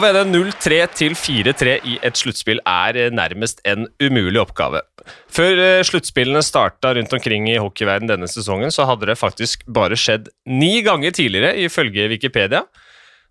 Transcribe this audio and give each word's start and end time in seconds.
Å 0.00 0.02
vende 0.06 0.22
0-3 0.32 0.76
til 0.96 1.12
4-3 1.12 1.72
i 1.84 1.98
et 2.00 2.16
sluttspill 2.16 2.62
er 2.64 3.10
nærmest 3.12 3.58
en 3.68 3.82
umulig 4.00 4.40
oppgave. 4.40 4.80
Før 5.28 5.60
eh, 5.60 5.82
sluttspillene 5.84 6.40
starta 6.40 6.94
rundt 6.96 7.12
omkring 7.12 7.50
i 7.52 7.58
hockeyverden 7.60 8.08
denne 8.08 8.30
sesongen, 8.32 8.72
så 8.72 8.86
hadde 8.88 9.10
det 9.10 9.18
faktisk 9.20 9.66
bare 9.68 10.00
skjedd 10.00 10.32
ni 10.48 10.80
ganger 10.88 11.12
tidligere, 11.12 11.52
ifølge 11.66 12.08
Wikipedia. 12.14 12.64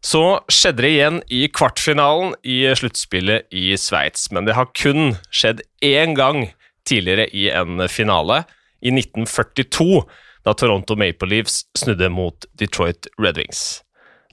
Så 0.06 0.22
skjedde 0.46 0.86
det 0.86 0.94
igjen 0.94 1.20
i 1.34 1.42
kvartfinalen 1.50 2.38
i 2.46 2.62
sluttspillet 2.78 3.50
i 3.50 3.74
Sveits, 3.74 4.30
men 4.30 4.46
det 4.46 4.54
har 4.54 4.70
kun 4.78 5.16
skjedd 5.34 5.66
én 5.82 6.14
gang 6.14 6.52
tidligere 6.86 7.32
i 7.34 7.50
en 7.50 7.88
finale, 7.90 8.44
i 8.86 8.94
1942, 8.94 10.04
da 10.46 10.54
Toronto 10.54 10.94
Maple 10.94 11.34
Leafs 11.34 11.64
snudde 11.74 12.14
mot 12.14 12.46
Detroit 12.62 13.10
Red 13.18 13.42
Wings. 13.42 13.80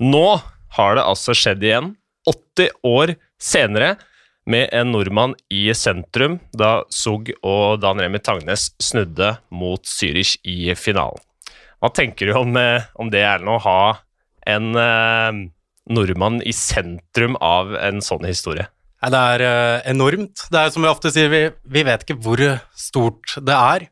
Nå 0.04 0.26
har 0.76 1.00
det 1.00 1.12
altså 1.14 1.32
skjedd 1.32 1.64
igjen, 1.64 1.96
80 2.26 2.70
år 2.86 3.16
senere, 3.42 3.96
med 4.46 4.70
en 4.70 4.92
nordmann 4.94 5.32
i 5.50 5.74
sentrum 5.74 6.38
da 6.54 6.84
Zug 6.94 7.32
og 7.42 7.80
Dan 7.82 7.98
Remi 7.98 8.20
Tangnes 8.22 8.68
snudde 8.78 9.32
mot 9.50 9.82
Zürich 9.90 10.36
i 10.46 10.70
finalen. 10.78 11.18
Hva 11.82 11.90
tenker 11.90 12.30
du 12.30 12.36
om, 12.38 12.54
eh, 12.56 12.86
om 12.94 13.10
det, 13.10 13.24
Erlend, 13.26 13.50
å 13.50 13.64
ha 13.64 13.80
en 14.46 14.70
eh, 14.78 15.40
nordmann 15.90 16.38
i 16.46 16.54
sentrum 16.54 17.36
av 17.42 17.74
en 17.74 17.98
sånn 18.02 18.24
historie? 18.26 18.68
Det 19.06 19.22
er 19.34 19.44
eh, 19.44 19.90
enormt. 19.92 20.46
Det 20.50 20.60
er 20.60 20.70
som 20.74 20.86
vi 20.86 20.90
ofte 20.90 21.12
sier, 21.14 21.28
vi, 21.30 21.42
vi 21.66 21.84
vet 21.86 22.06
ikke 22.06 22.18
hvor 22.22 22.42
stort 22.78 23.36
det 23.44 23.54
er. 23.54 23.88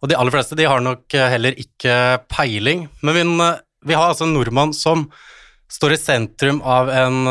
Og 0.00 0.10
de 0.10 0.16
aller 0.16 0.32
fleste 0.34 0.56
de 0.58 0.68
har 0.68 0.82
nok 0.84 1.16
eh, 1.16 1.30
heller 1.32 1.56
ikke 1.60 2.20
peiling. 2.32 2.86
Men 3.02 3.16
vi, 3.16 3.24
vi 3.90 3.96
har 3.96 4.12
altså 4.12 4.28
en 4.28 4.36
nordmann 4.36 4.76
som 4.76 5.08
står 5.72 5.94
i 5.96 6.00
sentrum 6.00 6.60
av 6.62 6.90
en 6.92 7.26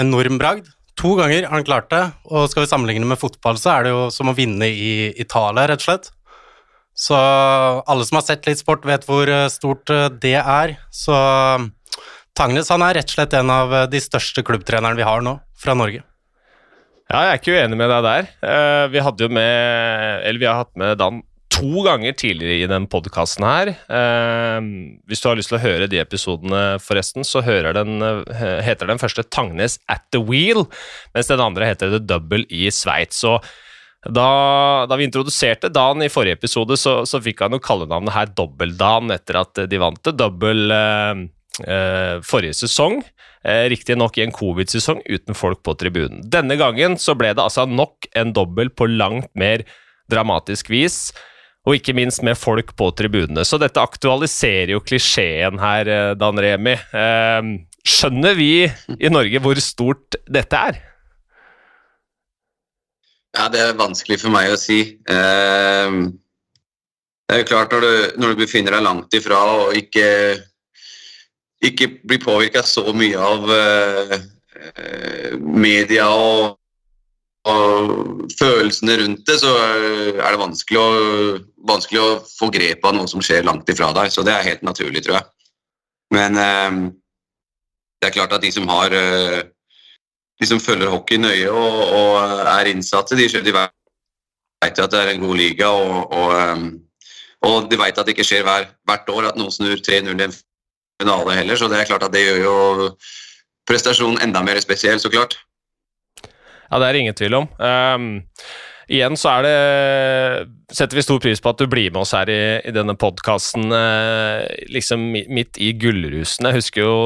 enorm 0.00 0.38
bragd. 0.40 0.68
To 1.00 1.16
ganger 1.18 1.48
har 1.48 1.56
han 1.56 1.66
klart 1.66 1.88
det, 1.90 2.02
og 2.30 2.46
skal 2.50 2.64
vi 2.64 2.70
sammenligne 2.70 3.08
med 3.08 3.18
fotball, 3.18 3.58
så 3.58 3.72
er 3.72 3.86
det 3.86 3.94
jo 3.94 4.04
som 4.14 4.30
å 4.30 4.36
vinne 4.36 4.68
i 4.70 5.10
Italia, 5.18 5.66
rett 5.66 5.82
og 5.82 5.88
slett. 5.88 6.10
Så 6.94 7.18
alle 7.18 8.06
som 8.06 8.20
har 8.20 8.26
sett 8.28 8.46
litt 8.46 8.62
sport, 8.62 8.86
vet 8.86 9.02
hvor 9.08 9.26
stort 9.50 9.90
det 10.22 10.36
er. 10.38 10.76
Så 10.94 11.16
Tangnes 12.38 12.70
han 12.70 12.82
er 12.86 13.00
rett 13.00 13.10
og 13.10 13.16
slett 13.16 13.34
en 13.34 13.50
av 13.50 13.74
de 13.90 14.00
største 14.02 14.46
klubbtrenerne 14.46 14.98
vi 14.98 15.06
har 15.06 15.24
nå, 15.26 15.36
fra 15.58 15.74
Norge. 15.74 16.04
Ja, 17.10 17.26
jeg 17.26 17.32
er 17.32 17.40
ikke 17.42 17.58
uenig 17.58 17.76
med 17.82 17.90
deg 17.90 18.06
der. 18.06 18.30
Vi 18.94 19.02
hadde 19.04 19.26
jo 19.26 19.34
med 19.34 20.22
Eller 20.24 20.40
vi 20.40 20.46
har 20.48 20.62
hatt 20.62 20.72
med 20.78 20.96
Dan 21.02 21.20
to 21.54 21.84
ganger 21.86 22.16
tidligere 22.18 22.64
i 22.64 22.70
den 22.70 22.88
podkasten 22.90 23.46
her. 23.46 23.72
Uh, 23.86 24.58
hvis 25.08 25.22
du 25.22 25.28
har 25.30 25.38
lyst 25.38 25.52
til 25.52 25.58
å 25.60 25.62
høre 25.62 25.88
de 25.90 26.00
episodene, 26.02 26.62
forresten, 26.82 27.26
så 27.26 27.44
den, 27.44 28.02
uh, 28.02 28.24
heter 28.64 28.90
den 28.90 28.98
første 28.98 29.22
'Tangnes 29.22 29.78
at 29.88 30.02
the 30.10 30.18
Wheel', 30.18 30.66
mens 31.14 31.30
den 31.30 31.40
andre 31.40 31.70
heter 31.70 31.94
'The 31.94 32.02
Double' 32.02 32.46
i 32.50 32.66
Sveits. 32.70 33.22
Da, 34.04 34.84
da, 34.84 34.96
vi 34.96 35.06
introduserte 35.06 35.72
Dan 35.72 36.02
i 36.02 36.10
forrige 36.12 36.36
episode, 36.36 36.76
så, 36.76 37.06
så 37.08 37.22
fikk 37.24 37.40
han 37.40 37.56
jo 37.56 37.62
kallenavnet 37.62 38.12
her 38.12 38.26
Dobbel-Dan 38.36 39.14
etter 39.14 39.40
at 39.40 39.64
de 39.70 39.80
vant 39.80 40.02
det. 40.04 40.18
dobbel 40.18 40.68
uh, 40.74 42.20
forrige 42.20 42.58
sesong. 42.66 43.00
Eh, 43.44 43.68
Riktignok 43.68 44.16
i 44.18 44.24
en 44.24 44.32
covid-sesong 44.32 45.02
uten 45.04 45.36
folk 45.36 45.60
på 45.66 45.74
tribunen. 45.76 46.22
Denne 46.32 46.56
gangen 46.56 46.96
så 47.00 47.12
ble 47.18 47.34
det 47.36 47.44
altså 47.44 47.66
nok 47.68 48.08
en 48.16 48.32
dobbel 48.32 48.70
på 48.72 48.88
langt 48.88 49.28
mer 49.36 49.66
dramatisk 50.10 50.70
vis, 50.72 51.12
og 51.64 51.78
ikke 51.78 51.94
minst 51.96 52.22
med 52.26 52.36
folk 52.36 52.74
på 52.76 52.90
tribunene. 52.96 53.44
Så 53.44 53.58
dette 53.60 53.82
aktualiserer 53.82 54.74
jo 54.74 54.82
klisjeen 54.84 55.60
her, 55.62 55.88
eh, 55.88 56.14
Dan 56.18 56.40
Remi. 56.40 56.76
Eh, 56.76 57.52
skjønner 57.84 58.36
vi 58.36 58.50
i 58.68 59.12
Norge 59.12 59.40
hvor 59.40 59.60
stort 59.60 60.18
dette 60.28 60.60
er? 60.70 60.82
Ja, 63.34 63.48
det 63.50 63.60
er 63.60 63.78
vanskelig 63.78 64.20
for 64.22 64.30
meg 64.34 64.52
å 64.52 64.60
si. 64.60 64.80
Eh, 65.10 65.96
det 67.24 67.38
er 67.38 67.40
jo 67.40 67.48
klart 67.48 67.72
når 67.72 67.80
du, 67.80 67.94
når 68.20 68.34
du 68.34 68.42
befinner 68.44 68.76
deg 68.76 68.84
langt 68.84 69.16
ifra 69.16 69.40
og 69.56 69.78
ikke 69.78 70.08
ikke 71.64 71.88
blir 72.04 72.20
påvirka 72.20 72.62
så 72.66 72.92
mye 72.96 73.20
av 73.20 73.48
uh, 73.48 74.16
media 75.40 76.10
og, 76.12 76.58
og, 77.50 78.30
følelsene 78.38 78.96
rundt 79.02 79.26
det, 79.28 79.36
så 79.42 79.52
er 79.52 80.24
det 80.24 80.40
vanskelig 80.40 80.80
å, 80.80 80.90
vanskelig 81.68 82.00
å, 82.00 82.10
få 82.38 82.48
grep 82.54 82.84
av 82.88 82.96
noe 82.96 83.10
som 83.10 83.22
skjer 83.24 83.44
langt 83.44 83.68
ifra 83.68 83.90
deg. 83.96 84.12
Så 84.12 84.24
det 84.24 84.32
er 84.32 84.46
helt 84.48 84.64
naturlig, 84.64 85.04
tror 85.04 85.18
jeg. 85.18 85.26
Men 86.14 86.38
eh, 86.40 86.78
det 88.00 88.08
er 88.08 88.16
klart 88.16 88.32
at 88.36 88.44
de 88.44 88.52
som 88.52 88.68
har 88.68 88.92
uh, 88.92 89.42
De 90.40 90.46
som 90.50 90.60
følger 90.60 90.90
hockey 90.90 91.16
nøye 91.16 91.46
og, 91.48 91.76
og 91.94 92.40
er 92.50 92.68
innsatte, 92.68 93.14
de, 93.16 93.28
de 93.30 93.52
vet 93.54 94.80
at 94.82 94.90
det 94.90 94.98
er 94.98 95.12
en 95.12 95.22
god 95.22 95.36
liga, 95.38 95.68
og, 95.70 96.10
og, 96.10 96.64
og 97.46 97.68
de 97.70 97.78
vet 97.78 98.00
at 98.00 98.08
det 98.08 98.16
ikke 98.16 98.26
skjer 98.26 98.42
hver, 98.42 98.66
hvert 98.82 99.12
år 99.14 99.28
at 99.28 99.38
noen 99.38 99.54
snur 99.54 99.78
3-0 99.78 100.10
i 100.10 100.26
en 100.26 100.34
finale 101.00 101.36
heller, 101.38 101.60
så 101.60 101.68
det 101.70 101.78
er 101.78 101.88
klart 101.92 102.02
at 102.08 102.16
det 102.16 102.24
gjør 102.24 102.40
jo 102.42 102.56
prestasjonen 103.70 104.24
enda 104.26 104.42
mer 104.42 104.58
spesiell, 104.64 104.98
så 105.00 105.12
klart. 105.12 105.38
Ja, 106.74 106.80
det 106.82 106.86
er 106.88 106.96
ingen 106.98 107.14
tvil 107.14 107.36
om. 107.38 107.44
Um, 107.62 108.06
igjen 108.90 109.14
så 109.14 109.30
er 109.30 109.44
det 109.46 109.58
setter 110.74 110.98
vi 110.98 111.04
stor 111.06 111.20
pris 111.22 111.38
på 111.38 111.52
at 111.52 111.60
du 111.62 111.68
blir 111.70 111.92
med 111.94 112.00
oss 112.02 112.16
her 112.16 112.26
i, 112.32 112.40
i 112.66 112.72
denne 112.74 112.96
podkasten 112.98 113.70
uh, 113.70 114.42
liksom 114.74 115.04
midt 115.14 115.60
i 115.62 115.68
gullrusen. 115.78 116.48
Jeg 116.50 116.58
husker 116.58 116.82
jo 116.82 116.96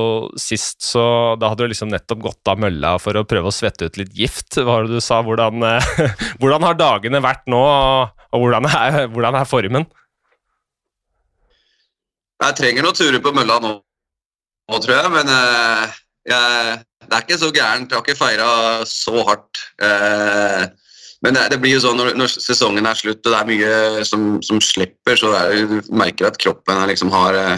sist 0.40 0.80
så 0.88 1.04
Da 1.36 1.52
hadde 1.52 1.66
du 1.66 1.74
liksom 1.74 1.92
nettopp 1.92 2.24
gått 2.30 2.48
av 2.48 2.64
mølla 2.64 2.94
for 2.96 3.20
å 3.20 3.26
prøve 3.28 3.52
å 3.52 3.54
svette 3.54 3.90
ut 3.90 4.00
litt 4.00 4.16
gift. 4.16 4.56
Hva 4.56 4.70
var 4.70 4.88
det 4.88 4.96
du 4.96 5.04
sa? 5.04 5.20
Hvordan, 5.26 5.60
uh, 5.60 5.92
hvordan 6.40 6.64
har 6.70 6.80
dagene 6.80 7.20
vært 7.28 7.44
nå, 7.52 7.60
og, 7.60 8.40
hvordan, 8.40 8.72
er, 8.72 8.98
hvordan 9.12 9.36
er 9.36 9.52
formen? 9.52 9.88
Jeg 12.40 12.56
trenger 12.56 12.88
noen 12.88 12.96
turer 12.96 13.20
på 13.20 13.36
mølla 13.36 13.60
nå, 13.60 13.76
nå 14.72 14.80
tror 14.80 14.96
jeg, 14.96 15.12
men 15.12 15.28
uh, 15.28 15.98
jeg, 16.26 16.82
det 17.06 17.14
er 17.14 17.24
ikke 17.24 17.40
så 17.40 17.52
gærent. 17.54 17.90
Jeg 17.90 17.96
har 17.98 18.04
ikke 18.04 18.18
feira 18.18 18.50
så 18.88 19.24
hardt. 19.28 19.62
Eh, 19.82 20.66
men 21.24 21.34
det, 21.34 21.48
det, 21.52 21.60
blir 21.62 21.74
jo 21.74 21.82
sånn 21.82 21.98
når, 21.98 22.12
når, 22.18 22.30
sesongen 22.30 22.86
er 22.86 22.98
slutt 22.98 23.24
og 23.24 23.32
det 23.32 23.38
er 23.38 23.48
mye 23.48 24.04
som, 24.06 24.26
som 24.44 24.60
slipper, 24.62 25.18
så 25.18 25.32
er, 25.34 25.64
du 25.66 25.88
merker 25.90 26.28
at 26.28 26.38
kroppen 26.38 26.84
liksom 26.90 27.10
har 27.14 27.38
uh, 27.38 27.56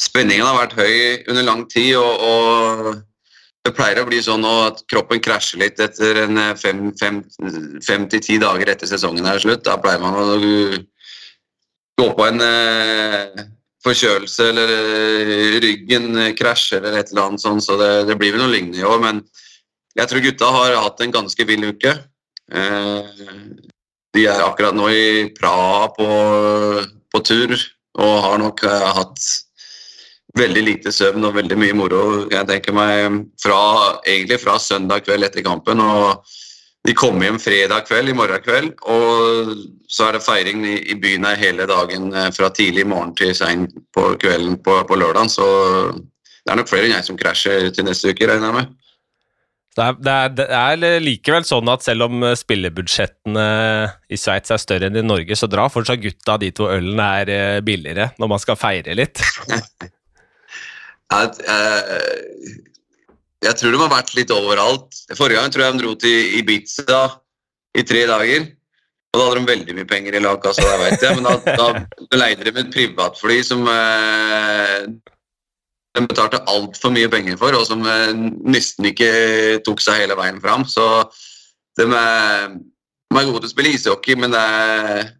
Spenningen 0.00 0.42
har 0.42 0.56
vært 0.56 0.72
høy 0.74 0.94
under 1.30 1.44
lang 1.46 1.60
tid, 1.70 1.92
og, 1.94 2.22
og 2.26 2.88
det 3.62 3.70
pleier 3.76 4.00
å 4.02 4.08
bli 4.08 4.18
sånn 4.24 4.42
at 4.48 4.80
kroppen 4.90 5.20
krasjer 5.22 5.60
litt 5.62 5.78
etter 5.78 6.18
en 6.24 6.40
fem, 6.58 6.88
fem, 6.98 7.20
fem 7.78 8.08
til 8.10 8.24
ti 8.24 8.40
dager 8.42 8.72
etter 8.72 8.90
sesongen 8.90 9.28
er 9.30 9.38
slutt. 9.38 9.62
Da 9.62 9.76
pleier 9.78 10.02
man 10.02 10.18
å 10.18 10.24
gå 12.02 12.08
på 12.18 12.26
en 12.26 12.42
forkjølelse 13.84 14.48
eller 14.50 14.72
eh, 14.74 15.58
ryggen 15.64 16.18
krasjer 16.38 16.82
eller 16.82 17.02
et 17.02 17.12
eller 17.12 17.28
annet 17.28 17.44
sånt, 17.44 17.64
så 17.66 17.76
det, 17.80 17.92
det 18.08 18.18
blir 18.20 18.34
vel 18.34 18.44
noe 18.44 18.52
lignende 18.54 18.80
i 18.80 18.88
år. 18.88 19.00
Men 19.02 19.22
jeg 19.94 20.10
tror 20.10 20.24
gutta 20.24 20.50
har 20.56 20.76
hatt 20.82 21.04
en 21.04 21.14
ganske 21.14 21.48
vill 21.48 21.68
uke. 21.70 21.94
Eh, 22.52 23.14
de 24.14 24.26
er 24.30 24.44
akkurat 24.44 24.76
nå 24.76 24.90
i 24.94 25.06
Praha 25.34 25.88
på, 25.96 26.08
på 27.12 27.24
tur 27.26 27.54
og 27.54 28.14
har 28.26 28.38
nok 28.42 28.64
eh, 28.66 28.86
hatt 28.98 29.26
veldig 30.34 30.62
lite 30.66 30.92
søvn 30.94 31.28
og 31.28 31.36
veldig 31.36 31.58
mye 31.60 31.76
moro. 31.78 32.02
Jeg 32.32 32.48
tenker 32.48 32.74
meg 32.74 33.20
fra, 33.42 33.60
egentlig 34.02 34.40
fra 34.42 34.56
søndag 34.58 35.04
kveld 35.06 35.28
etter 35.28 35.44
kampen. 35.46 35.82
og 35.82 36.24
de 36.84 36.92
kommer 36.94 37.24
hjem 37.24 37.40
fredag 37.40 37.86
kveld, 37.88 38.10
i 38.12 38.16
morgen 38.16 38.42
kveld, 38.44 38.74
og 38.92 39.52
så 39.88 40.08
er 40.08 40.18
det 40.18 40.24
feiring 40.24 40.64
i, 40.68 40.76
i 40.92 40.96
byen 41.00 41.24
her 41.24 41.38
hele 41.40 41.66
dagen 41.70 42.10
eh, 42.12 42.30
fra 42.36 42.50
tidlig 42.52 42.84
morgen 42.90 43.14
til 43.16 43.32
sein 43.36 43.66
på 43.94 44.10
kvelden 44.20 44.58
på, 44.64 44.76
på 44.88 44.98
lørdag. 45.00 45.30
Så 45.32 45.46
det 45.94 46.52
er 46.52 46.60
nok 46.60 46.68
flere 46.68 46.90
enn 46.90 46.96
jeg 46.98 47.06
som 47.06 47.20
krasjer 47.20 47.70
til 47.72 47.88
neste 47.88 48.12
uke, 48.12 48.28
regner 48.28 48.50
jeg 48.50 48.58
med. 48.58 48.74
Det 49.74 49.82
er, 49.82 49.96
det, 49.98 50.12
er, 50.14 50.28
det 50.38 50.44
er, 50.54 51.00
likevel 51.02 51.46
sånn 51.48 51.72
at 51.72 51.82
selv 51.82 52.06
om 52.06 52.20
eh, 52.22 52.36
spillebudsjettene 52.38 53.46
i 54.12 54.20
Sveits 54.20 54.52
er 54.54 54.60
større 54.62 54.90
enn 54.90 55.00
i 55.00 55.06
Norge, 55.06 55.40
så 55.40 55.48
drar 55.50 55.72
fortsatt 55.72 56.04
gutta 56.04 56.36
dit 56.42 56.60
hvor 56.60 56.76
ølen 56.76 57.00
er 57.00 57.32
eh, 57.32 57.62
billigere, 57.64 58.12
når 58.20 58.34
man 58.36 58.44
skal 58.44 58.60
feire 58.60 58.94
litt? 59.00 59.24
ja, 61.14 61.24
jeg 63.44 63.58
tror 63.60 63.74
de 63.74 63.80
har 63.82 63.92
vært 63.92 64.12
litt 64.16 64.32
overalt. 64.34 65.00
Forrige 65.14 65.40
gang 65.40 65.52
tror 65.52 65.64
jeg 65.64 65.76
de 65.76 65.82
dro 65.82 65.94
til 66.00 66.36
Ibiza 66.40 67.00
i 67.78 67.84
tre 67.86 68.04
dager. 68.08 68.46
Og 69.14 69.20
da 69.20 69.26
hadde 69.28 69.40
de 69.40 69.50
veldig 69.52 69.74
mye 69.78 69.86
penger 69.86 70.16
i 70.18 70.22
lagkassa, 70.22 70.64
det 70.66 70.78
vet 70.80 71.04
jeg. 71.04 71.18
Men 71.20 71.28
da, 71.28 71.66
da 72.10 72.18
leide 72.18 72.46
de 72.48 72.54
et 72.64 72.72
privatfly 72.74 73.36
som 73.46 73.62
eh, 73.70 74.88
de 75.94 76.02
betalte 76.10 76.42
altfor 76.50 76.90
mye 76.94 77.10
penger 77.12 77.38
for, 77.38 77.54
og 77.54 77.66
som 77.68 77.84
eh, 77.86 78.10
nesten 78.50 78.90
ikke 78.90 79.10
tok 79.66 79.84
seg 79.84 80.02
hele 80.02 80.18
veien 80.18 80.40
fram. 80.42 80.66
Så 80.66 80.86
de 81.78 81.86
er, 81.86 82.56
de 82.58 83.20
er 83.20 83.28
gode 83.28 83.44
til 83.44 83.50
å 83.50 83.52
spille 83.52 83.74
ishockey, 83.76 84.18
men 84.18 84.34
er, 84.38 85.12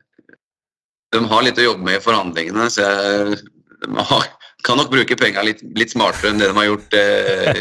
de 1.14 1.22
har 1.30 1.46
litt 1.46 1.62
å 1.62 1.68
jobbe 1.68 1.86
med 1.86 2.00
i 2.00 2.02
forhandlingene. 2.02 2.66
Så 2.74 2.82
jeg, 2.82 3.38
de 3.84 4.08
har, 4.10 4.26
kan 4.64 4.80
nok 4.80 4.92
bruke 4.92 5.18
penga 5.20 5.44
litt, 5.44 5.60
litt, 5.76 5.92
smartere 5.92 6.32
enn 6.32 6.40
det 6.40 6.48
de 6.50 6.56
har 6.56 6.70
gjort 6.70 6.96
eh, 6.98 7.60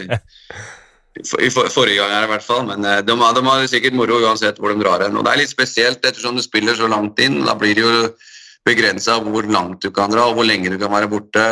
i 1.44 1.50
for, 1.54 1.68
forrige 1.70 2.00
gang 2.00 2.14
her 2.16 2.26
i 2.26 2.32
hvert 2.32 2.46
fall, 2.46 2.64
men 2.66 2.82
de, 2.82 3.16
har, 3.20 3.36
de 3.38 3.44
har 3.46 3.66
sikkert 3.70 3.98
moro 3.98 4.18
uansett 4.24 4.58
hvor 4.58 4.74
de 4.74 4.82
drar 4.82 5.04
hen. 5.06 5.18
Og 5.20 5.26
det 5.26 5.34
er 5.34 5.44
litt 5.44 5.52
spesielt 5.52 6.02
ettersom 6.02 6.40
du 6.40 6.42
spiller 6.42 6.78
så 6.80 6.90
langt 6.90 7.20
inn. 7.22 7.44
Da 7.46 7.54
blir 7.60 7.76
det 7.78 7.84
jo 7.84 8.08
begrensa 8.66 9.20
hvor 9.22 9.46
langt 9.46 9.84
du 9.84 9.92
kan 9.94 10.12
dra 10.14 10.26
og 10.30 10.40
hvor 10.40 10.48
lenge 10.48 10.72
du 10.72 10.80
kan 10.82 10.94
være 10.94 11.12
borte, 11.12 11.44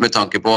med 0.00 0.10
tanke 0.16 0.42
på 0.42 0.56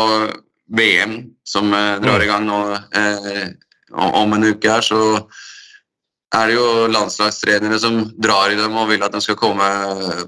VM 0.74 1.20
som 1.46 1.70
drar 2.02 2.24
i 2.24 2.30
gang 2.30 2.48
nå 2.48 2.60
eh, 2.98 3.48
om 3.94 4.34
en 4.34 4.48
uke 4.50 4.72
her, 4.72 4.82
så 4.82 5.28
er 6.34 6.50
det 6.50 6.56
jo 6.56 6.88
landslagstrenere 6.90 7.78
som 7.82 8.00
drar 8.18 8.54
i 8.54 8.58
dem 8.58 8.74
og 8.80 8.90
vil 8.90 9.04
at 9.06 9.14
de 9.14 9.22
skal 9.22 9.38
komme 9.38 9.68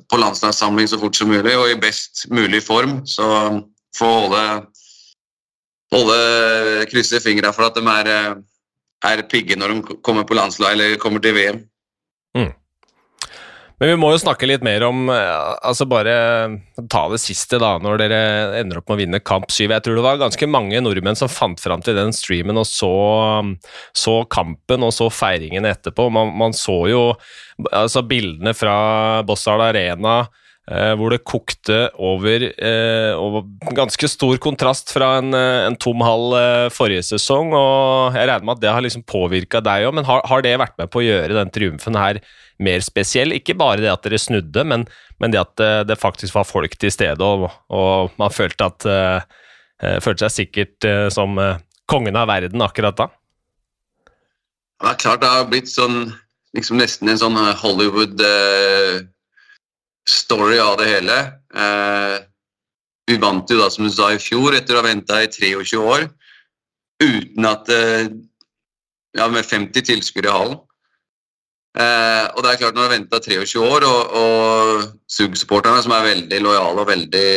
på 0.05 0.19
landslagssamling 0.21 0.89
så 0.91 0.99
fort 1.01 1.17
som 1.17 1.31
mulig 1.31 1.55
og 1.57 1.71
i 1.71 1.79
best 1.81 2.27
mulig 2.29 2.61
form. 2.63 2.99
Så 3.09 3.25
få 3.95 4.09
holde, 4.09 4.43
holde 5.95 6.19
krysse 6.91 7.21
fingra 7.23 7.53
for 7.55 7.69
at 7.69 7.79
de 7.79 7.95
er, 7.95 8.35
er 9.11 9.25
pigge 9.31 9.57
når 9.59 9.73
de 9.73 9.97
kommer 10.05 10.27
på 10.27 10.37
landslag 10.37 10.75
eller 10.75 10.99
kommer 11.01 11.23
til 11.23 11.37
VM. 11.37 11.63
Mm. 12.35 12.51
Men 13.79 13.91
vi 13.91 13.95
må 13.99 14.09
jo 14.13 14.19
snakke 14.21 14.47
litt 14.47 14.63
mer 14.63 14.85
om 14.87 15.09
eh, 15.11 15.55
altså 15.67 15.87
Bare 15.89 16.15
ta 16.91 17.01
det 17.11 17.19
siste, 17.23 17.59
da, 17.59 17.73
når 17.83 17.99
dere 17.99 18.19
ender 18.61 18.79
opp 18.79 18.87
med 18.87 18.95
å 18.95 19.01
vinne 19.01 19.19
kamp 19.23 19.51
syv. 19.51 19.73
Jeg 19.75 19.83
tror 19.83 19.99
det 19.99 20.05
var 20.05 20.21
ganske 20.21 20.47
mange 20.47 20.79
nordmenn 20.83 21.19
som 21.19 21.31
fant 21.31 21.59
fram 21.59 21.83
til 21.83 21.97
den 21.97 22.15
streamen 22.15 22.59
og 22.61 22.67
så, 22.69 22.93
så 23.95 24.15
kampen 24.31 24.85
og 24.85 24.95
så 24.95 25.09
feiringen 25.11 25.67
etterpå. 25.67 26.07
Man, 26.13 26.31
man 26.39 26.55
så 26.55 26.77
jo 26.91 27.03
altså 27.71 28.03
bildene 28.07 28.55
fra 28.55 28.77
Bossal 29.27 29.63
Arena. 29.67 30.21
Eh, 30.65 30.95
hvor 30.97 31.13
det 31.13 31.21
kokte 31.21 31.91
over, 32.01 32.41
eh, 32.41 33.13
over, 33.13 33.43
ganske 33.77 34.07
stor 34.09 34.39
kontrast 34.41 34.89
fra 34.89 35.19
en, 35.19 35.31
eh, 35.37 35.67
en 35.67 35.75
tom 35.77 36.01
hall 36.01 36.33
forrige 36.73 37.03
sesong. 37.05 37.53
og 37.53 38.15
Jeg 38.15 38.27
regner 38.27 38.43
med 38.43 38.57
at 38.57 38.61
det 38.61 38.71
har 38.71 38.81
liksom 38.81 39.03
påvirka 39.05 39.61
deg 39.61 39.85
òg, 39.85 39.93
men 39.93 40.05
har, 40.05 40.21
har, 40.25 40.41
det 40.41 40.57
vært 40.57 40.77
med 40.79 40.89
på 40.89 41.03
å 41.03 41.05
gjøre 41.05 41.37
den 41.37 41.51
triumfen 41.51 41.95
her 41.95 42.19
mer 42.57 42.79
spesiell. 42.79 43.29
Ikke 43.31 43.53
bare 43.53 43.77
det 43.77 43.93
at 43.93 44.01
dere 44.01 44.17
snudde, 44.17 44.65
men, 44.65 44.87
men 45.19 45.29
det 45.29 45.39
at 45.39 45.59
uh, 45.61 45.83
det 45.83 45.99
faktisk 45.99 46.33
var 46.33 46.49
folk 46.49 46.73
til 46.79 46.89
stede, 46.89 47.21
og, 47.21 47.51
og 47.69 48.11
man 48.17 48.31
følte, 48.31 48.65
at, 48.65 48.85
uh, 48.89 49.99
følte 50.01 50.25
seg 50.25 50.47
sikkert 50.47 50.87
uh, 50.87 51.09
som 51.09 51.37
kongen 51.85 52.15
av 52.15 52.27
verden 52.27 52.61
akkurat 52.61 52.97
da. 52.97 53.09
Det 54.81 54.89
er 54.89 54.97
klart 54.97 55.21
det 55.21 55.29
har 55.29 55.45
blitt 55.45 55.69
sånn 55.69 56.15
liksom 56.55 56.79
nesten 56.79 57.11
en 57.11 57.19
sånn 57.19 57.37
Hollywood-story 60.05 60.59
av 60.59 60.77
det 60.77 60.85
hele. 60.85 61.17
vi 63.07 63.17
vant 63.17 63.49
jo 63.49 63.57
da, 63.59 63.69
som 63.69 63.85
du 63.85 63.91
sa, 63.91 64.11
i 64.13 64.19
fjor 64.19 64.55
etter 64.55 64.75
å 64.75 64.81
ha 64.81 64.87
venta 64.87 65.21
i 65.21 65.27
23 65.27 65.77
år 65.77 66.09
uten 67.03 67.45
at 67.45 67.69
Ja, 69.15 69.29
med 69.31 69.45
50 69.45 69.81
tilskuere 69.87 70.27
i 70.27 70.31
hallen. 70.31 70.57
Eh, 71.75 72.25
og 72.35 72.43
det 72.43 72.51
er 72.51 72.59
klart 72.59 72.75
Når 72.75 72.81
du 72.81 72.87
har 72.87 72.93
venta 72.93 73.19
23 73.19 73.61
år, 73.63 73.85
og, 73.87 74.13
og 74.19 74.83
SUG-supporterne, 75.11 75.81
som 75.83 75.91
er 75.95 76.07
veldig 76.07 76.39
lojale 76.43 76.83
og 76.83 76.87
veldig 76.87 77.31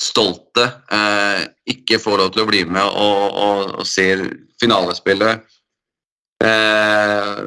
stolte, 0.00 0.66
eh, 0.92 1.46
ikke 1.72 2.00
får 2.00 2.20
lov 2.20 2.32
til 2.34 2.44
å 2.44 2.48
bli 2.48 2.62
med 2.68 2.84
og, 2.84 3.22
og, 3.32 3.72
og 3.80 3.88
ser 3.88 4.22
finalespillet 4.60 5.44
eh, 6.44 7.40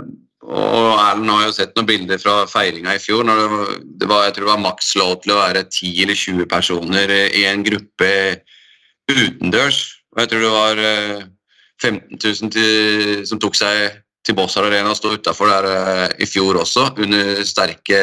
og 0.51 0.99
Erlend 0.99 1.31
har 1.31 1.45
jo 1.45 1.53
sett 1.55 1.75
noen 1.77 1.87
bilder 1.87 2.19
fra 2.19 2.41
feiringa 2.49 2.95
i 2.97 3.01
fjor. 3.01 3.23
når 3.23 3.37
det 3.99 4.07
var, 4.09 4.25
Jeg 4.25 4.33
tror 4.35 4.45
det 4.45 4.53
var 4.53 4.65
maks 4.65 4.95
lov 4.99 5.13
til 5.23 5.33
å 5.33 5.39
være 5.39 5.63
10 5.63 6.03
eller 6.03 6.15
20 6.15 6.45
personer 6.51 7.13
i 7.31 7.45
en 7.47 7.63
gruppe 7.63 8.11
utendørs. 9.07 9.79
Og 10.11 10.21
jeg 10.21 10.29
tror 10.29 10.41
det 10.43 10.51
var 10.51 10.81
15 11.81 12.17
eh, 12.19 12.33
000 12.41 12.51
til, 12.51 13.25
som 13.27 13.39
tok 13.39 13.55
seg 13.55 14.01
til 14.27 14.35
Bossar 14.35 14.67
Arena 14.67 14.91
og 14.91 14.99
sto 14.99 15.13
utafor 15.15 15.49
der 15.49 15.65
uh, 15.65 16.07
i 16.21 16.27
fjor 16.29 16.59
også, 16.61 16.91
under 17.01 17.41
sterke 17.47 18.01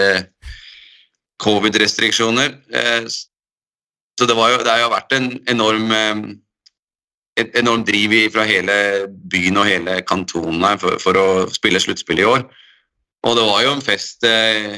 covid-restriksjoner. 1.38 2.56
Så 4.18 4.26
det, 4.26 4.34
jo, 4.34 4.58
det, 4.58 4.72
har 4.72 4.80
jo 4.82 4.90
vært 4.90 5.14
en 5.14 5.28
enorm 5.46 5.92
et 7.38 7.56
enormt 7.58 7.86
driv 7.88 8.14
fra 8.34 8.44
hele 8.48 8.74
byen 9.30 9.60
og 9.60 9.68
hele 9.68 10.00
kantonen 10.06 10.64
her 10.66 10.78
for, 10.82 10.98
for 11.02 11.18
å 11.18 11.26
spille 11.54 11.80
sluttspill 11.82 12.22
i 12.22 12.28
år. 12.28 12.44
Og 13.26 13.36
det 13.38 13.44
var 13.48 13.64
jo 13.64 13.74
en 13.74 13.84
fest 13.84 14.26
uh, 14.26 14.76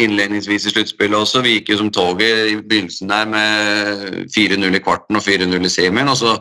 innledningsvis 0.00 0.68
i 0.68 0.72
sluttspillet 0.72 1.18
også. 1.18 1.42
Vi 1.44 1.58
gikk 1.58 1.72
jo 1.72 1.80
som 1.82 1.90
toget 1.94 2.52
i 2.52 2.56
begynnelsen 2.60 3.12
der 3.12 3.28
med 3.28 4.28
4-0 4.34 4.78
i 4.78 4.82
kvarten 4.84 5.18
og 5.18 5.24
4-0 5.26 5.68
i 5.68 5.72
semien. 5.72 6.08
og 6.08 6.16
så 6.20 6.36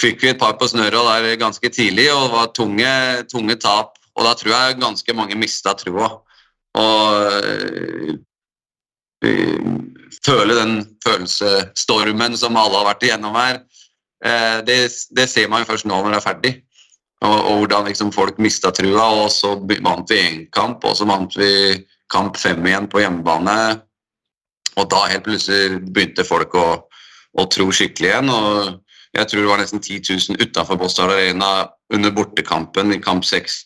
fikk 0.00 0.22
vi 0.22 0.32
et 0.32 0.40
par 0.40 0.56
på 0.58 0.68
snøra 0.70 1.02
der 1.08 1.36
ganske 1.40 1.68
tidlig, 1.68 2.08
og 2.12 2.26
det 2.26 2.34
var 2.34 2.52
tunge, 2.56 2.92
tunge 3.30 3.56
tap. 3.60 3.98
Og 4.16 4.26
da 4.26 4.34
tror 4.36 4.52
jeg 4.52 4.80
ganske 4.80 5.14
mange 5.16 5.38
mista 5.40 5.72
trua. 5.78 6.08
Og 6.76 7.02
øh, 7.44 8.14
føle 10.26 10.56
den 10.56 10.74
følelsesstormen 11.04 12.36
som 12.36 12.56
alle 12.56 12.80
har 12.80 12.88
vært 12.90 13.06
igjennom 13.06 13.36
her, 13.38 13.62
det, 14.22 14.76
det, 15.10 15.26
ser 15.26 15.48
man 15.50 15.64
jo 15.64 15.72
først 15.72 15.88
nå 15.88 15.96
når 15.98 16.14
det 16.14 16.18
er 16.20 16.26
ferdig. 16.26 16.52
Og, 17.22 17.38
og 17.38 17.56
hvordan 17.62 17.88
liksom 17.90 18.12
folk 18.14 18.38
mista 18.42 18.70
trua, 18.74 19.08
og 19.24 19.30
så 19.34 19.54
vant 19.58 20.10
vi 20.10 20.20
én 20.20 20.38
kamp, 20.54 20.84
og 20.86 20.96
så 20.98 21.06
vant 21.06 21.34
vi 21.38 21.50
kamp 22.12 22.38
fem 22.38 22.62
igjen 22.66 22.88
på 22.90 23.02
hjemmebane. 23.02 23.56
Og 24.78 24.88
da 24.90 25.04
helt 25.10 25.26
plutselig 25.26 25.82
begynte 25.90 26.26
folk 26.26 26.54
å, 26.58 26.66
å 27.38 27.46
tro 27.50 27.68
skikkelig 27.74 28.10
igjen. 28.10 28.32
og 28.32 28.80
jeg 29.12 29.28
tror 29.28 29.42
det 29.42 29.50
var 29.50 29.60
nesten 29.60 29.82
10 29.82 30.00
000 30.08 30.40
utafor 30.40 30.78
Boston 30.80 31.10
Arena 31.12 31.68
under 31.92 32.10
bortekampen 32.16 32.94
i 32.94 33.00
kamp 33.00 33.24
6 33.28 33.58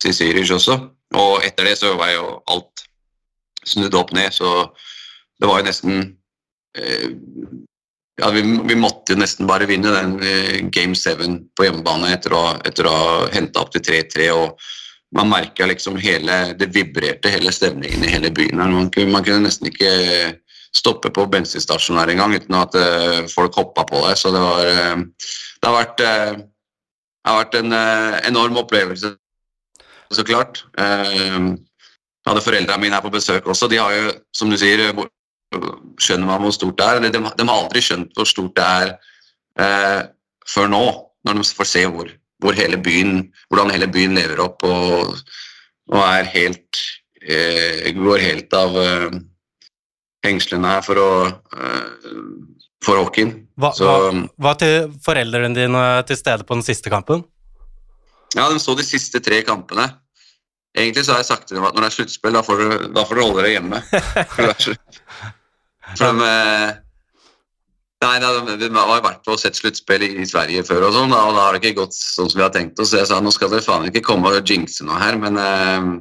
til 0.00 0.14
Zürich 0.16 0.52
også. 0.54 0.78
Og 1.14 1.44
etter 1.44 1.68
det 1.68 1.76
så 1.78 1.92
var 1.96 2.14
jo 2.14 2.38
alt 2.48 2.86
snudd 3.66 3.94
opp 3.98 4.14
ned, 4.16 4.32
så 4.32 4.70
det 5.40 5.48
var 5.50 5.60
jo 5.60 5.66
nesten 5.66 5.98
eh, 6.78 7.10
ja, 8.16 8.30
vi, 8.30 8.42
vi, 8.64 8.76
måtte 8.76 9.16
nesten 9.16 9.48
bare 9.48 9.68
vinne 9.68 9.92
den 9.92 10.16
eh, 10.24 10.60
Game 10.72 10.96
7 10.96 11.52
på 11.56 11.66
hjemmebane 11.66 12.14
etter 12.14 12.32
å, 12.32 12.44
etter 12.64 12.88
å 12.88 12.94
ha 12.94 13.10
henta 13.34 13.60
opp 13.60 13.74
til 13.74 13.84
3-3. 13.84 14.30
og 14.32 14.56
Man 15.16 15.28
merka 15.30 15.68
liksom 15.68 15.98
hele 16.00 16.54
Det 16.58 16.70
vibrerte 16.74 17.30
hele 17.30 17.52
stemningen 17.52 18.04
i 18.04 18.14
hele 18.14 18.32
byen. 18.32 18.62
Man, 18.62 18.88
man 19.12 19.26
kunne 19.26 19.44
nesten 19.44 19.68
ikke 19.68 19.92
stoppe 20.76 21.12
på 21.12 21.26
bensinstasjonen 21.32 22.02
her 22.02 22.12
en 22.12 22.20
gang 22.20 22.34
uten 22.36 22.56
at 22.58 22.74
uh, 22.76 23.20
folk 23.32 23.54
hoppa 23.56 23.86
på 23.88 24.00
deg. 24.04 24.18
Så 24.20 24.32
det, 24.34 24.42
var, 24.42 24.66
uh, 24.66 25.30
det 25.62 25.68
har 25.68 25.76
vært, 25.76 26.02
det 26.02 27.30
har 27.30 27.38
vært 27.38 27.56
en 27.60 27.76
enorm 28.28 28.58
opplevelse, 28.60 29.14
så 30.12 30.24
klart. 30.24 30.60
jeg 30.76 31.56
hadde 32.28 32.44
foreldrene 32.44 32.82
mine 32.82 32.98
her 32.98 33.04
på 33.04 33.14
besøk 33.14 33.48
også. 33.48 33.70
De 33.72 33.80
har 33.80 33.94
jo, 33.96 34.12
som 34.36 34.52
du 34.52 34.58
sier, 34.60 34.84
skjønner 36.02 36.28
man 36.28 36.44
hvor 36.44 36.54
stort 36.54 36.78
det 36.78 36.86
er. 36.86 37.06
De, 37.06 37.22
de 37.22 37.48
har 37.48 37.56
aldri 37.56 37.82
skjønt 37.84 38.12
hvor 38.16 38.28
stort 38.28 38.56
det 38.58 38.66
er 38.66 38.94
før 40.46 40.66
nå, 40.68 40.82
når 41.24 41.38
de 41.38 41.44
får 41.56 41.68
se 41.70 41.84
hvor, 41.88 42.10
hvor 42.44 42.56
hele 42.58 42.76
byen, 42.76 43.22
hvordan 43.48 43.72
hele 43.72 43.88
byen 43.88 44.18
lever 44.18 44.42
opp 44.44 44.66
og, 44.68 45.16
og 45.88 46.02
er 46.04 46.28
helt 46.28 46.82
går 47.96 48.20
helt 48.22 48.52
av 48.54 48.76
hengslene 50.26 50.74
her 50.76 50.84
for 50.84 51.00
å 51.00 51.08
uh, 51.26 51.96
for 52.86 53.00
hockeyen. 53.00 53.32
Hva, 53.58 53.72
var 54.38 54.58
til 54.60 54.90
foreldrene 55.04 55.56
dine 55.56 55.84
til 56.08 56.18
stede 56.18 56.46
på 56.46 56.58
den 56.58 56.66
siste 56.66 56.92
kampen? 56.92 57.24
Ja, 58.36 58.48
de 58.52 58.60
så 58.62 58.76
de 58.76 58.84
siste 58.86 59.22
tre 59.24 59.40
kampene. 59.46 59.88
Egentlig 60.76 61.06
så 61.06 61.14
har 61.14 61.22
jeg 61.22 61.30
sagt 61.30 61.48
til 61.48 61.56
dem 61.56 61.64
at 61.64 61.74
når 61.74 61.86
det 61.86 61.88
er 61.88 61.96
sluttspill, 61.96 62.36
da 62.36 62.42
får 62.44 62.62
dere 62.92 63.24
holde 63.24 63.40
dere 63.40 63.54
hjemme. 63.54 63.80
for 65.94 66.18
de, 66.18 66.32
Nei, 68.04 68.18
Nei, 68.20 68.56
Vi 68.60 68.68
har 68.76 69.00
vært 69.02 69.22
på 69.24 69.38
sett 69.40 69.56
sluttspill 69.56 70.04
i 70.04 70.26
Sverige 70.28 70.62
før, 70.68 70.88
og 70.88 70.98
sånn, 70.98 71.14
og 71.16 71.32
da 71.32 71.46
har 71.46 71.56
det 71.56 71.62
ikke 71.62 71.80
gått 71.80 71.96
sånn 71.96 72.28
som 72.28 72.38
vi 72.38 72.44
har 72.44 72.52
tenkt 72.54 72.80
oss. 72.82 72.92
Jeg 72.92 73.08
sa 73.08 73.22
nå 73.24 73.32
skal 73.34 73.50
dere 73.50 73.64
faen 73.64 73.88
ikke 73.88 74.04
komme 74.04 74.30
og 74.30 74.50
jinxe 74.52 74.84
noe 74.84 75.00
her, 75.00 75.16
men 75.18 75.40
uh, 75.40 75.94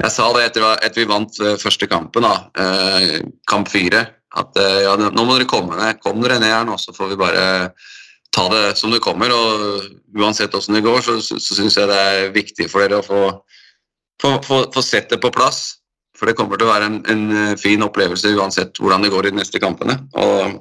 jeg 0.00 0.12
sa 0.14 0.30
det 0.32 0.46
etter 0.48 0.64
at 0.70 0.96
vi 0.96 1.06
vant 1.08 1.40
eh, 1.42 1.58
første 1.60 1.88
kampen, 1.90 2.24
da, 2.24 2.34
eh, 2.62 3.20
kamp 3.50 3.68
fire, 3.68 4.04
at 4.38 4.60
eh, 4.60 4.82
ja, 4.86 4.94
nå 4.96 5.24
må 5.24 5.34
dere 5.34 5.48
komme 5.50 5.76
ned. 5.76 5.98
Kom 6.00 6.22
dere 6.22 6.38
ned 6.40 6.54
her 6.54 6.64
nå, 6.68 6.78
så 6.80 6.94
får 6.96 7.12
vi 7.12 7.18
bare 7.20 7.44
ta 8.32 8.46
det 8.52 8.78
som 8.78 8.94
det 8.94 9.02
kommer. 9.04 9.34
og 9.34 10.16
Uansett 10.16 10.54
åssen 10.56 10.78
det 10.78 10.84
går, 10.86 11.02
så, 11.04 11.18
så 11.20 11.58
syns 11.58 11.76
jeg 11.76 11.90
det 11.90 11.98
er 11.98 12.32
viktig 12.34 12.70
for 12.70 12.84
dere 12.84 13.02
å 13.02 13.06
få, 13.06 13.20
få, 14.22 14.36
få, 14.46 14.62
få, 14.72 14.84
sett 14.86 15.10
det 15.12 15.20
på 15.20 15.32
plass. 15.34 15.79
For 16.20 16.28
det 16.28 16.36
kommer 16.36 16.60
til 16.60 16.68
å 16.68 16.74
være 16.74 16.88
en, 16.90 16.98
en 17.08 17.56
fin 17.56 17.80
opplevelse 17.80 18.34
uansett 18.36 18.76
hvordan 18.76 19.06
det 19.06 19.12
går 19.14 19.30
i 19.30 19.32
de 19.32 19.40
neste 19.40 19.60
kampene. 19.62 19.96
Og 20.20 20.58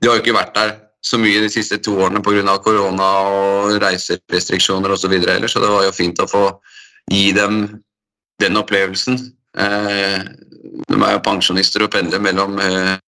de 0.00 0.08
har 0.08 0.16
jo 0.16 0.24
ikke 0.24 0.34
vært 0.34 0.56
der 0.56 0.72
så 1.00 1.16
mye 1.20 1.44
de 1.44 1.50
siste 1.52 1.78
to 1.80 1.94
årene 2.02 2.22
pga. 2.24 2.56
korona 2.58 3.10
og 3.30 3.76
reiserestriksjoner 3.80 4.90
osv. 4.90 5.14
Videre, 5.14 5.48
så 5.48 5.62
det 5.62 5.70
var 5.70 5.86
jo 5.86 5.94
fint 5.94 6.18
å 6.20 6.28
få 6.28 6.44
gi 7.10 7.30
dem 7.36 7.62
den 8.42 8.58
opplevelsen. 8.58 9.20
Eh, 9.58 10.18
de 10.90 10.98
er 10.98 11.14
jo 11.14 11.22
pensjonister 11.24 11.86
og 11.86 11.92
pendler 11.94 12.20
mellom 12.22 12.58
eh, 12.58 12.98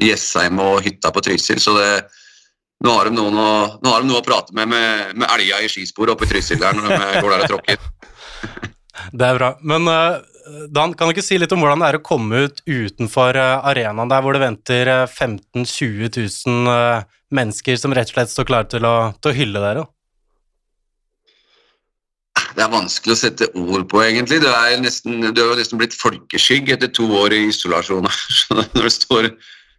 Jessheim 0.00 0.60
og 0.62 0.84
hytta 0.84 1.12
på 1.12 1.24
Trysil, 1.24 1.60
så 1.60 1.74
det, 1.76 1.90
nå 2.84 2.94
har, 2.96 3.10
de 3.10 3.20
å, 3.20 3.50
nå 3.82 3.92
har 3.92 4.04
de 4.04 4.08
noe 4.08 4.22
å 4.22 4.24
prate 4.24 4.54
med 4.56 4.68
med, 4.72 5.16
med 5.16 5.28
elga 5.32 5.60
i 5.64 5.68
skispor 5.72 6.12
oppe 6.12 6.28
i 6.28 6.32
Trysil 6.34 6.60
der 6.60 6.76
når 6.76 6.88
de 6.88 7.20
går 7.20 7.30
der 7.34 7.44
og 7.44 7.52
tråkker. 7.54 8.72
Det 9.12 9.26
er 9.26 9.38
bra. 9.38 9.50
Men 9.66 9.88
uh, 9.90 10.22
Dan, 10.70 10.94
kan 10.94 11.08
du 11.08 11.14
ikke 11.16 11.26
si 11.26 11.38
litt 11.40 11.52
om 11.54 11.64
hvordan 11.64 11.82
det 11.82 11.90
er 11.90 11.98
å 11.98 12.06
komme 12.06 12.46
ut 12.46 12.62
utenfor 12.68 13.38
uh, 13.38 13.66
arenaen 13.66 14.12
der 14.12 14.22
hvor 14.22 14.36
det 14.36 14.44
venter 14.44 14.92
uh, 14.92 15.02
15 15.10 15.66
000-20 15.66 16.16
000 16.46 17.04
mennesker 17.34 17.78
som 17.80 17.94
rett 17.96 18.12
og 18.12 18.18
slett 18.18 18.32
står 18.32 18.48
klare 18.48 18.70
til 18.70 18.86
å, 18.86 18.96
til 19.18 19.32
å 19.32 19.36
hylle 19.36 19.62
dere? 19.64 19.86
Det 22.56 22.64
er 22.64 22.72
vanskelig 22.72 23.12
å 23.12 23.18
sette 23.20 23.48
ord 23.58 23.84
på, 23.90 24.00
egentlig. 24.00 24.38
Du 24.40 24.48
er, 24.48 24.78
nesten, 24.80 25.20
du 25.26 25.40
er 25.42 25.50
jo 25.50 25.58
nesten 25.58 25.80
blitt 25.80 25.96
folkeskygg 25.96 26.70
etter 26.72 26.88
to 26.94 27.08
år 27.18 27.34
i 27.36 27.42
isolasjon. 27.50 28.08
Når 28.56 28.86
det 28.86 28.92
står 28.94 29.28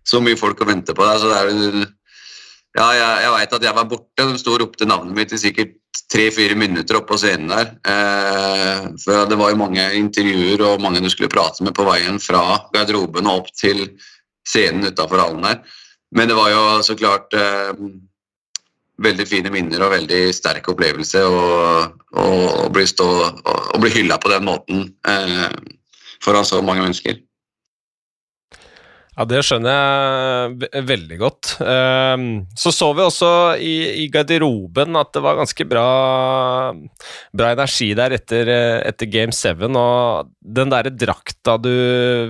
så 0.08 0.22
mye 0.24 0.38
folk 0.40 0.62
og 0.62 0.70
venter 0.70 0.98
på 0.98 1.08
deg, 1.08 1.24
så 1.24 1.32
er 1.40 1.50
det 1.50 1.88
Ja, 2.78 2.88
jeg, 2.94 3.22
jeg 3.24 3.34
veit 3.34 3.54
at 3.58 3.64
jeg 3.66 3.74
var 3.74 3.88
borte. 3.90 4.26
De 4.30 4.38
sto 4.38 4.54
og 4.54 4.62
ropte 4.62 4.86
navnet 4.86 5.18
mitt 5.18 5.34
i 5.34 5.40
sikkert 5.42 5.78
tre-fire 6.12 6.56
minutter 6.56 7.00
oppå 7.00 7.16
på 7.16 7.22
scenen 7.24 7.50
der. 7.50 7.72
Eh, 7.90 8.84
for 9.02 9.26
det 9.30 9.38
var 9.40 9.52
jo 9.52 9.62
mange 9.64 9.88
intervjuer 9.98 10.62
og 10.68 10.84
mange 10.84 11.02
du 11.02 11.10
skulle 11.10 11.32
prate 11.34 11.66
med 11.66 11.76
på 11.78 11.88
veien 11.88 12.22
fra 12.22 12.44
garderoben 12.76 13.28
og 13.28 13.42
opp 13.42 13.50
til 13.58 13.88
scenen 14.48 14.92
utafor 14.92 15.24
hallen 15.24 15.48
der. 15.48 15.64
Men 16.16 16.30
det 16.30 16.38
var 16.38 16.52
jo 16.54 16.62
så 16.86 16.96
klart 17.00 17.34
eh, 17.36 17.74
veldig 19.04 19.26
fine 19.30 19.52
minner 19.54 19.84
og 19.84 19.96
veldig 19.96 20.22
sterk 20.34 20.70
opplevelse 20.72 21.24
å 21.26 22.70
bli, 22.74 22.86
stå, 22.90 23.10
bli 23.82 23.92
hylla 23.94 24.18
på 24.22 24.32
den 24.32 24.46
måten 24.48 24.86
eh, 25.10 25.50
foran 26.24 26.46
så 26.48 26.62
mange 26.62 26.86
mennesker. 26.86 27.20
Ja, 29.18 29.26
det 29.26 29.40
skjønner 29.48 29.74
jeg 29.74 30.84
veldig 30.86 31.16
godt. 31.18 31.56
Ehm, 31.66 32.26
så 32.54 32.70
så 32.70 32.92
vi 32.94 33.02
også 33.02 33.30
i, 33.58 34.06
garderoben 34.14 34.94
at 35.00 35.10
det 35.16 35.24
var 35.26 35.40
ganske 35.40 35.66
bra, 35.66 35.86
bra 37.34 37.48
energi 37.56 37.88
der 37.98 38.14
etter, 38.14 38.52
etter 38.86 39.10
Game 39.10 39.34
7. 39.34 39.64
Og 39.72 40.30
den 40.46 40.70
derre 40.70 40.92
drakta 40.94 41.56
du 41.58 41.72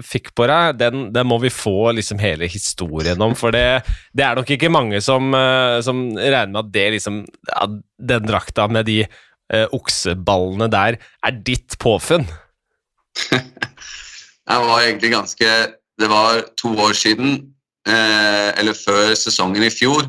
fikk 0.07 0.31
på 0.31 0.47
deg, 0.47 0.77
den, 0.79 1.09
den, 1.11 1.27
må 1.27 1.41
vi 1.43 1.51
få 1.51 1.91
liksom 1.97 2.21
hele 2.23 2.47
historien 2.47 3.19
om. 3.25 3.35
For 3.35 3.51
det, 3.51 3.83
det 4.15 4.23
er 4.23 4.39
nok 4.39 4.53
ikke 4.55 4.71
mange 4.71 5.01
som, 5.03 5.27
eh, 5.35 5.81
som, 5.83 6.05
regner 6.15 6.53
med 6.53 6.61
at 6.61 6.69
det 6.71 6.85
liksom 6.95 7.17
ja, 7.49 7.65
Den 8.13 8.29
drakta 8.29 8.69
med 8.71 8.87
de 8.87 9.01
uh, 9.03 9.67
okseballene 9.75 10.69
der 10.71 10.99
er 11.03 11.43
ditt 11.51 11.75
påfunn. 11.83 12.23
jeg 13.33 14.63
var 14.69 14.85
egentlig 14.85 15.11
ganske 15.11 15.51
det 15.97 16.09
var 16.11 16.43
to 16.59 16.73
år 16.77 16.93
siden, 16.97 17.39
eh, 17.87 18.49
eller 18.59 18.77
før 18.77 19.15
sesongen 19.17 19.65
i 19.65 19.73
fjor. 19.73 20.07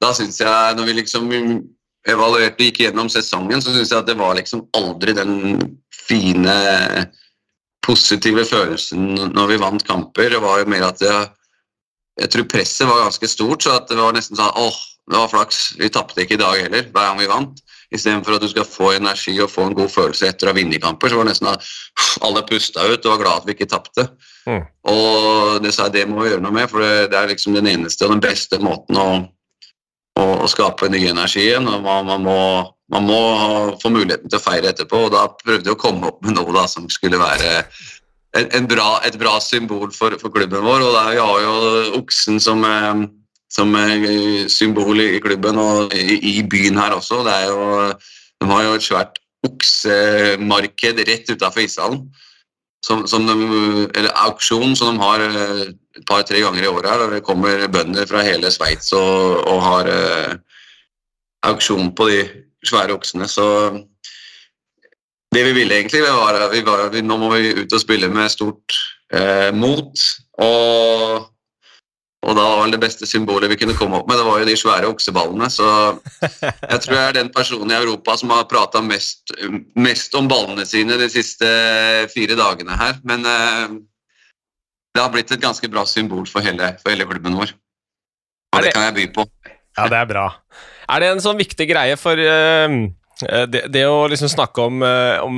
Da 0.00 0.12
syns 0.14 0.40
jeg, 0.40 0.76
når 0.76 0.88
vi 0.88 0.96
liksom 1.00 1.32
evaluerte 2.08 2.68
gikk 2.68 2.82
gjennom 2.84 3.10
sesongen, 3.12 3.62
så 3.62 3.74
syns 3.74 3.92
jeg 3.92 4.00
at 4.00 4.08
det 4.08 4.18
var 4.18 4.38
liksom 4.38 4.64
aldri 4.78 5.14
den 5.16 5.58
fine, 5.92 6.54
positive 7.88 8.44
følelsen 8.44 9.32
når 9.32 9.52
vi 9.52 9.60
vant 9.62 9.84
kamper. 9.86 10.28
Det 10.34 10.40
var 10.44 10.60
jo 10.60 10.68
mer 10.68 10.90
at 10.90 11.00
jeg, 11.00 11.28
jeg 12.20 12.32
tror 12.34 12.48
presset 12.52 12.88
var 12.88 13.06
ganske 13.06 13.30
stort, 13.30 13.64
så 13.64 13.78
det 13.88 13.96
var 13.96 14.16
nesten 14.16 14.36
sånn 14.36 14.60
åh, 14.60 14.80
det 15.08 15.16
var 15.16 15.30
flaks. 15.32 15.60
Vi 15.80 15.88
tapte 15.92 16.24
ikke 16.24 16.36
i 16.36 16.42
dag 16.42 16.58
heller, 16.66 16.88
hver 16.92 17.06
gang 17.08 17.20
vi 17.22 17.30
vant. 17.30 17.62
Istedenfor 17.94 18.36
at 18.36 18.42
du 18.44 18.50
skal 18.50 18.66
få 18.68 18.90
energi 18.98 19.32
og 19.40 19.48
få 19.48 19.64
en 19.64 19.76
god 19.76 19.88
følelse 19.88 20.28
etter 20.28 20.48
å 20.48 20.52
ha 20.52 20.58
vunnet 20.58 20.82
kamper, 20.82 21.08
så 21.08 21.16
var 21.16 21.24
det 21.24 21.32
nesten 21.32 21.48
at 21.48 21.68
alle 22.26 22.44
pusta 22.48 22.84
ut 22.84 23.06
og 23.06 23.14
var 23.14 23.22
glad 23.22 23.40
at 23.40 23.48
vi 23.48 23.54
ikke 23.56 23.70
tapte. 23.70 24.04
Mm. 24.48 24.64
Og 24.92 25.62
det 25.64 25.72
sa 25.72 25.88
jeg 25.88 25.94
det 25.96 26.06
må 26.10 26.20
vi 26.20 26.32
gjøre 26.34 26.44
noe 26.44 26.54
med, 26.54 26.68
for 26.68 26.84
det, 26.84 27.16
er 27.16 27.32
liksom 27.32 27.56
den 27.56 27.70
eneste 27.70 28.04
og 28.04 28.12
den 28.12 28.24
beste 28.24 28.60
måten 28.60 28.98
å, 29.00 29.06
å, 30.20 30.26
å 30.44 30.50
skape 30.52 30.90
ny 30.92 31.06
energi 31.08 31.46
igjen. 31.46 31.68
og 31.68 31.80
man, 31.86 32.04
man, 32.10 32.26
må, 32.28 32.40
man, 32.92 33.08
må, 33.08 33.20
få 33.80 33.92
muligheten 33.94 34.28
til 34.28 34.40
å 34.40 34.44
feire 34.44 34.74
etterpå, 34.74 35.06
og 35.06 35.14
da 35.16 35.24
prøvde 35.32 35.72
jeg 35.72 35.78
å 35.78 35.80
komme 35.80 36.12
opp 36.12 36.20
med 36.26 36.36
noe 36.36 36.52
da, 36.56 36.66
som 36.68 36.90
skulle 36.92 37.20
være 37.20 37.62
en, 38.36 38.50
en 38.52 38.68
bra, 38.68 38.98
et 39.08 39.16
bra 39.20 39.38
symbol 39.40 39.88
for, 39.96 40.16
for, 40.20 40.32
klubben 40.34 40.64
vår. 40.64 40.84
og 40.84 40.92
der 40.92 41.14
Vi 41.16 41.24
har 41.24 41.40
jo 41.46 41.56
oksen 42.02 42.40
som 42.42 42.64
eh, 42.68 43.06
som 43.48 43.72
symbol 44.52 45.00
i 45.00 45.20
klubben 45.24 45.56
og 45.56 45.94
i, 45.96 46.42
byen 46.44 46.76
her 46.76 46.92
også. 46.96 47.22
Det 47.24 47.32
er 47.32 47.46
jo, 47.48 47.92
de 48.42 48.48
har 48.50 48.64
jo 48.66 48.74
et 48.76 48.84
svært 48.84 49.20
oksemarked 49.46 51.04
rett 51.08 51.30
utafor 51.30 51.64
ishallen. 51.64 52.08
Som, 52.84 53.06
som 53.10 53.24
de, 53.26 53.34
eller 53.98 54.14
auksjon 54.22 54.76
som 54.78 54.94
de 54.94 55.02
har 55.02 55.24
eh, 55.26 55.62
et 55.98 56.04
par-tre 56.06 56.40
ganger 56.44 56.62
i 56.62 56.70
året. 56.70 57.00
der 57.00 57.16
Det 57.16 57.24
kommer 57.26 57.66
bønder 57.68 58.06
fra 58.06 58.22
hele 58.22 58.50
Sveits 58.54 58.92
og, 58.92 59.42
og, 59.50 59.62
har 59.62 59.88
uh, 59.90 60.36
auksjon 61.50 61.90
på 61.94 62.08
de 62.08 62.20
svære 62.64 62.94
oksene. 62.94 63.26
Så 63.28 63.44
det 65.34 65.42
vi 65.44 65.52
ville 65.52 65.74
egentlig, 65.74 66.02
var, 66.02 66.38
var, 66.38 66.88
vi, 66.92 67.02
nå 67.02 67.16
må 67.18 67.32
vi 67.34 67.64
ut 67.64 67.74
og 67.74 67.82
spille 67.82 68.08
med 68.08 68.30
stort 68.30 68.78
uh, 69.12 69.50
mot. 69.54 70.06
Og 70.38 71.26
og 72.28 72.36
da 72.36 72.44
var 72.44 72.72
det 72.72 72.80
beste 72.82 73.06
symbolet 73.08 73.48
vi 73.48 73.56
kunne 73.56 73.76
komme 73.78 74.00
opp 74.00 74.08
med, 74.08 74.18
det 74.20 74.26
var 74.26 74.40
jo 74.42 74.48
de 74.48 74.56
svære 74.58 74.88
okseballene. 74.90 75.48
Så 75.52 75.68
jeg 76.20 76.80
tror 76.84 76.94
jeg 76.94 77.04
er 77.04 77.16
den 77.16 77.30
personen 77.32 77.72
i 77.72 77.78
Europa 77.78 78.18
som 78.20 78.34
har 78.34 78.48
prata 78.50 78.82
mest, 78.84 79.32
mest, 79.78 80.16
om 80.18 80.28
ballene 80.28 80.66
sine 80.68 80.98
de 81.00 81.08
siste 81.12 81.48
fire 82.12 82.36
dagene 82.36 82.76
her. 82.76 82.98
Men 83.08 83.24
eh, 83.24 83.78
det 84.92 85.04
har 85.04 85.14
blitt 85.14 85.32
et 85.32 85.42
ganske 85.42 85.72
bra 85.72 85.86
symbol 85.88 86.28
for 86.28 86.44
hele, 86.44 86.74
for 86.82 86.92
hele 86.92 87.08
klubben 87.08 87.38
vår. 87.38 87.54
Og 88.56 88.64
det 88.64 88.74
kan 88.74 88.88
jeg 88.88 88.96
by 88.98 89.08
på. 89.16 89.28
Ja, 89.78 89.88
det 89.88 90.00
er 90.02 90.10
bra. 90.10 90.26
Er 90.88 91.04
det 91.04 91.12
en 91.12 91.22
sånn 91.22 91.38
viktig 91.38 91.68
greie 91.70 91.96
for 92.00 92.18
uh, 92.18 92.76
det, 93.52 93.68
det, 93.72 93.84
å 93.86 94.08
liksom 94.10 94.30
snakke 94.32 94.64
om, 94.64 94.82
uh, 94.82 95.20
om 95.22 95.36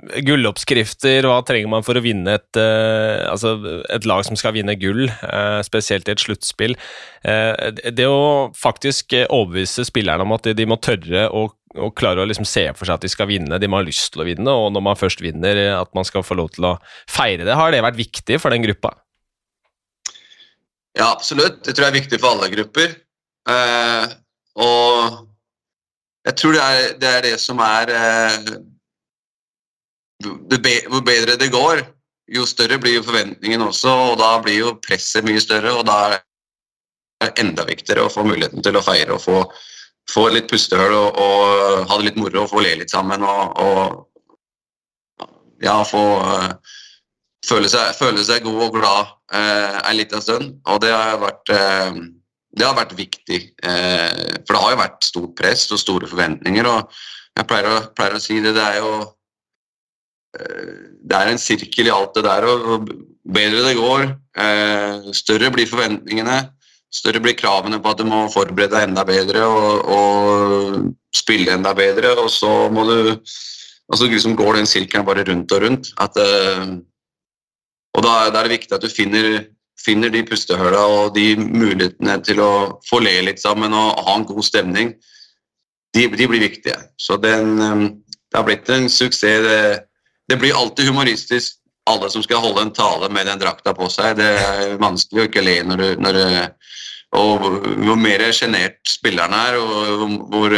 Gulloppskrifter, 0.00 1.26
hva 1.28 1.42
trenger 1.44 1.68
man 1.68 1.84
for 1.84 1.98
å 1.98 2.02
vinne 2.04 2.38
et, 2.38 2.48
uh, 2.56 3.28
altså 3.28 3.52
et 3.92 4.06
lag 4.08 4.24
som 4.24 4.38
skal 4.38 4.54
vinne 4.56 4.76
gull, 4.80 5.10
uh, 5.10 5.60
spesielt 5.66 6.08
i 6.08 6.14
et 6.14 6.22
sluttspill? 6.22 6.76
Uh, 7.26 7.52
det 7.92 8.06
å 8.08 8.48
faktisk 8.56 9.12
overbevise 9.26 9.84
spillerne 9.88 10.24
om 10.24 10.32
at 10.36 10.48
de, 10.48 10.54
de 10.56 10.68
må 10.70 10.80
tørre 10.80 11.26
å, 11.28 11.44
å 11.76 11.90
klare 11.92 12.24
å 12.24 12.28
liksom 12.30 12.48
se 12.48 12.64
for 12.78 12.88
seg 12.88 12.96
at 12.96 13.04
de 13.04 13.12
skal 13.12 13.28
vinne, 13.28 13.60
de 13.60 13.68
må 13.68 13.82
ha 13.82 13.86
lyst 13.86 14.14
til 14.14 14.24
å 14.24 14.28
vinne, 14.30 14.56
og 14.56 14.72
når 14.72 14.86
man 14.88 14.98
først 15.00 15.20
vinner, 15.24 15.60
at 15.76 15.92
man 15.96 16.08
skal 16.08 16.24
få 16.24 16.38
lov 16.40 16.54
til 16.56 16.70
å 16.72 16.74
feire 17.10 17.44
det. 17.44 17.58
Har 17.58 17.74
det 17.74 17.84
vært 17.84 18.00
viktig 18.00 18.40
for 18.40 18.56
den 18.56 18.64
gruppa? 18.64 18.94
Ja, 20.96 21.12
absolutt. 21.12 21.60
Det 21.66 21.76
tror 21.76 21.86
jeg 21.86 21.92
er 21.92 22.00
viktig 22.00 22.18
for 22.18 22.34
alle 22.34 22.50
grupper. 22.52 22.96
og 24.60 25.26
jeg 26.26 26.36
tror 26.36 26.52
det 26.56 26.64
er 26.64 26.98
det, 27.00 27.10
er 27.10 27.22
det 27.24 27.36
som 27.40 27.60
er 27.64 27.92
hvor 30.22 31.04
bedre 31.06 31.36
det 31.40 31.50
går, 31.52 31.82
jo 32.30 32.46
større 32.46 32.78
blir 32.78 32.98
jo 32.98 33.06
forventningen 33.06 33.62
også, 33.64 33.90
og 34.12 34.18
da 34.20 34.34
blir 34.42 34.60
jo 34.60 34.74
presset 34.84 35.26
mye 35.26 35.40
større. 35.42 35.72
og 35.74 35.86
da 35.86 35.98
er 36.10 36.20
det 37.20 37.32
enda 37.42 37.66
viktigere 37.68 38.06
å 38.06 38.12
få 38.12 38.24
muligheten 38.24 38.62
til 38.64 38.76
å 38.78 38.84
feire 38.84 39.16
og 39.16 39.22
få, 39.24 39.40
få 40.10 40.28
litt 40.32 40.48
pustehull 40.50 40.94
og, 40.94 41.18
og, 41.20 41.88
ha 41.90 41.98
det 41.98 42.10
litt 42.10 42.20
moro 42.20 42.44
og 42.44 42.52
få 42.52 42.62
le 42.64 42.76
litt 42.80 42.92
sammen 42.92 43.24
og, 43.26 43.58
og 43.60 45.26
ja, 45.60 45.76
få 45.84 46.04
uh, 46.24 46.54
føle, 47.44 47.68
seg, 47.68 47.92
føle, 47.98 48.24
seg, 48.24 48.46
god 48.46 48.62
og 48.68 48.78
glad 48.78 49.10
uh, 49.34 49.76
en 49.82 49.98
liten 49.98 50.22
stund. 50.24 50.54
Og 50.72 50.80
det 50.80 50.94
har 50.94 51.20
vært, 51.20 51.52
uh, 51.52 52.00
det 52.56 52.64
har 52.64 52.78
vært 52.78 52.96
viktig. 52.96 53.40
for 53.60 54.54
det 54.54 54.62
har 54.62 54.72
jo 54.72 54.80
vært 54.80 55.04
stort 55.04 55.34
press 55.36 55.66
og 55.70 55.82
store 55.82 56.08
forventninger. 56.08 56.66
og 56.66 56.88
jeg 57.36 57.46
pleier 57.46 57.68
å, 57.68 57.76
pleier 57.94 58.16
å 58.16 58.22
si 58.22 58.40
det, 58.40 58.54
det 58.56 58.64
er 58.64 58.80
jo 58.80 58.94
det 60.32 61.16
er 61.16 61.30
en 61.30 61.40
sirkel 61.42 61.88
i 61.88 61.94
alt 61.94 62.14
det 62.14 62.24
der. 62.24 62.46
og 62.46 62.88
Bedre 63.30 63.62
det 63.66 63.76
går, 63.76 64.02
eh, 64.38 65.12
større 65.12 65.50
blir 65.52 65.68
forventningene. 65.68 66.50
Større 66.90 67.20
blir 67.22 67.36
kravene 67.38 67.78
på 67.82 67.90
at 67.90 67.98
du 67.98 68.04
må 68.04 68.24
forberede 68.32 68.74
deg 68.74 68.88
enda 68.88 69.04
bedre 69.06 69.44
og, 69.46 69.84
og 69.86 70.94
spille 71.14 71.52
enda 71.54 71.74
bedre. 71.74 72.16
Og 72.18 72.30
så 72.30 72.70
må 72.72 72.86
du 72.88 73.20
og 73.90 73.98
så 73.98 74.06
liksom 74.06 74.36
går 74.38 74.60
den 74.60 74.68
sirkelen 74.70 75.06
bare 75.06 75.24
rundt 75.26 75.52
og 75.52 75.62
rundt. 75.62 75.92
At, 75.98 76.16
eh, 76.16 76.78
og 77.94 78.04
da, 78.06 78.12
er 78.26 78.30
det 78.30 78.52
viktig 78.52 78.76
at 78.76 78.84
du 78.84 78.88
finner, 78.88 79.46
finner 79.84 80.12
de 80.14 80.22
pustehullene 80.26 80.82
og 81.00 81.14
de 81.16 81.34
mulighetene 81.36 82.20
til 82.22 82.42
å 82.44 82.52
få 82.86 83.02
le 83.02 83.16
litt 83.26 83.42
sammen 83.42 83.74
og 83.74 83.98
ha 84.06 84.14
en 84.14 84.28
god 84.28 84.46
stemning. 84.46 84.94
De, 85.94 86.06
de 86.06 86.28
blir 86.30 86.46
viktige. 86.46 86.78
Så 86.96 87.18
den, 87.18 87.58
eh, 87.58 87.86
det 88.30 88.38
har 88.38 88.46
blitt 88.46 88.70
en 88.70 88.88
suksess. 88.88 89.42
det 89.46 89.89
det 90.30 90.38
blir 90.38 90.54
alltid 90.54 90.86
humoristisk, 90.86 91.56
alle 91.90 92.10
som 92.10 92.22
skal 92.22 92.42
holde 92.44 92.62
en 92.62 92.72
tale 92.74 93.08
med 93.10 93.26
den 93.26 93.40
drakta 93.40 93.74
på 93.74 93.88
seg. 93.90 94.14
Det 94.20 94.28
er 94.38 94.76
vanskelig 94.78 95.24
å 95.24 95.26
ikke 95.26 95.42
le 95.42 95.56
når 95.66 95.82
du, 95.82 95.88
når 96.06 96.18
du 96.18 96.24
og 97.18 97.42
hvor 97.42 97.96
mer 97.98 98.22
sjenert 98.30 98.78
spilleren 98.86 99.34
er, 99.34 99.56
og 99.58 100.04
hvor, 100.30 100.54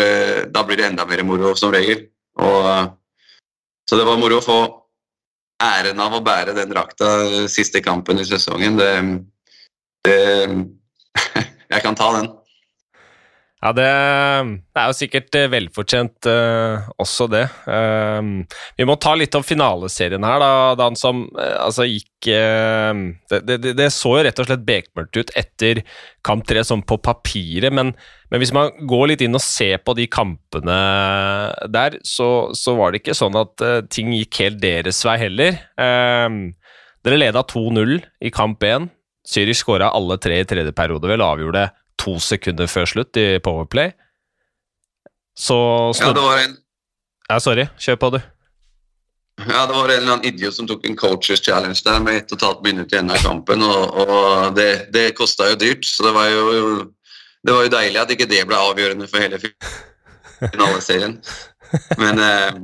da 0.53 0.65
blir 0.69 0.77
det 0.77 0.91
enda 0.91 1.07
mer 1.09 1.23
moro 1.25 1.55
som 1.57 1.73
regel. 1.73 2.05
Og, 2.45 2.69
så 3.89 3.97
det 3.97 4.05
var 4.05 4.21
moro 4.21 4.43
å 4.43 4.45
få 4.45 4.59
æren 5.65 6.03
av 6.05 6.19
å 6.19 6.21
bære 6.25 6.53
den 6.59 6.69
drakta 6.75 7.09
siste 7.49 7.81
kampen 7.85 8.21
i 8.21 8.29
sesongen. 8.29 8.77
Det, 8.77 8.93
det 10.05 10.21
Jeg 11.73 11.81
kan 11.87 11.97
ta 11.97 12.11
den. 12.19 12.29
Ja, 13.63 13.71
det, 13.71 13.85
det, 14.75 14.81
er 14.81 14.89
jo 14.91 14.95
sikkert 14.99 15.37
eh, 15.39 15.51
velfortjent 15.53 16.27
uh, 16.27 16.89
også, 16.99 17.29
det. 17.31 17.45
Uh, 17.63 18.43
vi 18.75 18.87
må 18.89 18.97
ta 18.99 19.13
litt 19.15 19.37
om 19.39 19.45
finaleserien 19.47 20.25
her, 20.27 20.43
da. 20.43 20.49
Dan 20.81 20.99
som 20.99 21.29
uh, 21.37 21.61
altså 21.69 21.87
gikk 21.87 22.09
det, 22.23 23.39
det, 23.49 23.73
det, 23.75 23.89
så 23.91 24.13
jo 24.15 24.23
rett 24.23 24.39
og 24.39 24.47
slett 24.47 24.63
bekmørkt 24.67 25.17
ut 25.19 25.31
etter 25.39 25.81
kamp 26.23 26.45
tre, 26.47 26.63
sånn 26.67 26.85
på 26.87 27.01
papiret, 27.03 27.75
men, 27.75 27.91
men, 28.31 28.39
hvis 28.39 28.53
man 28.55 28.71
går 28.87 29.09
litt 29.11 29.25
inn 29.27 29.35
og 29.35 29.43
ser 29.43 29.81
på 29.83 29.95
de 29.99 30.07
kampene 30.07 30.77
der, 31.75 31.99
så, 32.07 32.29
så 32.55 32.77
var 32.79 32.93
det 32.93 33.03
ikke 33.03 33.19
sånn 33.19 33.41
at 33.41 33.67
ting 33.91 34.15
gikk 34.15 34.39
helt 34.45 34.63
deres 34.63 35.03
vei 35.09 35.17
heller. 35.25 35.59
dere 35.75 37.19
leda 37.19 37.43
2-0 37.43 37.99
i 38.23 38.31
kamp 38.31 38.63
1. 38.71 38.87
Zürich 39.27 39.59
skåra 39.65 39.91
alle 39.91 40.21
tre 40.23 40.39
i 40.45 40.47
tredje 40.47 40.75
periode, 40.79 41.11
vel 41.11 41.27
avgjorde 41.27 41.59
det 41.59 41.82
to 42.03 42.19
sekunder 42.23 42.71
før 42.71 42.89
slutt 42.91 43.19
i 43.21 43.27
Powerplay. 43.43 43.95
Så 45.39 45.57
Ja, 46.01 46.13
det 46.13 46.23
var 46.23 46.43
en 46.43 46.57
Ja, 47.31 47.39
sorry. 47.41 47.65
Kjør 47.81 47.97
på, 47.97 48.11
du. 48.11 48.21
Ja, 49.49 49.67
det 49.67 49.75
var 49.75 49.89
en 49.89 49.97
eller 49.97 50.13
annen 50.13 50.27
idiot 50.29 50.55
som 50.55 50.67
tok 50.69 50.85
en 50.87 50.97
coaches 50.97 51.41
challenge 51.41 51.81
der 51.85 52.03
med 52.05 52.19
ett 52.21 52.33
og 52.35 52.39
et 52.39 52.45
halvt 52.45 52.67
minutt 52.67 52.93
igjen 52.93 53.11
av 53.11 53.23
kampen, 53.25 53.63
og, 53.65 53.97
og 54.05 54.59
det, 54.59 54.93
det 54.93 55.15
kosta 55.17 55.49
jo 55.49 55.57
dyrt, 55.57 55.87
så 55.89 56.05
det 56.05 56.13
var 56.15 56.29
jo, 56.29 56.43
det 57.41 57.55
var 57.57 57.65
jo 57.65 57.73
deilig 57.73 58.03
at 58.03 58.13
ikke 58.13 58.29
det 58.29 58.43
ble 58.51 58.61
avgjørende 58.61 59.09
for 59.09 59.25
hele 59.25 59.41
finaleserien. 60.53 61.17
Men 61.99 62.21
eh, 62.21 62.61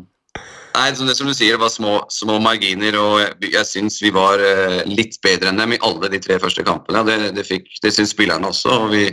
Nei, 0.79 0.95
som, 0.95 1.09
det, 1.11 1.17
som 1.19 1.27
du 1.27 1.35
sier, 1.35 1.57
det 1.57 1.63
var 1.63 1.73
små, 1.75 1.95
små 2.13 2.37
marginer, 2.43 2.95
og 3.03 3.17
jeg, 3.19 3.51
jeg 3.51 3.67
syns 3.67 3.97
vi 3.99 4.13
var 4.15 4.39
eh, 4.39 4.85
litt 4.87 5.17
bedre 5.25 5.51
enn 5.51 5.59
dem 5.59 5.75
i 5.75 5.81
alle 5.83 6.11
de 6.13 6.21
tre 6.23 6.37
første 6.39 6.63
kampene. 6.67 7.03
Det, 7.09 7.17
det, 7.35 7.45
fikk, 7.49 7.67
det 7.83 7.91
syns 7.97 8.13
spillerne 8.15 8.47
også, 8.53 8.77
og 8.85 8.93
vi 8.93 9.09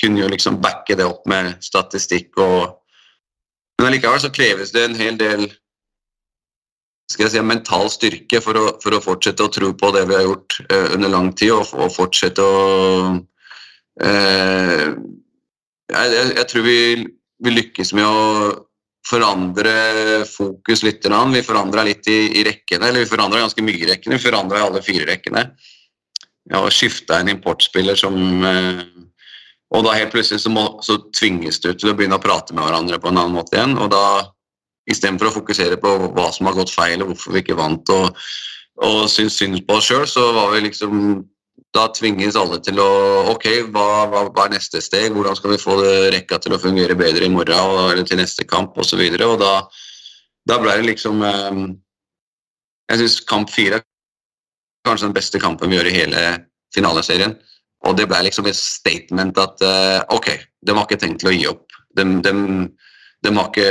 kunne 0.00 0.22
jo 0.22 0.30
liksom 0.32 0.56
backe 0.64 0.96
det 0.96 1.04
opp 1.04 1.26
med 1.28 1.58
statistikk 1.64 2.38
og 2.40 2.78
Men 3.80 3.88
allikevel 3.88 4.20
så 4.22 4.28
kreves 4.30 4.70
det 4.70 4.82
en 4.86 4.94
hel 4.94 5.16
del 5.18 5.40
skal 7.10 7.24
jeg 7.24 7.32
si, 7.32 7.40
mental 7.44 7.88
styrke 7.90 8.40
for 8.44 8.56
å, 8.56 8.64
for 8.84 8.94
å 8.94 9.00
fortsette 9.02 9.42
å 9.42 9.50
tro 9.52 9.72
på 9.74 9.90
det 9.96 10.04
vi 10.06 10.14
har 10.14 10.22
gjort 10.22 10.58
eh, 10.68 10.92
under 10.94 11.10
lang 11.10 11.32
tid, 11.34 11.50
og, 11.56 11.72
og 11.74 11.90
fortsette 11.92 12.44
å 12.44 12.60
eh, 14.06 14.86
jeg, 15.92 16.12
jeg, 16.14 16.28
jeg, 16.36 16.46
tror 16.52 16.68
vi, 16.68 16.78
vi 17.42 17.56
lykkes 17.56 17.92
med 17.98 18.06
å 18.06 18.22
forandre 19.08 20.24
fokus 20.28 20.82
litt. 20.86 21.06
Vi 21.06 21.42
forandra 21.42 21.84
litt 21.86 22.08
i, 22.08 22.18
i, 22.38 22.44
rekkene, 22.46 22.88
eller 22.88 23.02
vi 23.02 23.10
forandra 23.10 23.42
ganske 23.42 23.64
mye 23.64 23.80
i 23.80 23.88
rekkene. 23.90 24.18
Vi 24.18 24.26
forandra 24.26 24.60
i 24.60 24.66
alle 24.66 24.82
fire 24.84 25.08
rekkene. 25.08 25.46
Ja, 26.50 26.60
og 26.62 26.72
skifta 26.74 27.20
en 27.20 27.30
importspiller 27.30 27.98
som 27.98 28.16
eh, 28.46 28.80
Og 29.72 29.84
da 29.86 29.94
helt 29.94 30.10
plutselig 30.12 30.42
så, 30.42 30.50
må, 30.52 30.66
så, 30.84 30.98
tvinges 31.16 31.60
du 31.62 31.70
til 31.72 31.92
å 31.92 31.94
begynne 31.96 32.18
å 32.18 32.22
prate 32.22 32.52
med 32.52 32.66
hverandre 32.66 32.98
på 33.00 33.08
en 33.08 33.20
annen 33.22 33.36
måte 33.38 33.56
igjen. 33.56 33.78
Og 33.80 33.88
da 33.94 34.04
istedenfor 34.90 35.30
å 35.30 35.36
fokusere 35.38 35.78
på 35.80 35.92
hva 36.12 36.26
som 36.34 36.50
har 36.50 36.58
gått 36.58 36.74
feil, 36.74 37.00
og 37.00 37.12
hvorfor 37.12 37.32
vi 37.32 37.40
ikke 37.40 37.56
vant, 37.56 37.92
og, 37.94 38.18
og 38.84 38.98
synes 39.08 39.38
synd 39.38 39.62
på 39.64 39.78
oss 39.78 39.88
sjøl, 39.88 40.04
så 40.10 40.26
var 40.36 40.52
vi 40.52 40.66
liksom 40.66 41.22
da 41.72 41.86
tvinges 41.96 42.36
alle 42.36 42.58
til 42.64 42.80
å 42.82 42.88
Ok, 43.32 43.46
hva, 43.72 43.86
hva, 44.10 44.26
hva, 44.28 44.46
er 44.46 44.56
neste 44.56 44.82
steg? 44.84 45.12
Hvordan 45.14 45.36
skal 45.38 45.54
vi 45.54 45.60
få 45.60 45.78
rekka 46.12 46.38
til 46.42 46.56
å 46.56 46.60
fungere 46.60 46.96
bedre 46.98 47.26
i 47.26 47.32
morgen 47.32 47.78
eller 47.86 48.04
til 48.08 48.20
neste 48.20 48.44
kamp 48.48 48.76
osv. 48.76 49.00
Og, 49.00 49.16
så 49.16 49.30
og 49.30 49.38
da, 49.40 49.52
da 50.48 50.58
ble 50.60 50.76
det 50.78 50.90
liksom 50.90 51.22
um, 51.24 51.64
Jeg 52.90 53.00
syns 53.00 53.20
kamp 53.28 53.52
fire 53.52 53.80
er 53.80 53.86
kanskje 54.88 55.08
den 55.08 55.16
beste 55.16 55.40
kampen 55.40 55.70
vi 55.70 55.78
gjør 55.78 55.88
i 55.88 55.96
hele 55.96 56.22
finaleserien. 56.74 57.36
Og 57.86 57.96
det 57.98 58.08
ble 58.10 58.20
liksom 58.26 58.46
et 58.50 58.58
statement 58.58 59.38
at 59.40 59.62
uh, 59.64 60.00
ok, 60.14 60.32
de 60.60 60.74
har 60.76 60.84
ikke 60.86 61.00
tenkt 61.00 61.22
til 61.22 61.30
å 61.30 61.36
gi 61.36 61.46
opp. 61.50 61.78
De, 61.96 62.04
de, 62.24 62.32
de 63.22 63.32
har 63.36 63.48
ikke 63.48 63.70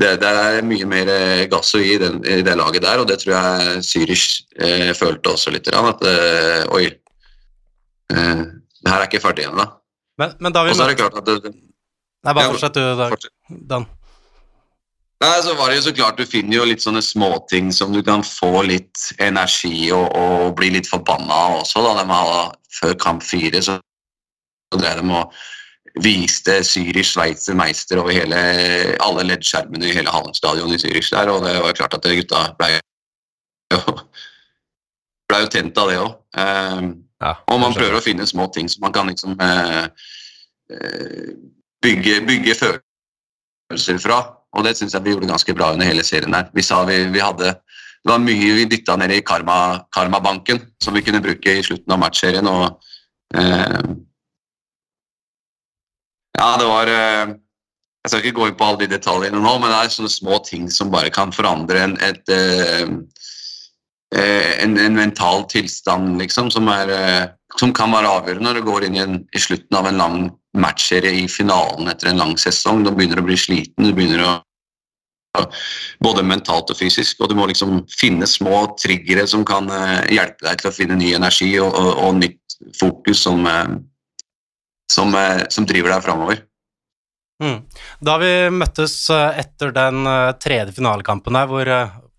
det, 0.00 0.16
det, 0.22 0.28
er 0.28 0.64
mye 0.66 0.86
mer 0.88 1.10
eh, 1.12 1.44
gass 1.52 1.74
å 1.76 1.82
gi 1.82 1.94
i, 1.96 2.00
den, 2.00 2.20
i, 2.24 2.40
det 2.44 2.56
laget 2.58 2.84
der, 2.84 3.02
og 3.02 3.08
det 3.10 3.18
tror 3.22 3.34
jeg 3.34 3.82
Zürich 3.86 4.26
eh, 4.56 4.90
følte 4.96 5.34
også 5.34 5.52
litt. 5.54 5.68
At 5.68 6.04
eh, 6.08 6.62
oi, 6.72 6.86
eh, 8.12 8.42
det 8.82 8.90
her 8.90 9.02
er 9.02 9.10
ikke 9.10 9.22
ferdig 9.22 9.46
ennå. 9.50 9.68
Men, 10.20 10.36
men 10.40 10.54
da 10.54 10.64
vi 10.64 10.72
Og 10.74 10.80
er 10.84 10.92
det 10.92 11.00
klart 11.00 11.18
at 11.20 11.28
det, 11.28 11.52
Nei, 12.22 12.34
bare 12.36 12.52
fortsett 12.54 12.76
du, 12.78 13.60
Dan. 13.66 13.86
Nei, 15.22 15.36
så 15.42 15.54
var 15.58 15.70
det 15.70 15.78
jo 15.78 15.86
så 15.86 15.94
klart 15.94 16.18
Du 16.18 16.26
finner 16.28 16.58
jo 16.58 16.66
litt 16.66 16.82
sånne 16.82 17.02
småting 17.04 17.70
som 17.74 17.94
du 17.94 18.02
kan 18.06 18.24
få 18.26 18.64
litt 18.66 19.08
energi 19.22 19.90
og, 19.94 20.06
og 20.18 20.52
bli 20.58 20.72
litt 20.76 20.90
forbanna 20.90 21.38
av 21.46 21.56
også. 21.62 21.82
da, 21.84 21.96
de 22.00 22.06
hadde, 22.10 22.44
Før 22.78 22.94
kamp 23.06 23.26
fire 23.26 23.62
så 23.64 23.78
drev 24.72 25.02
de 25.02 25.18
og 25.18 25.34
viste 26.00 26.62
Zürich 26.64 27.10
Sveitser 27.12 27.54
meister 27.54 28.00
over 28.00 28.14
hele, 28.16 28.40
alle 29.04 29.24
leddskjermene 29.28 29.90
i 29.90 29.94
hele 29.96 30.12
Hallen 30.12 30.32
i 30.72 30.80
Zürich 30.80 31.10
der, 31.12 31.28
og 31.28 31.44
det 31.44 31.58
var 31.60 31.76
klart 31.76 31.94
at 31.94 32.08
gutta 32.08 32.44
ble 32.58 32.70
jo, 33.74 33.96
ble 35.28 35.40
jo 35.44 35.50
tent 35.52 35.78
av 35.78 35.90
det 35.90 35.98
òg. 36.00 36.14
Eh, 36.36 36.86
ja, 37.22 37.34
og 37.46 37.60
man 37.60 37.76
prøver 37.76 37.98
å 37.98 38.04
finne 38.04 38.26
små 38.26 38.48
ting 38.54 38.68
som 38.68 38.86
man 38.86 38.94
kan 38.94 39.10
liksom 39.10 39.36
eh, 39.40 39.84
eh, 40.72 41.34
bygge, 41.84 42.20
bygge 42.28 42.56
følelser 42.62 44.00
fra, 44.02 44.22
og 44.52 44.64
det 44.64 44.76
syns 44.78 44.96
jeg 44.96 45.04
vi 45.04 45.14
gjorde 45.14 45.30
ganske 45.30 45.56
bra 45.56 45.72
under 45.76 45.88
hele 45.88 46.04
serien 46.04 46.32
der. 46.32 46.48
Vi 46.56 46.64
sa 46.64 46.82
vi, 46.88 47.02
vi 47.12 47.22
hadde 47.22 47.56
det 48.02 48.10
var 48.10 48.18
mye 48.18 48.54
vi 48.56 48.64
dytta 48.66 48.96
ned 48.98 49.12
i 49.14 49.22
karmabanken 49.22 50.58
karma 50.58 50.70
som 50.82 50.94
vi 50.96 51.04
kunne 51.06 51.22
bruke 51.22 51.52
i 51.54 51.62
slutten 51.62 51.92
av 51.94 52.00
matchserien. 52.02 52.48
og 52.50 52.80
eh, 53.38 53.92
ja, 56.42 56.56
det 56.58 56.68
var 56.68 56.90
eh, 56.90 57.34
Jeg 58.02 58.10
skal 58.10 58.22
ikke 58.22 58.38
gå 58.38 58.48
inn 58.50 58.58
på 58.58 58.66
alle 58.66 58.82
de 58.82 58.90
detaljene 58.96 59.40
nå, 59.40 59.54
men 59.62 59.70
det 59.70 59.78
er 59.78 59.92
sånne 59.94 60.10
små 60.10 60.40
ting 60.46 60.68
som 60.74 60.90
bare 60.90 61.12
kan 61.14 61.30
forandre 61.34 61.84
en, 61.84 61.96
et, 62.02 62.22
eh, 62.34 62.88
eh, 64.18 64.52
en, 64.64 64.74
en 64.74 64.98
mental 64.98 65.46
tilstand, 65.52 66.16
liksom, 66.18 66.50
som, 66.50 66.70
er, 66.72 66.90
som, 67.60 67.74
kan 67.76 67.94
være 67.94 68.10
avgjørende 68.18 68.48
når 68.48 68.58
du 68.58 68.66
går 68.66 68.88
inn 68.88 68.98
i, 68.98 69.04
en, 69.04 69.20
i 69.30 69.42
slutten 69.42 69.78
av 69.78 69.86
en 69.86 70.02
lang 70.02 70.24
matchserie 70.58 71.14
i 71.22 71.28
finalen 71.30 71.92
etter 71.92 72.10
en 72.10 72.24
lang 72.24 72.34
sesong. 72.40 72.82
Du 72.82 72.90
begynner 72.90 73.22
å 73.22 73.28
bli 73.28 73.38
sliten, 73.38 73.86
du 73.86 73.94
begynner 73.94 74.26
å 74.26 74.32
både 76.04 76.20
mentalt 76.28 76.68
og 76.74 76.76
fysisk, 76.76 77.22
og 77.22 77.30
du 77.30 77.38
må 77.38 77.46
liksom 77.48 77.86
finne 77.88 78.26
små 78.28 78.66
triggere 78.82 79.22
som 79.30 79.46
kan 79.48 79.70
hjelpe 80.12 80.44
deg 80.44 80.58
til 80.60 80.68
å 80.68 80.74
finne 80.76 80.98
ny 80.98 81.14
energi 81.16 81.54
og, 81.62 81.70
og, 81.72 81.92
og 82.02 82.18
nytt 82.18 82.58
fokus 82.76 83.22
som, 83.24 83.46
som, 84.92 85.14
eh, 85.14 85.44
som 85.48 85.66
driver 85.68 85.94
deg 85.94 86.04
framover. 86.04 86.42
Mm. 87.42 87.58
Da 88.04 88.18
vi 88.22 88.32
møttes 88.54 88.94
eh, 89.10 89.40
etter 89.42 89.72
den 89.74 90.06
eh, 90.06 90.34
tredje 90.42 90.76
finalekampen 90.76 91.38
her, 91.38 91.48
hvor, 91.50 91.70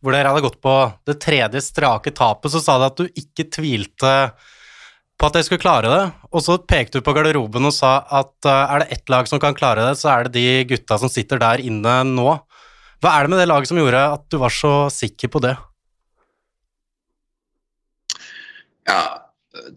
hvor, 0.01 0.15
dere 0.15 0.33
hadde 0.33 0.45
gått 0.47 0.59
på 0.63 0.75
det 1.07 1.19
tredje 1.23 1.63
strake 1.63 2.15
tapet, 2.15 2.51
så 2.51 2.63
sa 2.63 2.79
du 2.79 2.89
at 2.89 2.99
du 2.99 3.07
ikke 3.07 3.47
tvilte 3.53 4.13
på 5.13 5.29
at 5.29 5.35
dere 5.37 5.45
skulle 5.45 5.61
klare 5.61 5.91
det, 5.91 6.05
og 6.33 6.41
så 6.43 6.57
pekte 6.57 6.99
du 6.99 7.05
på 7.05 7.13
garderoben 7.15 7.69
og 7.69 7.75
sa 7.75 7.99
at 8.11 8.49
er 8.49 8.81
det 8.81 8.95
ett 8.97 9.11
lag 9.13 9.29
som 9.29 9.39
kan 9.39 9.55
klare 9.55 9.85
det, 9.85 9.93
så 10.01 10.09
er 10.09 10.25
det 10.25 10.33
de 10.35 10.65
gutta 10.73 10.97
som 10.99 11.11
sitter 11.11 11.39
der 11.39 11.61
inne 11.63 11.99
nå. 12.09 12.33
Hva 13.03 13.13
er 13.13 13.23
det 13.23 13.31
med 13.31 13.39
det 13.39 13.47
laget 13.47 13.69
som 13.69 13.79
gjorde 13.79 14.01
at 14.17 14.25
du 14.33 14.39
var 14.41 14.51
så 14.51 14.73
sikker 14.91 15.31
på 15.31 15.43
det? 15.45 15.53
Ja, 18.89 19.03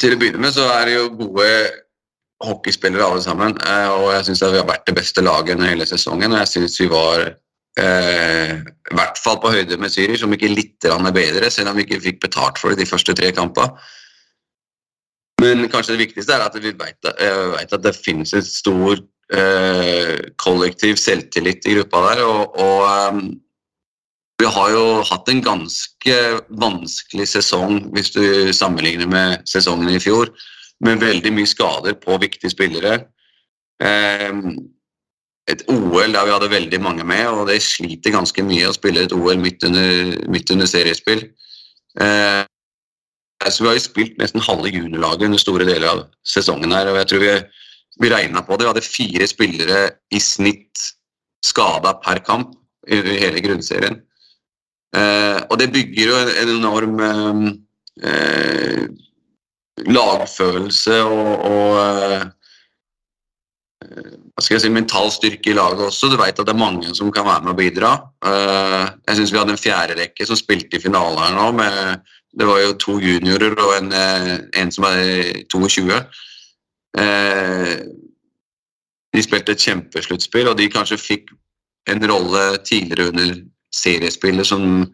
til 0.00 0.16
å 0.16 0.18
begynne 0.18 0.40
med 0.42 0.56
så 0.56 0.66
er 0.72 0.88
det 0.88 0.96
jo 0.96 1.10
gode 1.20 1.46
hockeyspillere 2.44 3.04
alle 3.06 3.22
sammen. 3.24 3.56
Eh, 3.64 3.90
og 3.94 4.12
jeg 4.14 4.28
syns 4.28 4.44
vi 4.44 4.60
har 4.60 4.68
vært 4.68 4.86
det 4.88 4.96
beste 4.98 5.24
laget 5.24 5.56
under 5.56 5.72
hele 5.72 5.88
sesongen. 5.88 6.32
Og 6.32 6.42
jeg 6.42 6.52
syns 6.52 6.78
vi 6.80 6.88
var 6.92 7.24
eh, 7.24 8.52
i 8.60 8.98
hvert 8.98 9.20
fall 9.22 9.40
på 9.42 9.52
høyde 9.54 9.78
med 9.80 9.92
Zürich, 9.94 10.24
om 10.24 10.34
ikke 10.36 10.52
litt 10.52 10.88
bedre, 11.14 11.50
selv 11.50 11.72
om 11.72 11.78
vi 11.78 11.86
ikke 11.86 12.02
fikk 12.04 12.20
betalt 12.26 12.60
for 12.60 12.72
det 12.72 12.84
de 12.84 12.90
første 12.90 13.16
tre 13.16 13.32
kampene. 13.36 13.72
Men 15.40 15.66
kanskje 15.68 15.94
det 15.94 16.06
viktigste 16.06 16.32
er 16.32 16.46
at 16.46 16.54
vi 16.56 16.72
vet, 16.72 16.96
vet 17.04 17.72
at 17.76 17.82
det 17.84 17.92
finnes 17.96 18.32
et 18.32 18.46
stor 18.48 18.96
eh, 19.36 20.14
kollektiv 20.40 20.96
selvtillit 20.96 21.66
i 21.68 21.76
gruppa 21.76 22.06
der. 22.08 22.22
og, 22.24 22.56
og 22.56 23.12
um, 23.12 23.26
vi 24.36 24.48
har 24.52 24.70
jo 24.72 24.84
hatt 25.08 25.28
en 25.32 25.40
ganske 25.44 26.16
vanskelig 26.60 27.28
sesong 27.30 27.86
hvis 27.94 28.12
du 28.12 28.52
sammenligner 28.52 29.08
med 29.08 29.46
sesongen 29.48 29.88
i 29.94 30.00
fjor 30.02 30.28
med 30.84 31.00
veldig 31.00 31.32
mye 31.32 31.48
skader 31.48 31.96
på 32.00 32.18
viktige 32.20 32.52
spillere. 32.52 32.98
Ehm, 33.84 34.56
et 35.48 35.62
OL 35.70 36.12
der 36.12 36.26
vi 36.26 36.34
hadde 36.34 36.50
veldig 36.50 36.80
mange 36.82 37.06
med, 37.06 37.26
og 37.30 37.46
det 37.48 37.60
sliter 37.62 38.14
ganske 38.14 38.42
mye 38.42 38.68
å 38.68 38.74
spille 38.74 39.06
et 39.06 39.14
OL 39.14 39.38
midt 39.40 39.64
under, 39.64 40.16
midt 40.32 40.50
under 40.52 40.68
seriespill. 40.68 41.22
Ehm, 42.02 42.48
så 43.46 43.62
vi 43.62 43.68
har 43.70 43.76
jo 43.76 43.84
spilt 43.84 44.18
nesten 44.18 44.42
halve 44.42 44.72
juniorlaget 44.72 45.28
under 45.28 45.40
store 45.40 45.68
deler 45.68 45.88
av 45.92 46.04
sesongen 46.26 46.72
her, 46.74 46.90
og 46.90 46.98
jeg 47.02 47.10
tror 47.12 47.22
vi, 47.22 47.32
vi 48.02 48.12
regna 48.12 48.42
på 48.42 48.56
det. 48.56 48.66
Vi 48.66 48.72
hadde 48.72 48.86
fire 48.86 49.28
spillere 49.30 49.80
i 50.10 50.20
snitt 50.22 50.86
skada 51.44 51.94
per 52.02 52.22
kamp 52.26 52.56
i 52.88 52.98
hele 53.20 53.42
grunnserien. 53.44 54.00
Eh, 54.96 55.38
og 55.50 55.58
det 55.60 55.72
bygger 55.74 56.10
jo 56.10 56.18
en, 56.18 56.52
enorm 56.56 57.00
eh, 58.02 58.86
lagfølelse 59.84 61.02
og, 61.04 61.32
og 61.50 61.76
uh, 61.76 62.26
hva 63.86 64.42
skal 64.42 64.56
jeg 64.56 64.64
si, 64.66 64.70
mental 64.72 65.10
styrke 65.12 65.50
i 65.52 65.56
laget 65.56 65.82
også. 65.86 66.10
Du 66.10 66.18
veit 66.20 66.38
at 66.38 66.48
det 66.48 66.52
er 66.54 66.60
mange 66.60 66.92
som 66.96 67.12
kan 67.14 67.26
være 67.26 67.44
med 67.44 67.52
og 67.54 67.58
bidra. 67.60 67.92
Eh, 68.28 68.84
jeg 69.08 69.18
syns 69.18 69.32
vi 69.32 69.38
hadde 69.40 69.54
en 69.54 69.60
fjerde 69.60 69.96
rekke 70.00 70.26
som 70.28 70.38
spilte 70.38 70.78
i 70.78 70.82
finalen 70.82 71.22
her 71.22 71.36
nå. 71.36 71.46
Med, 71.56 72.06
det 72.36 72.48
var 72.48 72.60
jo 72.60 72.74
to 72.82 72.96
juniorer 73.00 73.56
og 73.56 73.74
en, 73.78 73.92
eh, 73.96 74.32
en 74.60 74.72
som 74.74 74.88
er 74.88 75.44
22. 75.52 76.00
De 79.16 79.24
spilte 79.24 79.52
et 79.56 79.64
kjempesluttspill, 79.68 80.48
og 80.50 80.58
de 80.58 80.70
kanskje 80.72 81.00
fikk 81.00 81.32
en 81.92 82.02
rolle 82.10 82.44
tidligere 82.64 83.12
under 83.12 83.34
seriespillet 83.76 84.48
som 84.48 84.86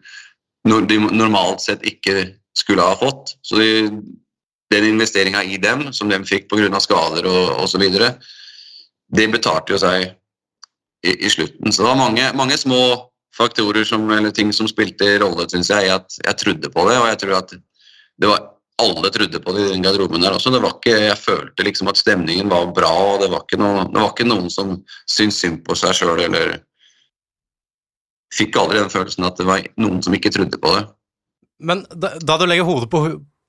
de 0.63 0.99
normalt 1.11 1.63
sett 1.63 1.83
ikke 1.87 2.29
skulle 2.55 2.85
ha 2.85 2.95
fått. 2.99 3.35
Så 3.43 3.59
de, 3.59 3.71
den 4.73 4.89
investeringa 4.91 5.43
i 5.45 5.59
dem, 5.61 5.87
som 5.93 6.09
de 6.11 6.19
fikk 6.27 6.49
pga. 6.51 6.81
skader 6.81 7.27
og 7.29 7.63
osv., 7.63 7.83
det 9.13 9.29
betalte 9.29 9.75
jo 9.75 9.79
seg 9.81 10.07
i, 11.03 11.11
i, 11.13 11.29
slutten. 11.29 11.71
Så 11.71 11.83
det 11.83 11.89
var 11.89 11.99
mange, 11.99 12.29
mange 12.33 12.57
små 12.57 12.79
faktorer 13.37 13.85
som, 13.85 14.07
eller 14.11 14.33
ting 14.33 14.53
som 14.53 14.69
spilte 14.69 15.17
rolle, 15.21 15.45
syns 15.49 15.69
jeg, 15.69 15.89
at 15.91 16.17
jeg 16.23 16.39
trodde 16.39 16.71
på 16.73 16.87
det. 16.89 16.97
Og 16.97 17.07
jeg 17.11 17.19
tror 17.21 17.37
at 17.41 17.53
det 17.53 18.29
var 18.29 18.49
alle 18.81 19.11
trodde 19.13 19.39
på 19.39 19.53
det 19.53 19.67
i 19.67 19.71
den 19.73 19.85
garderoben 19.85 20.23
der 20.23 20.33
også. 20.33 20.53
Det 20.53 20.61
var 20.63 20.77
ikke, 20.77 20.95
jeg 21.07 21.19
følte 21.19 21.65
liksom 21.67 21.91
at 21.91 21.99
stemningen 21.99 22.49
var 22.49 22.71
bra, 22.75 22.91
og 23.13 23.21
det 23.21 23.29
var 23.33 23.45
ikke, 23.45 23.59
noe, 23.61 23.85
det 23.89 24.01
var 24.01 24.13
ikke 24.13 24.29
noen 24.29 24.49
som 24.53 24.77
syntes 25.05 25.41
synd 25.43 25.61
på 25.67 25.77
seg 25.77 25.97
sjøl 25.97 26.25
eller 26.27 26.59
Fikk 28.33 28.55
aldri 28.57 28.79
den 28.79 28.89
følelsen 28.89 29.27
at 29.27 29.37
det 29.37 29.45
var 29.45 29.61
noen 29.77 29.99
som 30.01 30.13
ikke 30.17 30.31
trodde 30.33 30.57
på 30.57 30.71
det. 30.73 30.79
Men 31.61 31.83
da, 31.93 32.15
da 32.17 32.37
du 32.41 32.47
legger 32.49 32.65
hodet 32.65 32.87
på, 32.89 33.01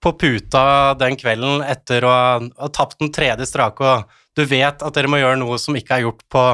på, 0.05 0.13
puta 0.21 0.67
den 1.01 1.17
kvelden 1.21 1.65
etter 1.67 2.05
å 2.05 2.13
ha, 2.13 2.69
tapt 2.73 3.01
den 3.01 3.13
tredje 3.15 3.49
strake, 3.49 3.81
og 3.85 4.39
du 4.39 4.45
vet 4.51 4.83
at 4.83 4.97
dere 4.97 5.11
må 5.11 5.21
gjøre 5.21 5.41
noe 5.41 5.59
som 5.63 5.77
ikke 5.79 5.99
er 5.99 6.07
gjort 6.07 6.25
på 6.33 6.45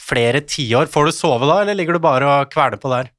flere 0.00 0.42
tiår. 0.46 0.90
Får 0.90 1.08
du 1.08 1.14
sove 1.14 1.48
da, 1.48 1.60
eller 1.62 1.78
ligger 1.78 1.96
du 1.96 2.02
bare 2.02 2.28
og 2.28 2.52
kveler 2.52 2.80
på 2.80 2.90
der? 2.92 3.12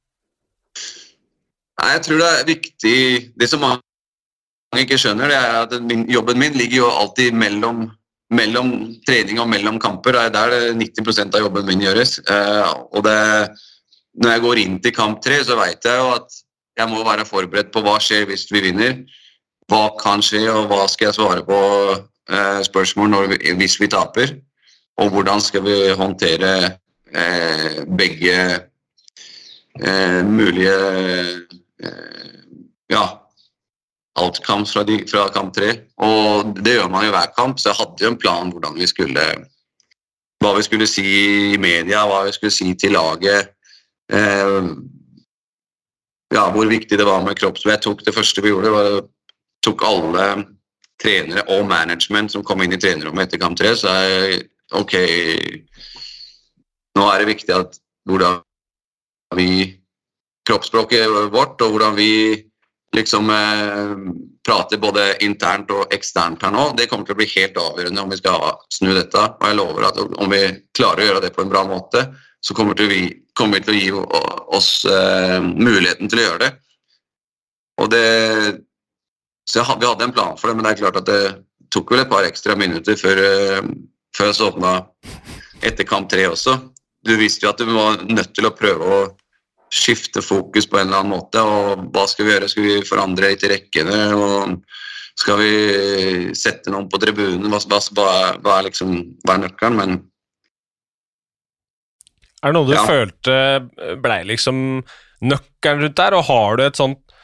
Nei, 1.80 1.88
jeg 1.96 2.02
tror 2.06 2.20
det 2.20 2.28
er 2.28 2.46
viktig 2.46 2.96
Det 3.40 3.48
som 3.48 3.62
mange 3.64 4.84
ikke 4.84 4.98
skjønner, 5.00 5.32
det 5.32 5.38
er 5.38 5.56
at 5.62 5.74
min, 5.84 6.04
jobben 6.10 6.38
min 6.40 6.54
ligger 6.56 6.82
jo 6.82 6.90
alltid 6.90 7.34
mellom, 7.36 7.86
mellom 8.32 8.70
trening 9.08 9.40
og 9.42 9.50
mellom 9.52 9.80
kamper. 9.82 10.16
Det 10.16 10.22
er 10.28 10.36
der 10.36 10.78
90% 10.78 11.36
av 11.36 11.44
jobben 11.46 11.66
min 11.68 11.84
gjøres. 11.84 12.18
Uh, 12.28 12.70
og 12.92 13.04
det, 13.04 13.16
når 14.22 14.36
jeg 14.36 14.44
går 14.46 14.62
inn 14.62 14.78
til 14.84 14.96
kamp 14.96 15.20
tre, 15.24 15.42
så 15.44 15.58
vet 15.60 15.88
jeg 15.88 16.00
jo 16.00 16.14
at 16.14 16.40
jeg 16.80 16.88
må 16.88 17.02
være 17.04 17.28
forberedt 17.28 17.72
på 17.72 17.82
hva 17.84 17.98
skjer 18.00 18.24
hvis 18.30 18.46
vi 18.52 18.64
vinner. 18.70 18.96
Hva 19.72 19.84
kan 19.96 20.20
skje, 20.20 20.44
og 20.52 20.66
hva 20.68 20.84
skal 20.90 21.08
jeg 21.08 21.16
svare 21.16 21.44
på 21.48 21.60
Eh, 22.30 22.62
spørsmål 22.62 23.28
vi, 23.28 23.52
hvis 23.58 23.80
vi 23.80 23.86
taper. 23.86 24.36
Og 24.96 25.10
hvordan 25.10 25.40
skal 25.40 25.64
vi 25.64 25.76
håndtere 25.96 26.78
eh, 27.14 27.82
begge 27.98 28.36
eh, 29.82 30.20
mulige 30.26 30.76
eh, 31.82 32.38
ja, 32.90 33.04
outcomes 34.14 34.72
fra, 34.72 34.82
de, 34.82 35.04
fra, 35.10 35.28
kamp 35.28 35.54
tre. 35.54 35.72
Og 35.96 36.54
det 36.64 36.76
gjør 36.76 36.88
man 36.88 37.06
i 37.06 37.10
hver 37.10 37.32
kamp, 37.36 37.58
så 37.58 37.72
jeg 37.72 37.80
hadde 37.80 38.04
jo 38.04 38.12
en 38.12 38.20
plan 38.20 38.52
hvordan 38.52 38.78
vi 38.78 38.86
skulle 38.86 39.26
hva 40.42 40.56
vi 40.56 40.62
skulle 40.66 40.86
si 40.90 41.06
i 41.54 41.58
media, 41.58 42.02
hva 42.06 42.24
vi 42.26 42.32
skulle 42.34 42.54
si 42.54 42.72
til 42.74 42.96
laget. 42.96 43.52
Eh, 44.12 44.70
ja, 46.32 46.46
hvor 46.50 46.66
viktig 46.66 46.98
det 46.98 47.06
var 47.06 47.22
med 47.24 47.38
kroppsvett. 47.38 47.80
Jeg 47.80 47.82
tok 47.82 48.06
det 48.06 48.14
første 48.14 48.42
vi 48.42 48.50
gjorde, 48.54 48.72
var 48.72 49.02
tok 49.62 49.84
alle 49.86 50.26
trenere 51.02 51.44
og 51.54 51.66
management 51.66 52.32
som 52.32 52.44
kom 52.46 52.62
inn 52.62 52.74
i 52.76 52.80
trenerrommet 52.80 53.28
etter 53.28 53.42
kamp 53.42 53.58
tre, 53.58 53.74
så 53.78 53.92
er 53.92 54.42
ok 54.78 54.96
Nå 56.92 57.06
er 57.08 57.22
det 57.22 57.30
viktig 57.30 57.54
at 57.56 57.78
hvordan 58.08 58.42
vi 59.38 59.78
Kroppsspråket 60.42 61.06
vårt 61.32 61.62
og 61.62 61.76
hvordan 61.76 61.94
vi 61.94 62.12
liksom 62.96 63.30
eh, 63.30 63.92
prater 64.44 64.80
både 64.82 65.04
internt 65.24 65.70
og 65.70 65.92
eksternt 65.94 66.42
her 66.42 66.52
nå, 66.52 66.64
det 66.76 66.88
kommer 66.90 67.06
til 67.06 67.14
å 67.14 67.20
bli 67.20 67.28
helt 67.30 67.60
avgjørende 67.62 68.02
om 68.02 68.10
vi 68.10 68.18
skal 68.18 68.48
snu 68.74 68.90
dette. 68.90 69.22
Og 69.22 69.46
jeg 69.48 69.58
lover 69.60 69.86
at 69.88 70.00
om 70.02 70.34
vi 70.34 70.42
klarer 70.76 71.04
å 71.04 71.06
gjøre 71.06 71.22
det 71.24 71.32
på 71.36 71.44
en 71.44 71.52
bra 71.52 71.62
måte, 71.68 72.04
så 72.42 72.56
kommer, 72.58 72.74
vi, 72.74 73.06
kommer 73.38 73.60
vi 73.60 73.68
til 73.68 73.74
å 73.74 73.78
gi 73.78 74.26
oss 74.58 74.72
eh, 74.90 75.38
muligheten 75.40 76.10
til 76.10 76.20
å 76.20 76.26
gjøre 76.26 76.42
det. 76.42 76.50
Og 77.80 77.92
det 77.94 78.06
så 79.48 79.58
jeg, 79.60 79.78
vi 79.80 79.88
hadde 79.88 80.06
en 80.06 80.14
plan 80.14 80.36
for 80.38 80.50
det, 80.50 80.56
men 80.56 80.66
det 80.66 80.74
er 80.74 80.82
klart 80.84 81.00
at 81.00 81.08
det 81.08 81.22
tok 81.72 81.94
vel 81.94 82.04
et 82.04 82.12
par 82.12 82.26
ekstra 82.26 82.56
minutter 82.58 82.98
før, 83.00 83.22
uh, 83.22 83.72
før 84.16 84.30
jeg 84.30 84.38
sovna 84.38 84.76
etter 85.64 85.88
kamp 85.88 86.10
tre 86.10 86.28
også. 86.30 86.58
Du 87.02 87.16
visste 87.18 87.46
jo 87.46 87.50
at 87.50 87.60
du 87.60 87.72
var 87.72 88.02
nødt 88.06 88.32
til 88.36 88.46
å 88.46 88.54
prøve 88.54 88.86
å 88.86 89.02
skifte 89.72 90.22
fokus 90.22 90.68
på 90.68 90.78
en 90.78 90.88
eller 90.88 91.00
annen 91.00 91.14
måte. 91.14 91.40
og 91.40 91.88
Hva 91.94 92.04
skal 92.10 92.26
vi 92.26 92.34
gjøre? 92.34 92.48
Skal 92.52 92.66
vi 92.66 92.78
forandre 92.86 93.32
litt 93.32 93.44
i 93.46 93.52
rekkene? 93.54 94.00
og 94.14 94.58
Skal 95.18 95.40
vi 95.40 95.52
sette 96.36 96.72
noen 96.72 96.90
på 96.92 97.00
tribunen? 97.00 97.48
Hva, 97.48 97.60
hva, 97.64 97.80
hva, 98.36 98.58
er, 98.58 98.68
liksom, 98.68 98.92
hva 99.24 99.36
er 99.36 99.44
nøkkelen? 99.46 99.78
Men 99.80 99.96
Er 102.42 102.52
det 102.52 102.58
noe 102.58 102.68
du 102.68 102.74
ja. 102.76 102.84
følte 102.84 103.96
blei 104.04 104.22
liksom 104.28 104.82
nøkkelen 105.22 105.86
rundt 105.86 105.98
der, 105.98 106.18
og 106.18 106.26
har 106.28 106.58
du 106.58 106.64
et 106.66 106.78
sånt 106.78 107.16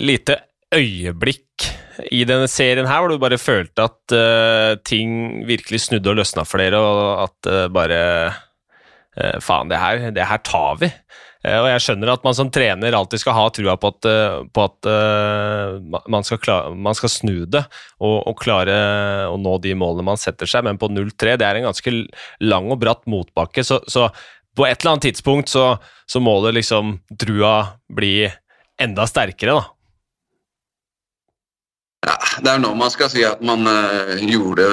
lite 0.00 0.40
øyeblikk 0.76 1.68
i 2.12 2.24
denne 2.28 2.48
serien 2.50 2.88
her 2.88 3.02
hvor 3.02 3.12
du 3.12 3.20
bare 3.20 3.38
følte 3.40 3.86
at 3.86 4.14
uh, 4.14 4.76
ting 4.84 5.44
virkelig 5.48 5.86
snudde 5.86 6.12
og 6.12 6.18
løsna 6.20 6.44
for 6.48 6.62
dere, 6.62 6.80
og 6.80 7.22
at 7.26 7.50
uh, 7.50 7.62
bare 7.72 8.00
uh, 9.16 9.38
Faen, 9.40 9.70
det 9.72 9.80
her, 9.80 10.10
det 10.12 10.28
her 10.28 10.42
tar 10.44 10.76
vi. 10.76 10.90
og 11.46 11.66
jeg 11.70 11.80
skjønner 11.80 12.10
at 12.12 12.24
man 12.26 12.34
som 12.36 12.50
trener 12.52 12.92
alltid 12.98 13.22
skal 13.22 13.32
ha 13.32 13.44
trua 13.54 13.76
på 13.80 13.88
at, 13.94 14.08
på 14.52 14.64
at 14.66 14.88
man, 16.12 16.26
skal 16.26 16.40
klare, 16.42 16.74
man, 16.74 16.96
skal 16.98 17.12
snu 17.14 17.46
det 17.48 17.62
og, 17.96 18.16
og, 18.26 18.34
klare 18.36 18.74
å 19.30 19.38
nå 19.40 19.54
de 19.64 19.72
målene 19.78 20.04
man 20.10 20.20
setter 20.20 20.50
seg, 20.50 20.66
men 20.66 20.76
på 20.76 20.90
0-3 20.92 21.38
det 21.40 21.46
er 21.48 21.60
en 21.60 21.68
ganske 21.70 21.94
lang 22.44 22.68
og 22.68 22.82
bratt 22.82 23.06
motbakke, 23.08 23.64
så, 23.64 23.78
så 23.88 24.10
på 24.52 24.68
et 24.68 24.82
eller 24.82 24.98
annet 24.98 25.08
tidspunkt 25.08 25.48
så, 25.48 25.64
så 26.04 26.20
må 26.20 26.36
det 26.44 26.58
liksom 26.58 26.98
trua 27.16 27.54
bli 27.88 28.26
enda 28.82 29.08
sterkere, 29.08 29.56
da. 29.56 29.75
Ja, 32.04 32.16
det 32.44 32.52
er 32.52 32.60
nå 32.62 32.74
man 32.76 32.92
skal 32.92 33.10
si 33.12 33.24
at 33.26 33.40
man 33.44 33.66
uh, 33.66 34.14
gjorde 34.20 34.66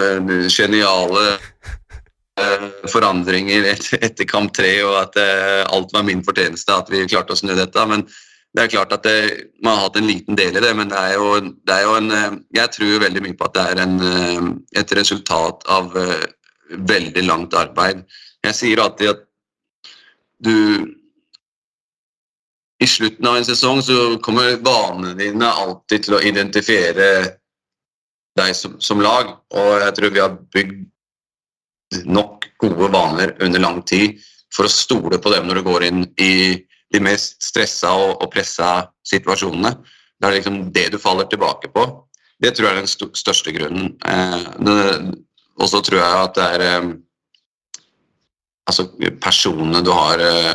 geniale 0.52 1.24
uh, 1.38 2.68
forandringer 2.92 3.70
etter, 3.72 4.28
kamp 4.30 4.54
tre, 4.58 4.76
og 4.86 5.00
at 5.06 5.18
uh, 5.18 5.64
alt 5.74 5.94
var 5.96 6.06
min 6.08 6.24
fortjeneste 6.26 6.76
at 6.76 6.92
vi 6.92 7.06
klarte 7.08 7.36
å 7.36 7.40
snu 7.40 7.56
dette. 7.56 7.88
Men 7.90 8.06
det 8.54 8.66
er 8.66 8.74
klart 8.76 8.94
at 8.94 9.08
det, 9.08 9.18
man 9.66 9.80
har 9.80 9.88
hatt 9.88 9.98
en 10.02 10.10
liten 10.10 10.38
del 10.38 10.60
i 10.60 10.62
det, 10.62 10.74
men 10.78 10.92
det 10.92 11.00
er 11.00 11.16
jo, 11.18 11.30
det 11.66 11.78
er 11.78 11.88
jo 11.88 11.96
en 11.98 12.42
Jeg 12.54 12.70
tror 12.76 13.00
veldig 13.02 13.24
mye 13.26 13.38
på 13.40 13.48
at 13.48 13.56
det 13.56 13.64
er 13.72 13.82
en, 13.82 13.96
et 14.78 14.94
resultat 14.94 15.66
av 15.74 15.96
veldig 16.70 17.24
langt 17.26 17.56
arbeid. 17.58 18.04
Jeg 18.46 18.60
sier 18.60 18.84
alltid 18.84 19.16
at 19.16 19.26
du 20.44 20.54
i 22.84 22.88
slutten 22.88 23.28
av 23.28 23.38
en 23.38 23.46
sesong 23.48 23.82
så 23.82 24.18
kommer 24.24 24.58
vanene 24.66 25.14
dine 25.16 25.48
alltid 25.48 26.04
til 26.06 26.18
å 26.18 26.22
identifiere 26.26 27.08
deg 28.38 28.56
som, 28.58 28.76
som, 28.84 29.02
lag. 29.04 29.30
Og 29.56 29.72
jeg 29.86 29.96
tror 29.98 30.14
vi 30.14 30.24
har 30.24 30.36
bygd 30.56 32.04
nok 32.10 32.50
gode 32.60 32.90
vaner 32.92 33.36
under 33.46 33.62
lang 33.64 33.82
tid 33.88 34.20
for 34.54 34.68
å 34.68 34.74
stole 34.74 35.20
på 35.22 35.32
dem 35.34 35.48
når 35.48 35.62
du 35.62 35.68
går 35.70 35.88
inn 35.88 36.04
i 36.22 36.34
de 36.94 37.02
mest 37.02 37.40
stressa 37.42 37.94
og, 37.96 38.18
og 38.22 38.32
pressa 38.34 38.90
situasjonene. 39.08 39.74
Det 40.20 40.30
er 40.30 40.38
liksom 40.38 40.60
det 40.76 40.90
du 40.94 41.00
faller 41.02 41.30
tilbake 41.30 41.72
på. 41.74 41.88
Det 42.44 42.52
tror 42.54 42.68
jeg 42.68 42.76
er 42.76 42.84
den 42.84 43.16
største 43.16 43.54
grunnen. 43.56 43.94
Eh, 44.04 45.10
og 45.62 45.70
så 45.70 45.82
tror 45.86 46.02
jeg 46.02 46.22
at 46.26 46.38
det 46.38 46.52
er 46.58 46.68
eh, 46.68 46.92
altså 48.68 48.88
personene 49.24 49.84
du 49.86 49.92
har 49.94 50.22
eh, 50.24 50.54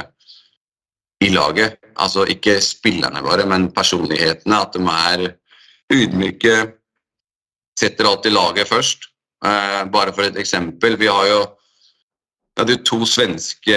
i 1.25 1.33
laget. 1.35 1.79
Altså 1.99 2.25
ikke 2.31 2.59
spillerne 2.63 3.23
våre, 3.25 3.47
men 3.49 3.71
personlighetene. 3.75 4.61
At 4.61 4.77
de 4.77 4.83
er 4.93 5.25
ydmyke, 5.93 6.57
setter 7.79 8.11
alltid 8.11 8.35
laget 8.35 8.71
først. 8.71 9.09
Eh, 9.45 9.83
bare 9.93 10.15
for 10.15 10.27
et 10.27 10.39
eksempel. 10.39 10.99
Vi 10.99 11.11
har 11.11 11.27
jo 11.31 11.41
vi 12.57 12.63
hadde 12.63 12.75
jo 12.75 12.85
to 12.87 13.05
svenske 13.07 13.77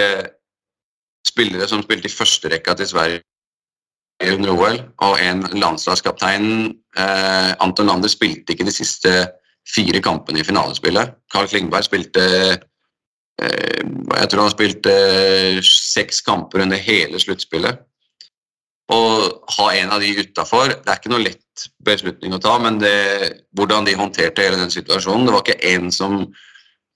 spillere 1.26 1.68
som 1.70 1.84
spilte 1.84 2.08
i 2.10 2.14
førsterekka 2.14 2.74
til 2.74 2.88
Sverige 2.90 3.20
under 4.32 4.50
OL, 4.50 4.80
og 5.06 5.20
en 5.22 5.44
landslagskaptein, 5.54 6.74
eh, 6.98 7.52
Anton 7.62 7.86
Lander, 7.86 8.10
spilte 8.10 8.52
ikke 8.52 8.66
de 8.66 8.74
siste 8.74 9.12
fire 9.74 10.02
kampene 10.02 10.42
i 10.42 10.46
finalespillet. 10.46 11.14
Carl 11.30 11.46
Klingberg 11.46 11.86
spilte 11.86 12.26
Eh, 13.40 13.80
jeg 14.20 14.28
tror 14.30 14.44
han 14.44 14.52
spilte 14.52 14.92
seks 15.66 16.20
kamper 16.26 16.64
under 16.66 16.80
hele 16.80 17.20
sluttspillet. 17.22 17.80
Å 18.92 19.00
ha 19.56 19.66
en 19.78 19.92
av 19.94 20.02
de 20.02 20.12
utafor 20.18 20.72
Det 20.74 20.90
er 20.90 21.00
ikke 21.00 21.12
noe 21.12 21.24
lett 21.24 21.66
beslutning 21.84 22.34
å 22.34 22.40
ta, 22.42 22.56
men 22.62 22.78
det, 22.80 22.94
hvordan 23.56 23.86
de 23.86 23.96
håndterte 23.98 24.44
hele 24.44 24.60
den 24.60 24.72
situasjonen 24.72 25.28
Det 25.28 25.36
var 25.36 25.44
ikke 25.44 25.74
én 25.74 25.92
som 25.94 26.24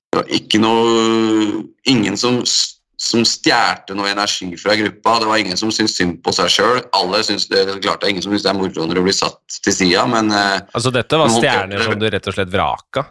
det 0.07 0.23
var 0.23 0.33
ikke 0.33 0.61
noe 0.63 1.63
Ingen 1.91 2.17
som, 2.21 2.39
som 2.47 3.25
stjerte 3.29 3.95
noe 3.95 4.09
energi 4.09 4.49
fra 4.59 4.77
gruppa. 4.79 5.19
Det 5.21 5.29
var 5.29 5.43
ingen 5.43 5.59
som 5.61 5.73
syntes 5.75 5.97
synd 5.99 6.17
på 6.25 6.33
seg 6.35 6.49
sjøl. 6.55 6.81
Alle 6.97 7.21
syns 7.27 7.49
det, 7.51 7.67
det 7.69 7.77
klart 7.85 8.01
det 8.01 8.09
er 8.09 8.15
ingen 8.15 8.25
som 8.25 8.33
syns 8.33 8.47
det 8.47 8.51
er 8.51 8.57
moro 8.59 8.87
når 8.87 8.99
du 8.99 9.03
blir 9.05 9.17
satt 9.17 9.59
til 9.67 9.75
sida, 9.77 10.07
men 10.11 10.33
eh, 10.35 10.63
Altså, 10.73 10.95
dette 10.95 11.21
var 11.21 11.31
stjerner 11.35 11.85
som 11.85 12.01
du 12.01 12.09
rett 12.11 12.31
og 12.31 12.39
slett 12.39 12.53
vraka. 12.55 13.05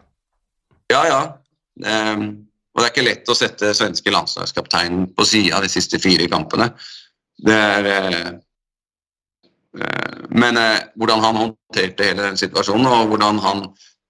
ja, 0.92 1.04
ja. 1.12 1.22
Um, 1.86 2.46
og 2.76 2.82
det 2.82 2.88
er 2.88 2.92
ikke 2.92 3.06
lett 3.06 3.30
å 3.32 3.36
sette 3.38 3.72
svenske 3.76 4.12
landslagskapteinen 4.12 5.10
på 5.16 5.26
sida 5.28 5.62
de 5.64 5.70
siste 5.72 6.00
fire 6.04 6.28
kampene. 6.32 6.70
Det 7.40 7.56
er 7.56 7.88
eh, 7.92 8.30
Men 10.30 10.58
eh, 10.58 10.80
hvordan 10.96 11.24
han 11.24 11.40
håndterte 11.40 12.10
hele 12.10 12.30
den 12.30 12.40
situasjonen, 12.40 12.88
og 12.88 13.12
hvordan 13.12 13.40
han 13.44 13.64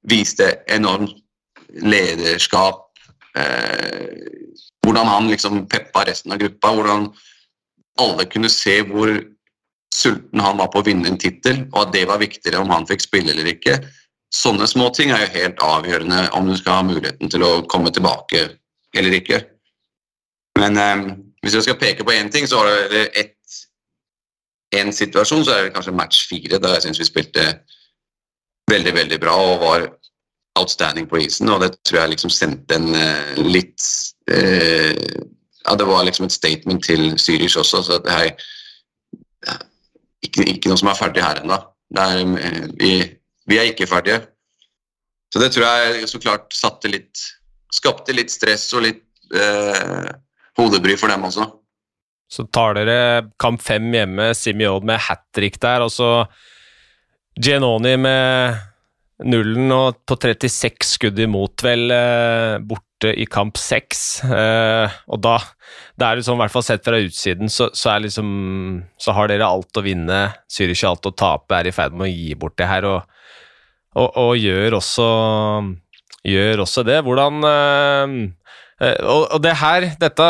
viste 0.10 0.52
enormt 0.72 1.16
lederskap 1.82 2.84
eh, 3.38 4.10
Hvordan 4.86 5.08
han 5.10 5.32
liksom 5.32 5.64
peppa 5.66 6.04
resten 6.06 6.36
av 6.36 6.38
gruppa. 6.38 6.70
Hvordan 6.78 7.08
alle 7.98 8.26
kunne 8.30 8.52
se 8.54 8.76
hvor 8.86 9.10
sulten 9.96 10.44
han 10.44 10.60
var 10.60 10.70
på 10.70 10.84
å 10.84 10.86
vinne 10.86 11.10
en 11.10 11.18
tittel, 11.18 11.64
og 11.72 11.88
at 11.88 11.94
det 11.96 12.04
var 12.06 12.22
viktigere 12.22 12.62
om 12.62 12.70
han 12.70 12.86
fikk 12.86 13.02
spille 13.02 13.34
eller 13.34 13.50
ikke. 13.50 13.80
Sånne 14.30 14.68
småting 14.70 15.10
er 15.10 15.24
jo 15.24 15.34
helt 15.40 15.64
avgjørende 15.64 16.28
om 16.38 16.52
du 16.52 16.54
skal 16.60 16.80
ha 16.80 16.86
muligheten 16.86 17.32
til 17.34 17.46
å 17.48 17.64
komme 17.72 17.90
tilbake 17.96 18.44
eller 18.94 19.18
ikke. 19.18 19.42
Men 20.60 20.78
eh, 20.78 21.06
hvis 21.42 21.58
jeg 21.58 21.66
skal 21.66 21.80
peke 21.82 22.06
på 22.06 22.14
én 22.14 22.30
ting, 22.32 22.46
så 22.46 22.62
var 22.62 22.70
det 22.94 23.08
ett 23.18 23.34
en 24.80 24.94
situasjon, 24.94 25.46
så 25.46 25.54
er 25.54 25.68
det 25.68 25.76
kanskje 25.76 25.96
match 25.96 26.26
fire, 26.30 26.60
der 26.62 26.76
jeg 26.76 26.88
syns 26.88 27.02
vi 27.02 27.08
spilte 27.08 27.46
veldig, 28.72 28.94
veldig 28.96 29.20
bra 29.22 29.36
og 29.36 29.64
var 29.64 29.88
outstanding 30.60 31.08
på 31.10 31.20
isen. 31.26 31.52
Og 31.54 31.62
det 31.64 31.74
tror 31.84 32.02
jeg 32.02 32.16
liksom 32.16 32.34
sendte 32.34 32.78
en 32.80 32.92
uh, 32.96 33.42
litt 33.44 33.82
uh, 34.32 35.24
Ja, 35.66 35.74
det 35.74 35.88
var 35.90 36.04
liksom 36.06 36.28
et 36.28 36.36
statement 36.36 36.84
til 36.86 37.16
Zürich 37.18 37.58
også, 37.58 37.82
så 37.82 37.98
det 38.06 38.14
er 38.14 38.28
ikke, 40.26 40.46
ikke 40.52 40.70
noe 40.70 40.80
som 40.80 40.92
er 40.92 41.00
ferdig 41.00 41.24
her 41.24 41.42
ennå. 41.42 41.58
Eh, 41.96 42.68
vi, 42.80 42.92
vi 43.48 43.58
er 43.60 43.72
ikke 43.72 43.88
ferdige. 43.90 44.22
Så 45.34 45.42
det 45.42 45.52
tror 45.54 45.66
jeg 45.68 46.10
så 46.10 46.22
klart 46.22 46.54
satte 46.56 46.92
litt 46.92 47.32
Skapte 47.76 48.14
litt 48.16 48.30
stress 48.32 48.70
og 48.78 48.86
litt 48.86 49.02
eh, 49.36 50.06
hodebry 50.56 50.94
for 50.96 51.12
dem 51.12 51.26
også. 51.28 51.44
Så 52.36 52.44
tar 52.52 52.76
dere 52.76 53.00
kamp 53.40 53.64
fem 53.64 53.88
hjemme, 53.94 54.34
Simiod 54.36 54.86
med 54.88 55.00
hat 55.08 55.24
trick 55.36 55.60
der, 55.64 55.86
og 55.86 55.94
så 55.94 56.26
Giannoni 57.36 57.96
med 58.00 58.58
nullen 59.28 59.72
og 59.72 60.02
på 60.08 60.18
36 60.20 60.88
skudd 60.88 61.20
imot, 61.24 61.64
vel, 61.64 61.88
eh, 61.92 62.58
borte 62.60 63.12
i 63.16 63.26
kamp 63.32 63.60
seks. 63.60 64.24
Eh, 64.24 64.92
og 65.08 65.22
da, 65.24 65.40
Det 65.96 66.04
er 66.06 66.20
sånn, 66.24 66.36
i 66.36 66.44
hvert 66.44 66.52
fall 66.52 66.64
sett 66.68 66.84
fra 66.84 67.00
utsiden, 67.00 67.48
så, 67.48 67.70
så 67.72 67.94
er 67.94 68.04
liksom 68.04 68.84
Så 69.00 69.14
har 69.16 69.28
dere 69.32 69.48
alt 69.48 69.76
å 69.80 69.84
vinne, 69.84 70.36
Zürich 70.52 70.84
har 70.84 70.96
alt 70.96 71.08
å 71.08 71.16
tape, 71.16 71.56
er 71.56 71.68
i 71.68 71.76
ferd 71.76 71.96
med 71.96 72.10
å 72.10 72.12
gi 72.12 72.36
bort 72.36 72.58
det 72.60 72.68
her, 72.68 72.84
og, 72.84 73.02
og, 73.96 74.12
og 74.16 74.36
gjør 74.36 74.80
også 74.82 75.08
Gjør 76.26 76.64
også 76.64 76.82
det. 76.88 77.04
Hvordan 77.06 77.44
Eh, 77.46 78.14
og, 78.84 79.22
og 79.32 79.40
det 79.44 79.54
her, 79.56 79.86
dette 80.02 80.26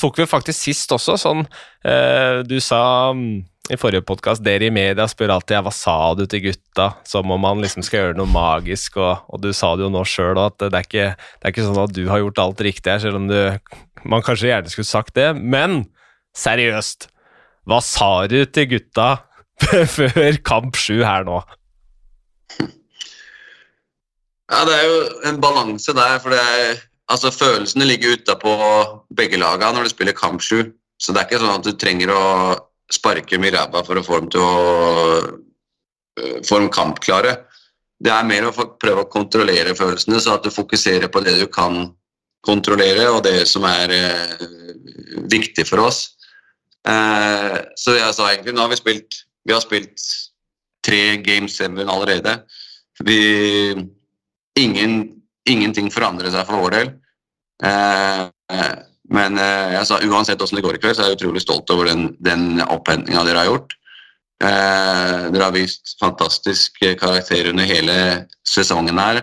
tok 0.00 0.18
vi 0.20 0.26
faktisk 0.28 0.60
sist 0.68 0.92
også, 0.92 1.14
sånn 1.16 1.46
eh, 1.88 2.42
Du 2.44 2.58
sa 2.60 3.14
mm, 3.16 3.38
i 3.72 3.78
forrige 3.80 4.04
podkast 4.08 4.44
dere 4.44 4.68
i 4.68 4.72
media 4.72 5.06
spør 5.08 5.34
alltid 5.34 5.56
ja, 5.56 5.62
hva 5.64 5.72
sa 5.72 5.96
du 6.16 6.24
til 6.28 6.46
gutta, 6.46 6.90
som 7.08 7.32
om 7.32 7.40
man 7.40 7.60
liksom 7.64 7.84
skal 7.84 8.02
gjøre 8.02 8.18
noe 8.18 8.28
magisk, 8.32 8.96
og, 9.00 9.24
og 9.28 9.42
du 9.44 9.50
sa 9.56 9.74
det 9.76 9.86
jo 9.86 9.92
nå 9.92 10.04
sjøl 10.08 10.40
at 10.40 10.56
det 10.60 10.70
er, 10.72 10.84
ikke, 10.84 11.06
det 11.16 11.48
er 11.48 11.54
ikke 11.54 11.66
sånn 11.66 11.82
at 11.84 11.94
du 11.96 12.02
har 12.08 12.22
gjort 12.22 12.42
alt 12.44 12.64
riktig 12.64 12.92
her, 12.92 13.02
selv 13.04 13.20
om 13.20 13.28
du 13.30 13.38
Man 14.08 14.22
kanskje 14.22 14.52
gjerne 14.52 14.70
skulle 14.70 14.86
sagt 14.86 15.16
det, 15.18 15.32
men 15.34 15.80
seriøst, 16.38 17.08
hva 17.68 17.80
sa 17.82 18.28
du 18.30 18.44
til 18.46 18.68
gutta 18.70 19.08
før 19.96 20.38
kamp 20.46 20.78
sju 20.78 21.00
her 21.02 21.26
nå? 21.26 21.40
Ja, 24.48 24.62
det 24.64 24.76
er 24.76 24.86
jo 24.86 25.00
en 25.28 25.40
balanse 25.42 25.92
der, 25.92 26.14
for 26.22 26.32
det 26.32 26.38
er 26.40 26.78
Altså, 27.08 27.32
følelsene 27.32 27.86
ligger 27.88 28.18
utapå 28.18 28.54
begge 29.16 29.40
lagene 29.40 29.72
når 29.76 29.88
du 29.88 29.94
spiller 29.94 30.16
kamp 30.16 30.42
sju. 30.44 30.72
Så 30.98 31.14
det 31.14 31.22
er 31.22 31.28
ikke 31.28 31.40
sånn 31.40 31.60
at 31.60 31.66
du 31.66 31.76
trenger 31.78 32.12
å 32.12 32.24
sparke 32.92 33.36
dem 33.36 33.46
i 33.46 33.52
ræva 33.54 33.84
for 33.86 34.00
å 34.00 34.04
få 34.04 34.18
dem 34.20 34.30
til 34.32 34.42
å 34.42 34.56
øh, 35.22 36.40
få 36.46 36.58
dem 36.60 36.70
kampklare. 36.74 37.36
Det 37.98 38.12
er 38.14 38.26
mer 38.26 38.48
å 38.48 38.68
prøve 38.78 39.04
å 39.04 39.10
kontrollere 39.10 39.76
følelsene, 39.78 40.20
så 40.22 40.36
at 40.36 40.46
du 40.46 40.54
fokuserer 40.54 41.10
på 41.10 41.22
det 41.24 41.36
du 41.40 41.46
kan 41.50 41.88
kontrollere, 42.46 43.08
og 43.10 43.24
det 43.26 43.42
som 43.50 43.66
er 43.66 43.92
eh, 43.94 44.46
viktig 45.30 45.66
for 45.68 45.88
oss. 45.88 46.04
Eh, 46.86 47.56
så 47.76 47.96
jeg 47.96 48.14
sa 48.14 48.30
egentlig 48.30 48.54
nå 48.54 48.64
har 48.64 48.70
vi 48.72 48.78
spilt 48.78 49.24
Vi 49.48 49.52
har 49.52 49.62
spilt 49.64 50.02
tre 50.84 51.16
Game 51.24 51.48
Seven 51.48 51.88
allerede. 51.88 52.42
Vi 53.00 53.74
ingen, 54.58 55.17
ingenting 55.50 55.90
forandrer 55.92 56.32
seg 56.34 56.46
for 56.48 56.64
vår 56.64 56.76
del. 56.76 56.92
Eh, 57.64 58.22
men 59.14 59.40
eh, 59.40 59.74
jeg 59.78 59.88
sa 59.88 59.98
uansett 60.04 60.40
hvordan 60.40 60.60
det 60.60 60.64
går 60.66 60.78
i 60.78 60.82
kveld, 60.82 60.96
så 60.96 61.04
er 61.04 61.12
jeg 61.12 61.20
utrolig 61.20 61.42
stolt 61.44 61.70
over 61.74 61.90
den, 61.90 62.10
den 62.24 62.62
opphentinga 62.64 63.24
dere 63.26 63.42
har 63.42 63.50
gjort. 63.50 63.74
Eh, 64.44 65.28
dere 65.32 65.46
har 65.48 65.54
vist 65.56 65.96
fantastisk 66.00 66.80
karakter 67.00 67.50
under 67.50 67.68
hele 67.68 67.98
sesongen 68.46 69.00
her. 69.00 69.22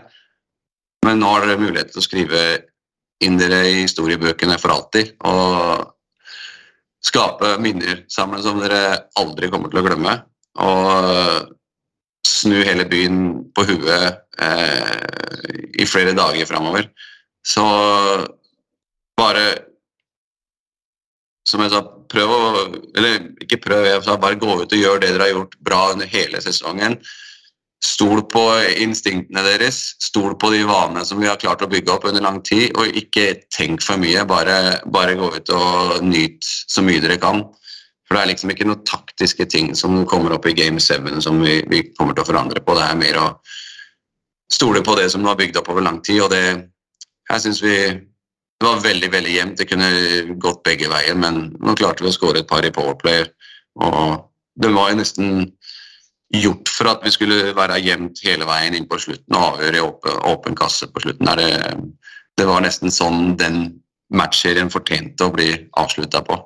Men 1.05 1.21
nå 1.21 1.33
har 1.35 1.45
dere 1.45 1.61
mulighet 1.61 1.93
til 1.93 2.01
å 2.01 2.05
skrive 2.05 2.45
inn 3.23 3.37
dere 3.39 3.61
i 3.69 3.83
historiebøkene 3.83 4.57
for 4.61 4.73
alltid. 4.75 5.13
Og 5.29 5.91
skape 7.05 7.55
minner 7.61 8.01
sammen 8.11 8.41
som 8.43 8.59
dere 8.59 9.05
aldri 9.19 9.51
kommer 9.53 9.71
til 9.71 9.83
å 9.83 9.85
glemme. 9.85 10.17
Og 10.65 11.53
snu 12.25 12.57
hele 12.65 12.87
byen 12.89 13.19
på 13.55 13.65
huet 13.69 14.24
i 14.41 15.85
flere 15.87 16.15
dager 16.17 16.47
framover. 16.49 16.89
Så 17.45 17.63
bare 19.17 19.45
Som 21.45 21.61
jeg 21.61 21.75
sa, 21.75 21.83
prøv 22.09 22.31
å 22.33 22.39
Eller 22.97 23.27
ikke 23.43 23.61
prøv, 23.61 23.85
jeg 23.85 24.01
sa 24.05 24.17
bare 24.17 24.39
gå 24.41 24.55
ut 24.63 24.73
og 24.73 24.81
gjør 24.81 25.03
det 25.03 25.11
dere 25.13 25.27
har 25.27 25.35
gjort 25.35 25.59
bra 25.67 25.81
under 25.93 26.09
hele 26.09 26.41
sesongen. 26.41 26.97
Stol 27.85 28.23
på 28.31 28.41
instinktene 28.81 29.43
deres, 29.45 29.93
stol 30.01 30.33
på 30.41 30.49
de 30.55 30.63
vanene 30.65 31.03
som 31.05 31.19
vi 31.21 31.29
har 31.29 31.37
klart 31.37 31.61
å 31.61 31.69
bygge 31.69 31.91
opp 31.93 32.07
under 32.09 32.23
lang 32.23 32.39
tid, 32.41 32.71
og 32.73 32.97
ikke 32.97 33.43
tenk 33.53 33.83
for 33.85 34.01
mye. 34.01 34.23
Bare, 34.25 34.79
bare 34.89 35.13
gå 35.19 35.29
ut 35.35 35.51
og 35.53 35.99
nyt 36.07 36.41
så 36.41 36.81
mye 36.81 37.03
dere 37.03 37.19
kan. 37.21 37.43
For 38.05 38.17
det 38.17 38.23
er 38.23 38.31
liksom 38.31 38.53
ikke 38.53 38.67
noen 38.69 38.85
taktiske 38.89 39.45
ting 39.51 39.71
som 39.77 39.99
kommer 40.09 40.33
opp 40.33 40.45
i 40.49 40.55
Game 40.57 40.81
7 40.81 41.21
som 41.25 41.37
vi, 41.45 41.59
vi 41.69 41.83
kommer 41.93 42.17
til 42.17 42.25
å 42.25 42.29
forandre 42.31 42.61
på. 42.65 42.73
Det 42.77 42.87
er 42.89 42.99
mer 42.99 43.21
å 43.21 43.27
stole 44.51 44.81
på 44.85 44.95
det 44.99 45.09
som 45.11 45.23
du 45.23 45.29
har 45.29 45.39
bygd 45.39 45.57
opp 45.61 45.69
over 45.73 45.85
lang 45.85 46.01
tid, 46.05 46.21
og 46.25 46.31
det 46.33 46.71
Jeg 47.25 47.41
syns 47.41 47.63
vi 47.63 47.75
Det 48.55 48.67
var 48.67 48.79
veldig, 48.79 49.11
veldig 49.11 49.31
jevnt. 49.35 49.57
Det 49.57 49.65
kunne 49.67 50.35
gått 50.39 50.63
begge 50.63 50.87
veier, 50.87 51.15
men 51.15 51.57
nå 51.59 51.73
klarte 51.75 52.03
vi 52.03 52.09
å 52.09 52.13
skåre 52.15 52.39
et 52.39 52.47
par 52.47 52.63
i 52.63 52.71
powerplay, 52.71 53.25
og 53.83 54.31
det 54.55 54.69
var 54.71 54.89
jo 54.89 54.99
nesten 55.01 55.51
gjort 56.31 56.71
for 56.71 56.87
at 56.87 57.03
vi 57.03 57.11
skulle 57.11 57.51
være 57.55 57.81
jevnt 57.83 58.21
hele 58.23 58.47
veien 58.47 58.77
inn 58.77 58.87
på 58.87 58.97
slutten 59.01 59.35
og 59.35 59.57
avgjøre 59.57 59.77
i 59.77 59.83
åpen, 59.83 60.21
åpen 60.31 60.55
kasse 60.55 60.87
på 60.87 61.03
slutten. 61.03 61.27
Det, 61.37 61.51
det 62.39 62.47
var 62.47 62.63
nesten 62.63 62.93
sånn 62.93 63.35
den 63.39 63.59
matchserien 64.15 64.71
fortjente 64.71 65.27
å 65.27 65.35
bli 65.35 65.51
avslutta 65.75 66.23
på. 66.25 66.39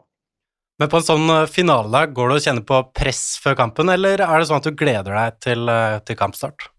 Men 0.79 0.91
på 0.91 0.99
en 0.99 1.05
sånn 1.05 1.29
eh, 1.33 1.47
finale, 1.51 2.05
går 2.15 2.31
det 2.31 2.39
å 2.39 2.43
kjenne 2.47 2.65
på 2.67 2.81
press 2.95 3.23
før 3.43 3.57
kampen, 3.59 3.91
eller 3.91 4.23
er 4.23 4.35
det 4.39 4.47
sånn 4.47 4.62
at 4.62 4.69
du 4.69 4.77
gleder 4.79 5.12
deg 5.12 5.39
til, 5.43 5.71
eh, 5.71 5.97
til 6.07 6.19
kampstart? 6.19 6.69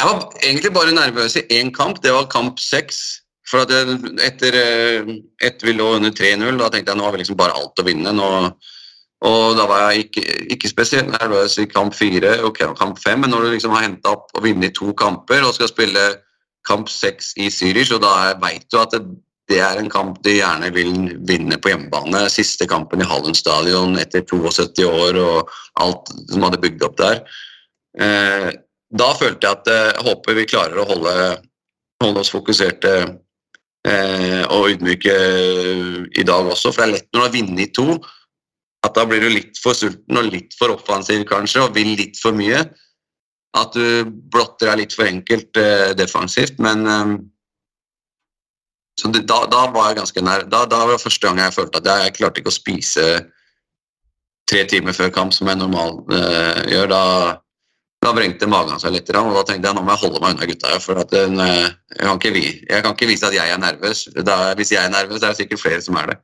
Jeg 0.00 0.08
var 0.08 0.22
egentlig 0.40 0.70
bare 0.72 0.92
nervøs 0.96 1.34
i 1.36 1.42
én 1.58 1.70
kamp, 1.76 1.98
det 2.00 2.12
var 2.16 2.30
kamp 2.32 2.60
seks. 2.62 3.20
For 3.50 3.64
at 3.66 3.72
jeg, 3.74 3.98
etter 4.24 4.56
at 5.44 5.64
vi 5.66 5.74
lå 5.74 5.96
under 5.98 6.12
3-0, 6.14 6.56
da 6.56 6.68
tenkte 6.70 6.94
jeg 6.94 7.00
nå 7.00 7.04
har 7.04 7.12
vi 7.12 7.20
liksom 7.20 7.36
bare 7.36 7.56
alt 7.58 7.82
å 7.82 7.84
vinne. 7.84 8.12
Nå, 8.16 8.28
og 9.28 9.56
da 9.58 9.66
var 9.68 9.90
jeg 9.90 10.06
ikke, 10.06 10.22
ikke 10.54 10.70
spesielt 10.70 11.10
nervøs 11.12 11.58
i 11.60 11.66
kamp 11.68 11.96
fire 11.96 12.38
og 12.46 12.56
kamp 12.78 13.00
fem, 13.02 13.20
men 13.20 13.34
når 13.34 13.44
du 13.44 13.56
liksom 13.56 13.74
har 13.76 13.84
henta 13.84 14.14
opp 14.14 14.30
og 14.32 14.46
vunnet 14.46 14.76
to 14.78 14.94
kamper 14.96 15.44
og 15.44 15.52
skal 15.58 15.68
spille 15.68 16.06
kamp 16.68 16.88
seks 16.92 17.34
i 17.36 17.50
Zürich, 17.52 17.92
og 17.92 18.00
da 18.04 18.32
veit 18.40 18.64
du 18.72 18.78
at 18.80 18.94
det, 18.94 19.02
det 19.50 19.60
er 19.66 19.82
en 19.82 19.92
kamp 19.92 20.22
de 20.24 20.38
gjerne 20.38 20.70
vil 20.72 20.94
vinne 21.28 21.58
på 21.60 21.74
hjemmebane. 21.74 22.22
Siste 22.32 22.70
kampen 22.70 23.02
i 23.02 23.10
Hallen 23.10 23.36
stadion 23.36 23.98
etter 24.00 24.24
72 24.24 24.86
år 24.86 25.20
og 25.20 25.52
alt 25.82 26.12
som 26.30 26.46
hadde 26.46 26.62
bygd 26.62 26.86
opp 26.86 26.96
der. 27.02 27.24
Eh, 27.98 28.50
da 28.90 29.10
følte 29.18 29.46
jeg 29.46 29.58
at 29.58 29.70
eh, 29.70 29.88
jeg 29.94 30.06
håper 30.08 30.38
vi 30.38 30.46
klarer 30.50 30.80
å 30.82 30.86
holde, 30.88 31.16
holde 32.02 32.22
oss 32.24 32.32
fokuserte 32.34 32.94
eh, 33.86 34.42
og 34.50 34.70
ydmyke 34.74 35.16
i 36.18 36.26
dag 36.26 36.50
også. 36.50 36.72
For 36.72 36.82
det 36.82 36.88
er 36.88 36.94
lett 36.96 37.10
når 37.10 37.20
du 37.20 37.26
har 37.26 37.36
vunnet 37.36 37.74
to, 37.76 37.98
at 38.86 38.96
da 38.96 39.04
blir 39.06 39.22
du 39.22 39.30
litt 39.32 39.58
for 39.60 39.76
sulten 39.76 40.18
og 40.18 40.30
litt 40.32 40.56
for 40.58 40.72
offensiv 40.74 41.26
kanskje, 41.28 41.66
og 41.66 41.76
vil 41.76 41.94
litt 41.98 42.20
for 42.20 42.36
mye. 42.36 42.64
at 43.50 43.74
du 43.74 44.06
blotter 44.30 44.68
deg 44.68 44.76
litt 44.78 44.92
for 44.94 45.10
enkelt 45.10 45.58
eh, 45.58 45.90
defensivt, 45.98 46.60
men 46.62 46.86
eh, 46.86 47.14
så 49.00 49.08
det, 49.10 49.24
da, 49.26 49.40
da 49.50 49.64
var 49.72 49.90
jeg 49.90 49.98
ganske 49.98 50.22
nær. 50.22 50.44
Da, 50.46 50.64
da 50.70 50.84
var 50.84 50.94
det 50.94 51.02
første 51.02 51.26
gang 51.26 51.40
jeg 51.40 51.56
følte 51.56 51.80
at 51.80 51.88
jeg, 51.88 52.04
jeg 52.04 52.16
klarte 52.18 52.42
ikke 52.42 52.52
å 52.52 52.54
spise 52.54 53.06
tre 54.50 54.64
timer 54.70 54.94
før 54.94 55.10
kamp, 55.14 55.34
som 55.34 55.48
jeg 55.50 55.58
normalt 55.58 56.10
eh, 56.14 56.60
gjør. 56.74 56.92
Da, 56.92 57.02
da 58.00 58.12
vrengte 58.16 58.48
magen 58.48 58.80
seg 58.80 58.94
litt, 58.94 59.10
og 59.12 59.34
da 59.36 59.42
tenkte 59.44 59.68
jeg 59.68 59.76
nå 59.76 59.84
må 59.84 59.92
jeg 59.92 60.02
holde 60.06 60.20
meg 60.22 60.36
unna 60.36 60.46
gutta. 60.48 60.76
for 60.80 61.00
at 61.02 61.12
eh, 61.12 61.32
jeg, 61.36 62.04
kan 62.06 62.20
ikke, 62.20 62.44
jeg 62.70 62.84
kan 62.84 62.94
ikke 62.94 63.08
vise 63.10 63.26
at 63.28 63.36
jeg 63.36 63.52
er 63.52 63.60
nervøs. 63.60 64.06
Da, 64.24 64.36
hvis 64.56 64.72
jeg 64.72 64.84
er 64.84 64.94
nervøs, 64.94 65.20
er 65.20 65.34
det 65.34 65.40
sikkert 65.42 65.60
flere 65.60 65.82
som 65.84 65.98
er 66.00 66.14
det. 66.14 66.20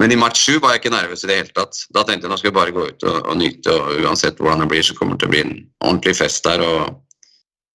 Men 0.00 0.12
i 0.12 0.18
match 0.20 0.42
7 0.48 0.60
var 0.60 0.74
jeg 0.74 0.82
ikke 0.82 0.92
nervøs 0.92 1.24
i 1.24 1.28
det 1.28 1.36
hele 1.40 1.52
tatt. 1.56 1.82
Da 1.92 2.04
tenkte 2.04 2.26
jeg 2.26 2.32
nå 2.32 2.38
skal 2.40 2.50
jeg 2.50 2.56
bare 2.56 2.72
gå 2.76 2.86
ut 2.88 3.04
og, 3.08 3.18
og 3.20 3.36
nyte, 3.40 3.72
og 3.72 4.00
uansett 4.04 4.40
hvordan 4.40 4.64
det 4.64 4.70
blir, 4.72 4.84
så 4.84 4.96
kommer 4.96 5.16
det 5.16 5.24
til 5.24 5.30
å 5.30 5.34
bli 5.34 5.42
en 5.44 5.54
ordentlig 5.84 6.16
fest 6.16 6.48
der. 6.48 6.64
og 6.64 6.80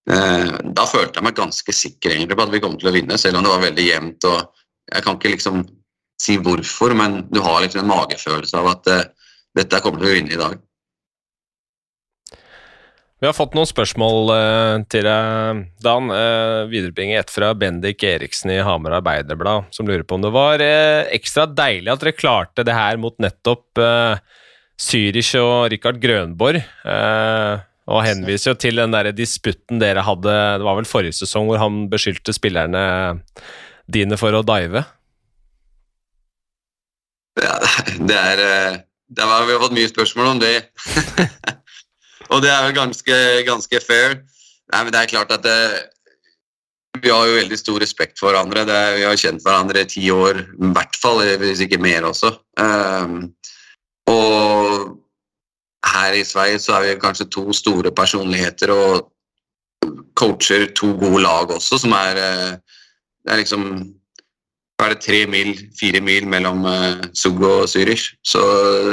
eh, 0.10 0.50
Da 0.74 0.88
følte 0.90 1.22
jeg 1.22 1.28
meg 1.30 1.38
ganske 1.38 1.78
sikker 1.84 2.16
egentlig 2.16 2.38
på 2.38 2.48
at 2.48 2.54
vi 2.56 2.64
kom 2.66 2.82
til 2.82 2.90
å 2.90 2.96
vinne, 2.98 3.22
selv 3.22 3.38
om 3.38 3.46
det 3.46 3.54
var 3.54 3.66
veldig 3.68 3.88
jevnt. 3.88 4.30
og 4.30 4.90
Jeg 4.90 5.06
kan 5.06 5.22
ikke 5.22 5.36
liksom 5.36 5.64
si 6.22 6.42
hvorfor, 6.42 6.98
men 6.98 7.24
du 7.30 7.42
har 7.46 7.62
liksom 7.62 7.86
en 7.86 7.94
magefølelse 7.94 8.58
av 8.58 8.74
at 8.74 8.94
eh, 8.94 9.08
dette 9.62 9.86
kommer 9.86 10.02
til 10.02 10.10
å 10.10 10.18
vinne 10.18 10.34
i 10.34 10.42
dag. 10.42 10.58
Vi 13.22 13.28
har 13.30 13.36
fått 13.38 13.54
noen 13.54 13.70
spørsmål 13.70 14.32
eh, 14.34 14.76
til 14.90 15.06
deg, 15.06 15.60
Dan. 15.86 16.08
Eh, 16.10 16.64
viderebringer 16.72 17.20
ett 17.22 17.30
fra 17.30 17.52
Bendik 17.54 18.02
Eriksen 18.02 18.50
i 18.50 18.62
Hamar 18.66 18.96
Arbeiderblad, 18.98 19.68
som 19.70 19.86
lurer 19.86 20.02
på 20.02 20.18
om 20.18 20.24
det 20.26 20.32
var 20.34 20.64
eh, 20.66 21.06
ekstra 21.14 21.46
deilig 21.46 21.92
at 21.94 22.02
dere 22.02 22.16
klarte 22.18 22.66
det 22.66 22.74
her 22.74 22.98
mot 22.98 23.14
nettopp 23.22 23.78
eh, 23.78 24.18
Zürich 24.82 25.36
og 25.38 25.70
Rikard 25.70 26.02
Grønborg. 26.02 26.64
eh, 26.66 27.62
og 27.92 28.02
henviser 28.08 28.56
jo 28.56 28.58
til 28.62 28.82
den 28.82 28.94
der 28.94 29.12
disputten 29.14 29.82
dere 29.82 30.04
hadde 30.06 30.34
Det 30.62 30.66
var 30.66 30.78
vel 30.78 30.88
forrige 30.90 31.18
sesong 31.18 31.50
hvor 31.50 31.62
han 31.62 31.84
beskyldte 31.92 32.34
spillerne 32.34 32.84
dine 33.92 34.18
for 34.18 34.34
å 34.34 34.42
dive. 34.48 34.86
Ja, 37.38 37.58
det 38.02 38.18
er, 38.18 38.46
eh, 38.50 38.84
det 39.14 39.30
har 39.30 39.46
Vi 39.46 39.62
fått 39.62 39.78
mye 39.78 39.94
spørsmål 39.94 40.36
om 40.36 40.42
det. 40.42 40.56
og 42.32 42.42
det 42.44 42.52
er 42.52 42.64
vel 42.68 42.76
ganske, 42.78 43.18
ganske 43.48 43.82
fair. 43.84 44.20
Nei, 44.72 44.84
men 44.84 44.94
det 44.94 45.02
er 45.02 45.12
klart 45.12 45.34
at 45.36 45.44
det, 45.44 45.58
vi 47.04 47.12
har 47.12 47.28
jo 47.28 47.38
veldig 47.40 47.60
stor 47.60 47.80
respekt 47.84 48.20
for 48.20 48.32
hverandre. 48.32 48.66
Det, 48.68 48.80
vi 48.98 49.06
har 49.08 49.20
kjent 49.20 49.44
hverandre 49.44 49.84
i 49.84 49.90
ti 49.92 50.04
år, 50.12 50.40
i 50.40 50.72
hvert 50.76 50.98
fall, 51.02 51.22
hvis 51.42 51.64
ikke 51.66 51.82
mer 51.82 52.08
også. 52.08 52.34
Um, 52.60 53.32
og 54.12 54.98
her 55.92 56.16
i 56.16 56.24
Sverige 56.28 56.60
så 56.64 56.78
er 56.78 56.86
vi 56.86 57.00
kanskje 57.02 57.30
to 57.32 57.52
store 57.56 57.92
personligheter 57.96 58.72
og 58.74 59.08
coacher 60.20 60.68
to 60.78 60.92
gode 61.00 61.24
lag 61.24 61.52
også, 61.52 61.80
som 61.82 61.96
er 61.98 62.20
eh, 62.22 62.52
Det 63.22 63.34
er 63.34 63.38
liksom 63.38 63.66
er 64.82 64.96
det 64.96 65.04
tre 65.06 65.26
mil, 65.30 65.52
fire 65.80 66.02
mil 66.02 66.26
mellom 66.28 66.64
uh, 66.66 67.04
Zug 67.14 67.42
og 67.46 67.68
Zürich. 67.70 68.08
Så 68.26 68.42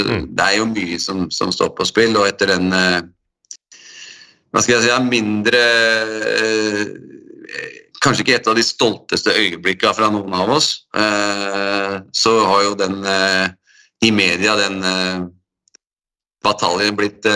Mm. 0.05 0.27
det 0.37 0.45
er 0.45 0.57
jo 0.59 0.65
mye 0.69 0.99
som, 1.01 1.31
som 1.31 1.53
står 1.53 1.69
på 1.77 1.85
spill, 1.85 2.17
og 2.17 2.29
etter 2.29 2.47
den 2.47 2.73
eh, 2.73 3.01
Hva 4.53 4.63
skal 4.65 4.79
jeg 4.79 4.89
si 4.89 5.09
mindre 5.09 5.63
eh, 6.39 6.85
Kanskje 7.99 8.23
ikke 8.23 8.37
et 8.39 8.49
av 8.49 8.55
de 8.55 8.63
stolteste 8.63 9.33
øyeblikkene 9.35 9.97
fra 9.97 10.07
noen 10.15 10.35
av 10.39 10.53
oss, 10.55 10.69
eh, 10.95 11.97
så 12.15 12.35
har 12.47 12.61
jo 12.63 12.77
den 12.79 13.01
eh, 13.03 13.49
i 14.07 14.13
media, 14.15 14.53
den 14.55 14.77
bataljen, 16.47 16.95
blitt 16.95 17.27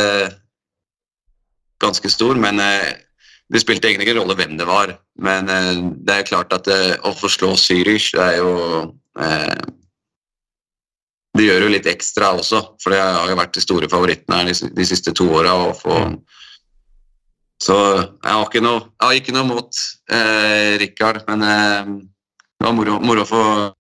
ganske 1.83 2.11
stor. 2.15 2.39
Men 2.39 2.63
det 2.63 3.63
spilte 3.65 3.91
egentlig 3.91 4.07
ingen 4.07 4.21
rolle 4.21 4.37
hvem 4.39 4.55
det 4.61 4.69
var. 4.69 4.93
Men 5.19 5.51
det 6.07 6.15
er 6.15 6.29
klart 6.29 6.55
at 6.55 6.71
å 6.71 7.11
få 7.19 7.27
slå 7.35 7.57
Zürich, 7.59 8.13
er 8.15 8.39
jo 8.39 8.53
Det 11.35 11.49
gjør 11.49 11.67
jo 11.67 11.73
litt 11.75 11.91
ekstra 11.91 12.31
også, 12.39 12.63
for 12.79 12.95
det 12.95 13.03
har 13.03 13.27
jo 13.27 13.41
vært 13.43 13.59
de 13.59 13.67
store 13.67 13.91
favorittene 13.91 14.39
her 14.39 14.71
de 14.79 14.87
siste 14.87 15.11
to 15.19 15.27
åra. 15.35 15.59
å 15.67 15.75
få 15.75 15.99
Så 17.63 17.77
jeg 17.79 18.27
har 18.27 18.47
ikke 18.47 18.63
noe, 18.65 18.87
har 19.03 19.15
ikke 19.15 19.35
noe 19.37 19.47
mot 19.47 19.83
eh, 20.11 20.75
Rikard, 20.83 21.23
men 21.29 21.45
eh, 21.47 21.93
det 22.59 22.67
var 22.67 22.75
moro, 22.75 22.99
moro 23.03 23.27
for 23.29 23.71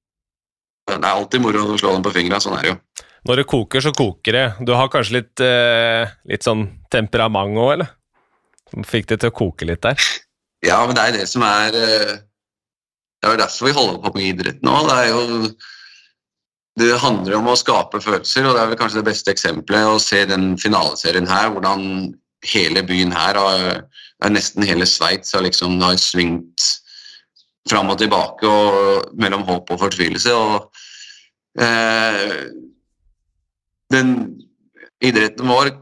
Det 0.86 0.98
er 0.98 1.08
alltid 1.10 1.42
moro 1.42 1.64
å 1.72 1.78
slå 1.80 1.96
dem 1.96 2.04
på 2.06 2.14
fingra, 2.14 2.38
sånn 2.42 2.58
er 2.58 2.66
det 2.66 2.72
jo. 2.72 2.78
Når 3.26 3.38
det 3.38 3.48
koker, 3.50 3.82
så 3.84 3.92
koker 3.94 4.34
det. 4.34 4.46
Du 4.66 4.72
har 4.74 4.90
kanskje 4.90 5.20
litt, 5.20 5.42
eh, 5.46 6.10
litt 6.30 6.46
sånn 6.46 6.64
temperament 6.90 7.58
òg, 7.58 7.74
eller? 7.76 7.92
Som 8.72 8.86
fikk 8.86 9.12
det 9.12 9.20
til 9.22 9.30
å 9.30 9.38
koke 9.42 9.68
litt 9.68 9.82
der? 9.84 9.98
Ja, 10.62 10.76
men 10.86 10.94
det 10.94 11.02
er 11.02 11.14
det 11.16 11.24
som 11.26 11.42
er 11.42 11.74
eh, 11.74 12.10
Det 13.18 13.26
er 13.26 13.32
jo 13.32 13.38
derfor 13.40 13.66
vi 13.66 13.72
holder 13.74 13.96
på 13.98 14.12
med 14.14 14.28
idrett 14.28 14.60
nå. 14.62 14.76
Det 14.86 14.94
er 14.94 15.08
jo 15.10 15.48
Det 16.78 16.90
handler 17.02 17.34
om 17.40 17.48
å 17.50 17.56
skape 17.58 17.98
følelser, 17.98 18.46
og 18.46 18.54
det 18.54 18.62
er 18.62 18.70
vel 18.70 18.78
kanskje 18.78 19.00
det 19.00 19.08
beste 19.10 19.34
eksempelet 19.34 19.90
å 19.90 19.98
se 19.98 20.22
den 20.30 20.52
finaleserien 20.62 21.26
her, 21.26 21.50
hvordan 21.50 21.82
hele 22.46 22.82
byen 22.86 23.12
her, 23.14 23.38
har, 23.38 23.82
nesten 24.30 24.66
hele 24.66 24.86
Sveits, 24.86 25.34
har 25.34 25.44
liksom 25.46 25.80
har 25.82 25.98
svingt 26.00 26.68
fram 27.70 27.92
og 27.92 28.00
tilbake 28.00 28.48
og 28.48 29.12
mellom 29.18 29.44
håp 29.46 29.70
og 29.70 29.80
fortvilelse. 29.84 30.34
og 30.34 31.62
eh, 31.62 32.50
den 33.92 34.16
idretten 35.02 35.48
vår 35.48 35.72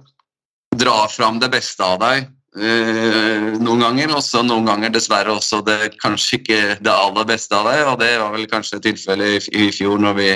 drar 0.76 1.08
fram 1.12 1.40
det 1.40 1.50
beste 1.52 1.84
av 1.84 1.98
deg 2.02 2.24
eh, 2.58 3.50
noen 3.60 3.84
ganger, 3.84 4.16
og 4.16 4.24
så 4.24 4.42
noen 4.44 4.68
ganger 4.68 4.92
dessverre 4.94 5.34
også 5.34 5.62
det 5.66 5.94
kanskje 6.00 6.40
ikke 6.40 6.60
det 6.80 6.92
aller 6.94 7.28
beste 7.28 7.56
av 7.56 7.68
deg, 7.70 7.84
og 7.86 8.00
det 8.02 8.10
var 8.22 8.34
vel 8.34 8.50
kanskje 8.50 8.82
tilfellet 8.90 9.48
i, 9.50 9.66
i 9.66 9.70
fjor 9.74 10.00
når 10.02 10.18
vi, 10.18 10.30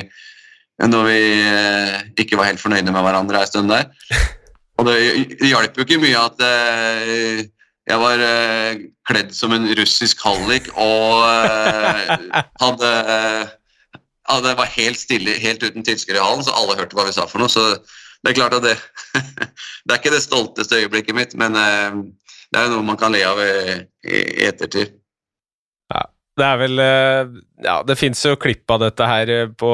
når 0.86 1.10
vi 1.10 1.20
eh, 1.50 2.00
ikke 2.24 2.40
var 2.40 2.52
helt 2.52 2.62
fornøyde 2.62 2.90
med 2.92 3.06
hverandre 3.06 3.44
en 3.44 3.52
stund 3.52 3.74
der. 3.74 3.90
Og 4.78 4.88
det 4.88 5.50
hjalp 5.50 5.76
jo 5.78 5.84
ikke 5.86 6.00
mye 6.02 6.18
at 6.18 6.40
eh, 6.42 7.44
jeg 7.84 8.00
var 8.00 8.22
eh, 8.24 8.80
kledd 9.08 9.34
som 9.36 9.52
en 9.54 9.68
russisk 9.78 10.22
hallik 10.24 10.70
og 10.72 11.20
eh, 11.28 12.14
hadde 12.62 12.90
eh, 13.14 13.52
det 14.44 14.54
var 14.56 14.72
helt 14.72 14.98
stille, 14.98 15.36
helt 15.38 15.62
uten 15.62 15.84
tilskuere 15.84 16.18
i 16.18 16.24
hallen, 16.24 16.42
så 16.46 16.56
alle 16.56 16.78
hørte 16.78 16.96
hva 16.96 17.04
vi 17.06 17.12
sa 17.14 17.26
for 17.28 17.44
noe. 17.44 17.52
Så 17.52 17.60
det 18.24 18.32
er 18.32 18.38
klart 18.38 18.56
at 18.56 18.64
det 18.64 18.76
Det 19.84 19.92
er 19.92 20.00
ikke 20.00 20.14
det 20.14 20.24
stolteste 20.24 20.80
øyeblikket 20.80 21.16
mitt, 21.16 21.36
men 21.38 21.58
eh, 21.60 22.00
det 22.50 22.60
er 22.60 22.66
jo 22.66 22.78
noe 22.78 22.88
man 22.88 22.98
kan 23.00 23.12
le 23.12 23.20
av 23.28 23.40
i 23.44 24.46
ettertid. 24.48 24.96
Det 26.34 26.46
er 26.46 26.56
vel 26.58 26.80
eh, 26.82 27.34
Ja, 27.64 27.76
det 27.86 27.94
fins 28.00 28.24
jo 28.26 28.34
klipp 28.40 28.70
av 28.74 28.82
dette 28.82 29.06
her 29.06 29.30
eh, 29.30 29.52
på, 29.54 29.70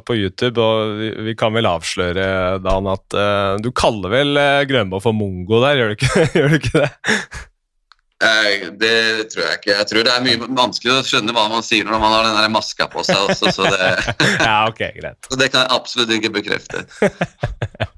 på 0.00 0.16
YouTube, 0.16 0.64
og 0.64 1.02
vi, 1.26 1.34
kan 1.38 1.52
vel 1.56 1.68
avsløre, 1.68 2.28
Dan, 2.64 2.88
at 2.90 3.16
uh, 3.18 3.60
du 3.60 3.68
kaller 3.76 4.14
vel 4.14 4.40
Grønbo 4.70 5.02
for 5.04 5.16
mongo 5.16 5.60
der, 5.62 5.82
gjør 5.82 5.92
du 5.92 5.98
ikke, 5.98 6.26
gjør 6.38 6.54
du 6.54 6.58
ikke 6.62 6.84
det? 6.86 6.90
Det 8.18 9.28
tror 9.30 9.44
jeg 9.44 9.58
ikke. 9.60 9.70
Jeg 9.76 9.86
tror 9.86 10.06
det 10.06 10.10
er 10.10 10.24
mye 10.24 10.48
vanskelig 10.58 10.90
å 10.90 11.02
skjønne 11.06 11.34
hva 11.36 11.44
man 11.52 11.62
sier 11.62 11.86
når 11.86 12.00
man 12.02 12.14
har 12.16 12.24
den 12.26 12.38
der 12.40 12.50
maska 12.50 12.88
på 12.90 13.04
seg 13.06 13.28
også, 13.30 13.52
så 13.54 13.68
det 13.70 13.90
Ja, 14.48 14.56
ok, 14.66 14.80
greit. 14.96 15.28
Det 15.38 15.50
kan 15.52 15.62
jeg 15.62 15.70
absolutt 15.76 16.10
ikke 16.16 16.32
bekrefte. 16.34 16.82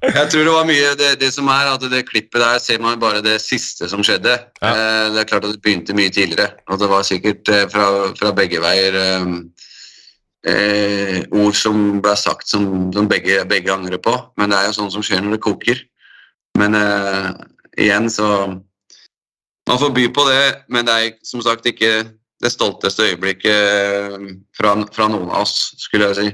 Jeg 0.05 0.27
tror 0.29 0.45
det 0.45 0.53
var 0.53 0.69
mye 0.69 0.93
det, 0.99 1.09
det 1.23 1.31
som 1.33 1.49
er 1.49 1.71
at 1.73 1.87
det 1.89 2.03
klippet 2.09 2.37
der 2.41 2.61
ser 2.61 2.83
man 2.83 3.01
bare 3.01 3.23
det 3.25 3.39
siste 3.41 3.89
som 3.89 4.05
skjedde. 4.05 4.37
Ja. 4.61 4.69
Eh, 4.75 5.09
Det 5.15 5.23
er 5.23 5.29
klart 5.33 5.49
at 5.49 5.55
det 5.55 5.63
begynte 5.65 5.97
mye 5.97 6.13
tidligere, 6.13 6.51
og 6.69 6.77
det 6.81 6.89
var 6.91 7.07
sikkert 7.07 7.49
eh, 7.49 7.65
fra, 7.73 7.89
fra 8.17 8.33
begge 8.37 8.61
veier 8.61 8.97
um, 9.25 9.39
eh, 10.45 11.21
ord 11.33 11.57
som 11.57 12.01
ble 12.03 12.13
sagt 12.19 12.49
som, 12.49 12.91
som 12.93 13.09
begge, 13.09 13.41
begge 13.49 13.73
angrer 13.73 14.01
på. 14.01 14.13
Men 14.37 14.53
det 14.53 14.59
er 14.59 14.69
jo 14.69 14.77
sånn 14.83 14.93
som 14.93 15.05
skjer 15.05 15.25
når 15.25 15.39
det 15.39 15.45
koker. 15.49 15.81
Men 16.59 16.77
eh, 16.77 17.31
igjen 17.81 18.09
så 18.11 18.27
Man 19.71 19.79
får 19.79 19.89
by 19.95 20.07
på 20.11 20.23
det, 20.27 20.45
men 20.67 20.83
det 20.83 20.93
er 20.99 21.11
som 21.23 21.39
sagt 21.39 21.67
ikke 21.69 21.91
det 22.43 22.49
stolteste 22.51 23.05
øyeblikket 23.07 23.53
eh, 23.55 24.23
fra, 24.57 24.73
fra 24.91 25.07
noen 25.07 25.29
av 25.29 25.45
oss, 25.45 25.69
skulle 25.79 26.09
jeg 26.09 26.17
si. 26.17 26.31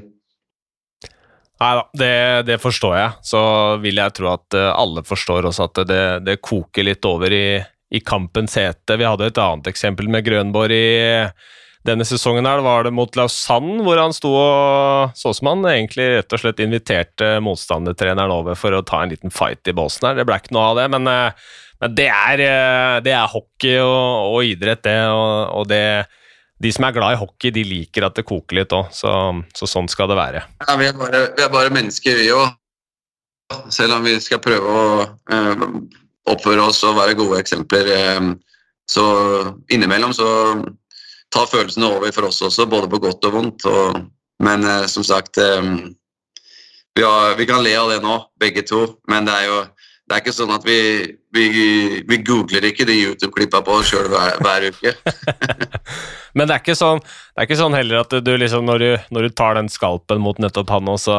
Nei 1.62 1.70
da, 1.78 1.84
det, 2.02 2.16
det 2.48 2.58
forstår 2.64 2.96
jeg. 2.98 3.12
Så 3.30 3.42
vil 3.84 4.02
jeg 4.02 4.16
tro 4.18 4.32
at 4.32 4.58
eh, 4.58 4.72
alle 4.72 5.04
forstår 5.06 5.52
også 5.52 5.68
at 5.68 5.84
det, 5.86 6.06
det 6.26 6.40
koker 6.42 6.88
litt 6.88 7.06
over 7.06 7.36
i, 7.36 7.60
i 7.94 8.02
kampens 8.02 8.58
hete. 8.58 8.98
Vi 8.98 9.06
hadde 9.06 9.30
et 9.30 9.44
annet 9.44 9.70
eksempel 9.70 10.10
med 10.10 10.26
Grønborg 10.26 10.74
i 10.74 10.90
denne 11.88 12.10
sesongen. 12.10 12.50
her, 12.50 12.66
var 12.66 12.84
det 12.88 12.96
mot 12.98 13.14
Lausanne, 13.16 13.84
hvor 13.86 14.02
han 14.02 14.18
sto 14.18 14.34
og 14.34 15.14
så 15.18 15.36
som 15.38 15.54
han 15.54 15.70
egentlig 15.70 16.10
rett 16.16 16.34
og 16.34 16.42
slett 16.42 16.66
inviterte 16.66 17.36
motstandertreneren 17.46 18.34
over 18.34 18.58
for 18.60 18.74
å 18.74 18.82
ta 18.82 19.04
en 19.04 19.14
liten 19.14 19.34
fight 19.34 19.70
i 19.70 19.78
båsen 19.78 20.10
her. 20.10 20.18
Det 20.18 20.26
ble 20.28 20.42
ikke 20.42 20.58
noe 20.58 20.72
av 20.74 20.82
det, 20.82 20.90
men, 20.98 21.08
eh, 21.14 21.48
men 21.82 21.98
det, 21.98 22.08
er, 22.10 22.46
eh, 22.46 22.96
det 23.06 23.14
er 23.14 23.32
hockey 23.32 23.78
og, 23.82 24.34
og 24.34 24.48
idrett, 24.48 24.84
det. 24.88 25.00
Og, 25.14 25.60
og 25.62 25.68
det 25.70 25.84
de 26.58 26.72
som 26.74 26.88
er 26.88 26.96
glad 26.96 27.14
i 27.14 27.20
hockey, 27.22 27.52
de 27.54 27.64
liker 27.68 28.08
at 28.08 28.18
det 28.18 28.26
koker 28.26 28.58
litt 28.58 28.74
òg, 28.74 28.90
så, 28.96 29.12
så 29.54 29.70
sånn 29.70 29.90
skal 29.92 30.10
det 30.10 30.18
være. 30.18 30.42
Ja, 30.66 30.78
vi, 30.80 30.88
er 30.90 30.96
bare, 30.98 31.22
vi 31.38 31.46
er 31.46 31.52
bare 31.54 31.74
mennesker, 31.74 32.18
vi 32.18 32.32
òg. 32.34 32.48
Selv 33.72 33.96
om 33.96 34.04
vi 34.04 34.18
skal 34.20 34.42
prøve 34.44 34.74
å 34.74 34.88
eh, 35.32 35.62
oppføre 36.34 36.66
oss 36.66 36.82
og 36.88 36.98
være 36.98 37.16
gode 37.20 37.40
eksempler. 37.44 37.92
Eh, 37.94 38.32
så 38.90 39.06
innimellom 39.74 40.16
så 40.16 40.28
tar 41.34 41.50
følelsene 41.52 41.92
over 41.92 42.12
for 42.16 42.28
oss 42.32 42.42
også, 42.44 42.68
både 42.72 42.90
på 42.92 43.02
godt 43.06 43.30
og 43.30 43.38
vondt. 43.38 43.68
Og, 43.70 44.02
men 44.44 44.66
eh, 44.66 44.88
som 44.92 45.06
sagt 45.06 45.38
eh, 45.44 45.62
vi, 46.98 47.06
har, 47.06 47.38
vi, 47.38 47.48
kan 47.48 47.62
le 47.64 47.78
av 47.78 47.94
det 47.94 48.02
nå, 48.02 48.18
begge 48.42 48.66
to, 48.66 48.82
men 49.12 49.30
det 49.30 49.38
er 49.38 49.52
jo 49.52 49.62
det 50.08 50.16
er 50.16 50.22
ikke 50.24 50.36
sånn 50.36 50.54
at 50.56 50.64
vi, 50.64 50.80
vi, 51.36 51.46
vi 52.08 52.18
googler 52.24 52.64
ikke 52.70 52.86
de 52.88 52.96
YouTube-klippa 52.96 53.60
på 53.66 53.80
oss 53.82 53.90
sjøl 53.92 54.08
hver, 54.12 54.38
hver, 54.40 54.68
uke. 54.72 54.94
men 56.38 56.48
det 56.48 56.56
er, 56.56 56.62
ikke 56.62 56.78
sånn, 56.80 57.02
det 57.04 57.42
er 57.42 57.48
ikke 57.50 57.60
sånn 57.60 57.76
heller 57.76 58.06
at 58.06 58.16
du 58.24 58.32
liksom, 58.40 58.64
når 58.70 58.84
du, 58.84 58.88
når 59.12 59.28
du 59.28 59.36
tar 59.36 59.58
den 59.60 59.68
skalpen 59.72 60.24
mot 60.24 60.40
nettopp 60.40 60.72
han, 60.72 60.88
og 60.94 61.02
så 61.04 61.18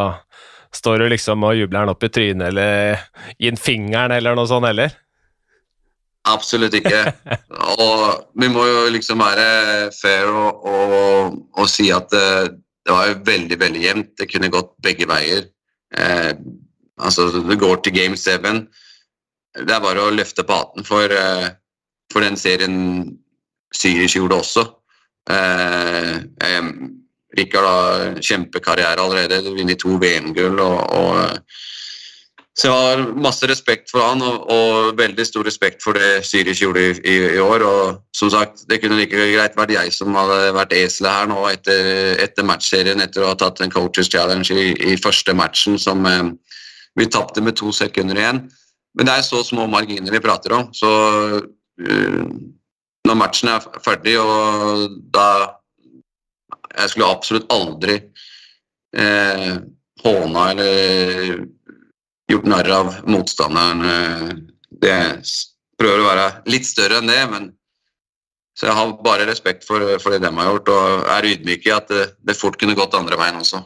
står 0.74 1.02
du 1.02 1.10
liksom 1.12 1.44
og 1.44 1.58
jubler 1.58 1.84
han 1.84 1.92
opp 1.92 2.06
i 2.08 2.10
trynet 2.12 2.48
eller 2.48 3.04
i 3.36 3.50
en 3.50 3.60
fingeren 3.60 4.14
eller 4.16 4.38
noe 4.38 4.48
sånt 4.48 4.68
heller? 4.68 4.96
Absolutt 6.28 6.74
ikke. 6.76 7.02
Og 7.76 8.24
vi 8.40 8.48
må 8.52 8.64
jo 8.68 8.86
liksom 8.92 9.20
være 9.20 9.90
fair 9.96 10.28
og, 10.32 10.64
og, 10.68 11.36
og 11.60 11.68
si 11.70 11.90
at 11.94 12.08
det, 12.12 12.24
det, 12.84 12.92
var 12.92 13.12
jo 13.12 13.20
veldig, 13.28 13.60
veldig 13.60 13.84
jevnt. 13.84 14.10
Det 14.18 14.28
kunne 14.32 14.52
gått 14.52 14.74
begge 14.84 15.08
veier. 15.08 15.46
Eh, 15.96 16.32
altså, 16.98 17.30
det 17.48 17.58
går 17.60 17.80
til 17.82 17.94
game 17.94 18.16
seven. 18.16 18.66
Det 19.58 19.74
er 19.74 19.82
bare 19.82 20.04
å 20.04 20.14
løfte 20.14 20.44
på 20.46 20.58
hatten 20.58 20.86
for, 20.86 21.10
eh, 21.10 21.48
for 22.12 22.24
den 22.24 22.36
serien 22.36 22.76
Zürich 23.74 24.16
gjorde 24.16 24.40
også. 24.42 24.64
Eh, 25.30 26.14
eh, 26.44 26.70
Rikard 27.38 27.66
har 27.68 28.20
kjempekarriere 28.24 29.02
allerede, 29.02 29.42
vunnet 29.44 29.78
to 29.78 29.98
VM-gull. 30.00 30.60
og, 30.60 30.78
og 30.90 31.42
så 32.58 32.66
jeg 32.66 32.74
har 32.74 33.02
masse 33.22 33.46
respekt 33.46 33.92
for 33.92 34.02
han, 34.02 34.22
og, 34.24 34.48
og 34.50 34.96
veldig 34.98 35.22
stor 35.26 35.46
respekt 35.46 35.84
for 35.84 35.94
det 35.94 36.24
Zürich 36.26 36.58
gjorde 36.64 36.88
i, 36.88 36.94
i, 37.06 37.14
i, 37.36 37.38
år. 37.38 37.62
Og 37.62 38.00
som 38.18 38.32
sagt, 38.34 38.64
det 38.66 38.80
kunne 38.82 38.98
like 38.98 39.14
greit 39.14 39.54
vært 39.54 39.76
jeg 39.76 39.92
som 39.94 40.16
hadde 40.18 40.56
vært 40.56 40.74
eselet 40.74 41.14
her 41.20 41.30
nå 41.30 41.44
etter, 41.52 41.90
etter 42.24 42.48
matchserien, 42.48 43.04
etter 43.04 43.22
å 43.22 43.30
ha 43.30 43.38
tatt 43.38 43.62
en 43.62 43.70
coaches 43.70 44.10
challenge 44.10 44.50
i, 44.50 44.72
i 44.74 44.98
første 44.98 45.36
matchen 45.38 45.78
som 45.78 46.02
eh, 46.10 46.32
vi 46.94 47.08
tapte 47.10 47.42
med 47.44 47.56
to 47.58 47.72
sekunder 47.74 48.18
igjen. 48.18 48.44
Men 48.96 49.06
det 49.08 49.14
er 49.14 49.26
så 49.26 49.42
små 49.46 49.66
marginer 49.70 50.14
vi 50.14 50.22
prater 50.24 50.54
om. 50.56 50.70
Så 50.74 50.88
uh, 51.40 52.24
når 53.08 53.18
matchen 53.18 53.52
er 53.52 53.68
ferdig, 53.84 54.18
og 54.20 54.98
da 55.14 55.54
Jeg 56.78 56.90
skulle 56.92 57.08
absolutt 57.10 57.48
aldri 57.50 57.94
eh, 58.94 59.54
håna 60.04 60.42
eller 60.52 61.46
gjort 62.28 62.48
narr 62.52 62.68
av 62.70 62.90
motstanderen. 63.08 63.80
Eh, 63.88 64.34
det 64.82 64.98
prøver 65.80 66.02
å 66.02 66.08
være 66.10 66.26
litt 66.52 66.68
større 66.68 67.00
enn 67.00 67.10
det, 67.10 67.22
men 67.32 67.48
så 68.58 68.68
jeg 68.68 68.74
har 68.74 68.94
bare 69.06 69.26
respekt 69.26 69.66
for, 69.66 69.84
for 70.02 70.14
det 70.14 70.20
de 70.26 70.30
har 70.34 70.52
gjort, 70.52 70.70
og 70.74 71.10
er 71.14 71.28
ydmyk 71.32 71.66
i 71.68 71.74
at 71.74 71.90
det, 71.90 72.06
det, 72.26 72.36
fort 72.38 72.58
kunne 72.60 72.76
gått 72.78 72.96
andre 72.98 73.18
veien 73.18 73.38
også. 73.38 73.62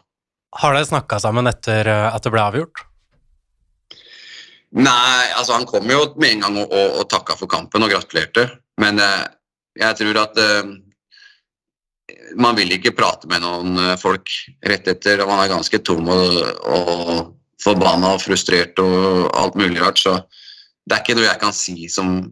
Har 0.62 0.76
dere 0.76 0.88
snakka 0.88 1.18
sammen 1.22 1.48
etter 1.48 1.88
eh, 1.88 2.08
at 2.12 2.24
det 2.24 2.32
ble 2.34 2.42
avgjort? 2.44 2.84
Nei, 4.72 5.24
altså 5.36 5.58
han 5.58 5.66
kom 5.68 5.90
jo 5.90 6.06
med 6.16 6.36
en 6.36 6.46
gang 6.46 6.56
og, 6.62 6.70
og, 6.72 6.94
og 7.02 7.08
takka 7.12 7.36
for 7.36 7.50
kampen 7.50 7.84
og 7.84 7.92
gratulerte. 7.92 8.46
Men 8.80 9.00
eh, 9.02 9.26
jeg 9.82 9.98
tror 9.98 10.20
at 10.22 10.40
eh, 10.40 10.70
man 12.40 12.56
vil 12.56 12.72
ikke 12.76 12.94
prate 12.96 13.28
med 13.28 13.44
noen 13.44 13.76
eh, 13.76 13.98
folk 14.00 14.32
rett 14.64 14.88
etter, 14.88 15.24
man 15.28 15.42
er 15.42 15.52
ganske 15.52 15.82
tom 15.84 16.08
og, 16.12 16.38
og 16.64 17.02
forbanna 17.62 18.14
og 18.16 18.22
frustrert 18.24 18.80
og 18.82 19.28
alt 19.38 19.58
mulig 19.60 19.82
rart. 19.82 20.00
Så 20.00 20.16
det 20.88 20.96
er 20.96 21.04
ikke 21.04 21.18
noe 21.18 21.28
jeg 21.28 21.42
kan 21.42 21.54
si 21.56 21.88
som 21.92 22.22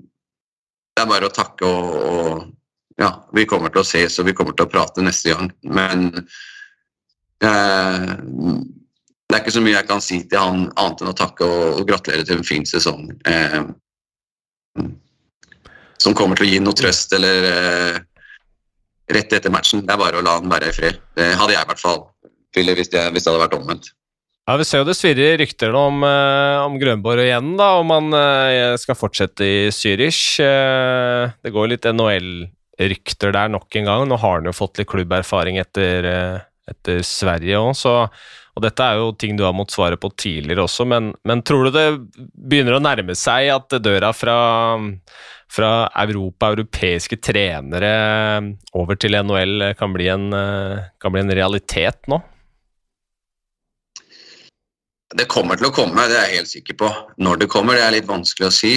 Det 0.90 1.04
er 1.04 1.12
bare 1.12 1.28
å 1.28 1.32
takke 1.32 1.64
og, 1.64 1.92
og 2.10 3.00
ja, 3.00 3.12
vi 3.32 3.46
kommer 3.48 3.70
til 3.72 3.80
å 3.80 3.86
ses 3.86 4.18
og 4.20 4.26
vi 4.26 4.34
kommer 4.36 4.56
til 4.56 4.66
å 4.66 4.72
prate 4.72 5.04
neste 5.04 5.32
gang. 5.32 5.52
Men 5.64 6.10
eh, 7.44 8.16
det 9.30 9.38
er 9.38 9.44
ikke 9.44 9.54
så 9.54 9.62
mye 9.64 9.76
jeg 9.76 9.88
kan 9.88 10.02
si 10.04 10.20
til 10.26 10.42
han 10.42 10.66
annet 10.74 11.04
enn 11.04 11.12
å 11.12 11.16
takke 11.16 11.46
og, 11.46 11.80
og 11.80 11.86
gratulere 11.88 12.26
til 12.26 12.40
en 12.40 12.46
fin 12.46 12.66
sesong. 12.66 13.06
Eh, 13.30 13.60
som 16.00 16.16
kommer 16.16 16.38
til 16.38 16.48
å 16.48 16.50
gi 16.50 16.60
noe 16.64 16.76
trøst 16.76 17.14
eller 17.16 17.46
eh, 17.50 18.00
rett 19.14 19.32
etter 19.36 19.52
matchen. 19.52 19.84
Det 19.86 19.94
er 19.94 20.00
bare 20.00 20.20
å 20.20 20.24
la 20.24 20.38
han 20.38 20.50
være 20.50 20.70
i 20.70 20.76
fred. 20.76 21.00
Det 21.16 21.32
hadde 21.38 21.54
jeg 21.54 21.64
i 21.66 21.70
hvert 21.70 21.82
fall 21.82 22.04
ville 22.56 22.76
hvis, 22.76 22.90
hvis 22.90 23.24
det 23.24 23.30
hadde 23.30 23.42
vært 23.44 23.58
omvendt. 23.58 23.90
Ja, 24.48 24.56
Vi 24.58 24.66
ser 24.66 24.82
jo 24.82 24.88
det 24.88 24.96
svirrer 24.98 25.36
rykter 25.38 25.76
om, 25.78 26.00
uh, 26.02 26.64
om 26.64 26.78
Grønborg 26.80 27.22
igjen, 27.22 27.52
da, 27.60 27.68
om 27.78 27.92
han 27.94 28.08
uh, 28.16 28.78
skal 28.80 28.98
fortsette 28.98 29.46
i 29.46 29.58
Zürich. 29.74 30.40
Uh, 30.42 31.30
det 31.44 31.52
går 31.54 31.70
litt 31.70 31.86
NHL-rykter 31.86 33.36
der 33.36 33.52
nok 33.52 33.78
en 33.78 33.86
gang. 33.86 34.08
Nå 34.10 34.18
har 34.18 34.40
han 34.40 34.50
jo 34.50 34.56
fått 34.56 34.80
litt 34.80 34.90
klubberfaring 34.90 35.60
etter, 35.62 36.08
etter 36.72 37.04
Sverige 37.06 37.60
òg, 37.62 37.76
så 37.78 37.94
og 38.60 38.66
dette 38.66 38.84
er 38.84 39.00
jo 39.00 39.12
ting 39.16 39.38
du 39.38 39.46
har 39.46 39.54
måttet 39.56 39.78
svare 39.78 39.96
på 39.96 40.12
tidligere 40.20 40.66
også, 40.66 40.84
men, 40.92 41.14
men 41.24 41.40
tror 41.46 41.66
du 41.66 41.70
det 41.72 41.86
begynner 42.36 42.76
å 42.76 42.84
nærme 42.84 43.16
seg 43.16 43.48
at 43.54 43.72
døra 43.80 44.12
fra, 44.12 44.36
fra 45.48 45.70
Europa, 46.04 46.52
europeiske 46.52 47.16
trenere 47.24 47.94
over 48.76 49.00
til 49.00 49.16
NHL 49.16 49.72
kan 49.80 49.96
bli 49.96 50.10
en, 50.12 50.28
kan 51.00 51.14
bli 51.14 51.24
en 51.24 51.34
realitet 51.40 52.04
nå? 52.12 52.20
Det 55.16 55.26
kommer 55.30 55.58
til 55.58 55.70
å 55.70 55.74
komme, 55.74 56.04
det 56.06 56.18
er 56.20 56.28
jeg 56.28 56.38
helt 56.38 56.52
sikker 56.52 56.76
på. 56.84 56.88
Når 57.18 57.40
det 57.42 57.48
kommer, 57.50 57.74
det 57.74 57.82
er 57.82 57.96
litt 57.96 58.06
vanskelig 58.10 58.46
å 58.46 58.54
si. 58.54 58.74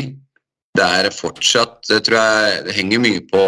Det 0.73 0.81
er 0.81 1.13
fortsatt 1.13 1.83
Det 1.85 1.99
tror 2.07 2.17
jeg 2.17 2.63
det 2.65 2.73
henger 2.73 3.01
mye 3.03 3.21
på 3.29 3.41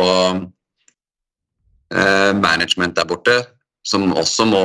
uh, 1.96 2.32
management 2.38 2.94
der 3.00 3.08
borte, 3.10 3.40
som 3.86 4.08
også 4.18 4.48
må 4.50 4.64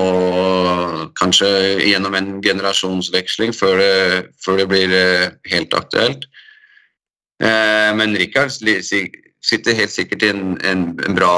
kanskje 1.18 1.48
gjennom 1.84 2.16
en 2.16 2.30
generasjonsveksling 2.44 3.52
før 3.56 3.80
det, 3.82 3.96
før 4.40 4.62
det 4.62 4.68
blir 4.70 4.94
eh, 4.96 5.26
helt 5.52 5.76
aktuelt. 5.76 6.24
Eh, 7.42 7.90
men 7.96 8.16
Rikard 8.16 8.52
sitter 8.52 9.76
helt 9.76 9.92
sikkert 9.92 10.24
i 10.24 10.32
en, 10.32 10.56
en, 10.64 10.86
en 11.04 11.16
bra 11.16 11.34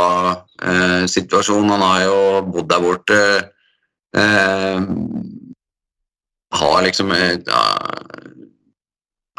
eh, 0.63 1.05
situasjon. 1.11 1.71
Han 1.75 1.83
har 1.83 2.05
jo 2.07 2.21
bodd 2.55 2.71
der 2.71 2.87
borte. 2.87 3.21
Eh, 4.15 4.79
har 6.53 6.83
liksom 6.85 7.13
et 7.17 7.49
ja, 7.49 7.63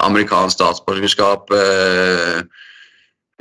amerikansk 0.02 0.58
statsborgerskap 0.58 1.52
uh, 1.54 2.40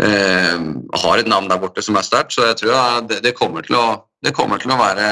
uh, 0.03 0.59
Har 1.05 1.19
et 1.19 1.31
navn 1.31 1.49
der 1.51 1.61
borte 1.61 1.85
som 1.85 1.97
er 1.97 2.07
sterkt, 2.07 2.35
så 2.35 2.51
jeg 2.51 2.61
tror 2.63 3.07
det, 3.09 3.23
det, 3.25 3.37
kommer 3.39 3.65
til 3.67 3.79
å, 3.79 3.87
det 4.23 4.35
kommer 4.37 4.63
til 4.63 4.73
å 4.75 4.81
være 4.81 5.07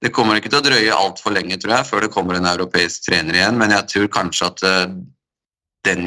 Det 0.00 0.10
kommer 0.16 0.38
ikke 0.38 0.48
til 0.48 0.62
å 0.62 0.64
drøye 0.64 0.96
altfor 0.96 1.34
lenge, 1.36 1.58
tror 1.60 1.74
jeg, 1.74 1.86
før 1.90 2.06
det 2.06 2.12
kommer 2.14 2.38
en 2.38 2.48
europeisk 2.48 3.04
trener 3.04 3.36
igjen, 3.36 3.58
men 3.60 3.74
jeg 3.74 3.84
tror 3.92 4.06
kanskje 4.14 4.46
at 4.46 4.62
den 5.84 6.06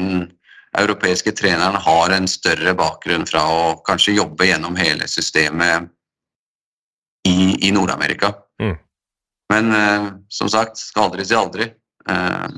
europeiske 0.74 1.30
treneren 1.38 1.78
har 1.78 2.10
en 2.10 2.26
større 2.26 2.74
bakgrunn 2.74 3.26
fra 3.28 3.44
å 3.46 3.60
kanskje 3.86 4.16
jobbe 4.16 4.48
gjennom 4.48 4.74
hele 4.74 5.06
systemet 5.06 5.86
i, 7.28 7.68
i 7.68 7.70
Nord-Amerika. 7.70 8.32
Mm. 8.62 8.74
Men 9.52 9.70
uh, 9.72 10.08
som 10.28 10.50
sagt, 10.50 10.80
skal 10.80 11.08
aldri 11.08 11.26
si 11.28 11.36
aldri. 11.38 11.68
Uh, 12.10 12.48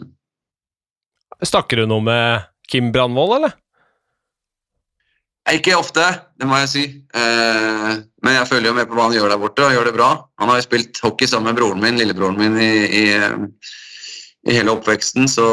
Snakker 1.45 1.83
du 1.83 1.91
noe 1.91 2.05
med 2.05 2.49
Kim 2.71 2.89
Brandvold, 2.95 3.37
eller? 3.39 3.57
Ikke 5.47 5.77
ofte, 5.79 6.03
det 6.35 6.47
må 6.49 6.57
jeg 6.59 6.71
si. 6.73 6.85
Eh, 7.15 7.91
men 8.27 8.35
jeg 8.35 8.49
følger 8.51 8.73
jo 8.73 8.77
med 8.77 8.89
på 8.91 8.97
hva 8.99 9.07
han 9.07 9.15
gjør 9.15 9.31
der 9.31 9.39
borte, 9.39 9.63
og 9.63 9.77
gjør 9.77 9.87
det 9.87 9.95
bra. 9.95 10.09
Han 10.43 10.51
har 10.51 10.59
jo 10.59 10.67
spilt 10.67 10.99
hockey 11.05 11.29
sammen 11.31 11.53
med 11.53 11.61
broren 11.61 11.83
min, 11.83 11.99
lillebroren 12.01 12.39
min 12.41 12.57
i, 12.59 12.71
i, 12.91 13.05
i 14.51 14.57
hele 14.57 14.75
oppveksten, 14.75 15.29
så 15.31 15.45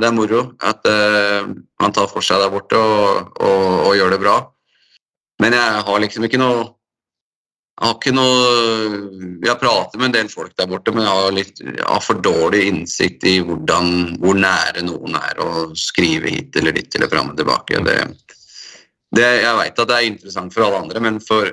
det 0.00 0.08
er 0.08 0.16
moro 0.16 0.42
at 0.60 0.84
uh, 0.84 1.48
han 1.80 1.96
tar 1.96 2.10
for 2.12 2.24
seg 2.24 2.42
der 2.42 2.52
borte 2.52 2.76
og, 2.76 3.30
og, 3.40 3.64
og, 3.86 3.94
gjør 3.96 4.12
det 4.12 4.20
bra. 4.20 4.36
Men 5.40 5.56
jeg 5.56 5.80
har 5.88 6.04
liksom 6.04 6.28
ikke 6.28 6.40
noe 6.40 6.68
jeg 7.80 7.88
har 7.88 7.94
ikke 7.96 8.12
noe 8.12 9.36
Jeg 9.40 9.56
prater 9.56 9.96
med 9.96 10.10
en 10.10 10.16
del 10.18 10.26
folk 10.28 10.52
der 10.60 10.68
borte, 10.68 10.92
men 10.92 11.06
jeg 11.06 11.14
har, 11.16 11.30
litt, 11.32 11.62
jeg 11.64 11.86
har 11.86 12.02
for 12.04 12.20
dårlig 12.20 12.66
innsikt 12.68 13.24
i 13.24 13.38
hvordan, 13.40 14.18
hvor 14.20 14.36
nære 14.36 14.84
noen 14.84 15.16
er 15.16 15.40
å 15.40 15.70
skrive 15.72 16.28
hit 16.28 16.60
eller 16.60 16.76
dit 16.76 16.98
eller 16.98 17.08
fram 17.08 17.32
og 17.32 17.40
tilbake. 17.40 17.80
Det, 17.86 17.96
det, 19.16 19.26
jeg 19.42 19.58
vet 19.58 19.82
at 19.82 19.90
det 19.90 19.96
er 19.96 20.08
interessant 20.08 20.54
for 20.54 20.66
alle 20.66 20.80
andre, 20.84 21.02
men 21.02 21.18
for, 21.24 21.50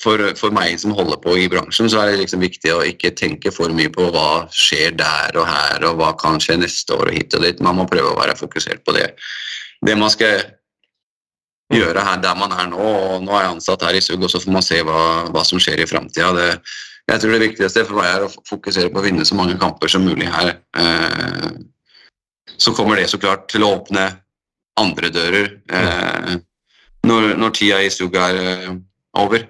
for, 0.00 0.22
for, 0.38 0.54
meg 0.56 0.78
som 0.80 0.94
holder 0.96 1.20
på 1.20 1.36
i 1.36 1.48
bransjen, 1.52 1.90
så 1.92 2.00
er 2.00 2.12
det 2.12 2.22
liksom 2.22 2.44
viktig 2.44 2.72
å 2.72 2.84
ikke 2.88 3.12
tenke 3.18 3.52
for 3.52 3.72
mye 3.76 3.92
på 3.92 4.08
hva 4.14 4.46
skjer 4.54 4.96
der 4.96 5.36
og 5.36 5.48
her, 5.50 5.84
og 5.90 6.00
hva 6.00 6.14
kan 6.20 6.40
skje 6.42 6.58
neste 6.62 6.96
år 6.96 7.10
og 7.10 7.18
hit 7.18 7.36
og 7.36 7.44
dit. 7.44 7.60
Man 7.64 7.80
må 7.80 7.88
prøve 7.90 8.14
å 8.14 8.20
være 8.20 8.38
fokusert 8.40 8.84
på 8.86 8.96
det. 8.96 9.10
Det 9.84 9.98
man 10.00 10.12
skal 10.12 10.46
gjøre 11.74 12.02
her 12.06 12.20
der 12.22 12.36
man 12.38 12.52
er 12.54 12.68
nå. 12.70 12.80
og 12.80 13.24
Nå 13.26 13.36
er 13.36 13.46
jeg 13.46 13.54
ansatt 13.56 13.86
her 13.86 13.98
i 13.98 14.02
SUG, 14.02 14.22
og 14.22 14.32
så 14.32 14.40
får 14.42 14.56
man 14.56 14.64
se 14.64 14.82
hva, 14.86 15.00
hva 15.34 15.44
som 15.44 15.60
skjer 15.62 15.82
i 15.82 15.88
framtida. 15.90 16.50
Jeg 17.06 17.22
tror 17.22 17.36
det 17.36 17.44
viktigste 17.44 17.84
for 17.86 18.00
meg 18.00 18.10
er 18.10 18.26
å 18.26 18.34
fokusere 18.48 18.90
på 18.90 19.02
å 19.02 19.04
vinne 19.04 19.26
så 19.26 19.36
mange 19.38 19.58
kamper 19.60 19.90
som 19.90 20.06
mulig 20.06 20.30
her. 20.30 20.56
Eh, 20.78 21.50
så 22.56 22.72
kommer 22.74 22.98
det 22.98 23.10
så 23.12 23.20
klart 23.20 23.46
til 23.52 23.66
å 23.66 23.74
åpne 23.76 24.08
andre 24.80 25.10
dører 25.12 25.52
eh, 25.72 26.32
når, 27.06 27.32
når 27.38 27.54
tida 27.56 27.82
i 27.84 27.92
Suga 27.92 28.30
er 28.32 28.40
eh, 28.42 28.74
over. 29.16 29.46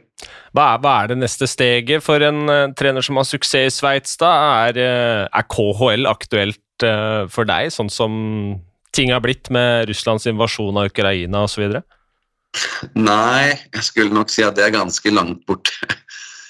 Hva 0.56 0.68
er, 0.74 0.82
hva 0.84 0.92
er, 1.02 1.10
det 1.12 1.18
neste 1.20 1.48
steget 1.50 2.04
for 2.04 2.22
en 2.24 2.46
uh, 2.48 2.70
trener 2.78 3.04
som 3.04 3.18
har 3.20 3.26
suksess 3.28 3.74
i 3.74 3.74
Sveits, 3.74 4.14
da? 4.20 4.30
Er, 4.68 4.78
uh, 4.78 5.24
er, 5.26 5.48
KHL 5.52 6.08
aktuelt 6.08 6.62
for 7.32 7.48
deg, 7.48 7.70
sånn 7.72 7.88
som 7.88 8.16
ting 8.92 9.08
har 9.08 9.22
blitt 9.24 9.48
med 9.48 9.86
Russlands 9.88 10.26
invasjon 10.28 10.76
av 10.76 10.90
Ukraina 10.90 11.46
osv.? 11.46 11.78
Nei, 13.00 13.54
jeg 13.72 13.84
skulle 13.86 14.12
nok 14.12 14.28
si 14.28 14.44
at 14.44 14.58
det 14.58 14.66
er 14.66 14.74
ganske 14.74 15.12
langt 15.12 15.40
bort. 15.48 15.72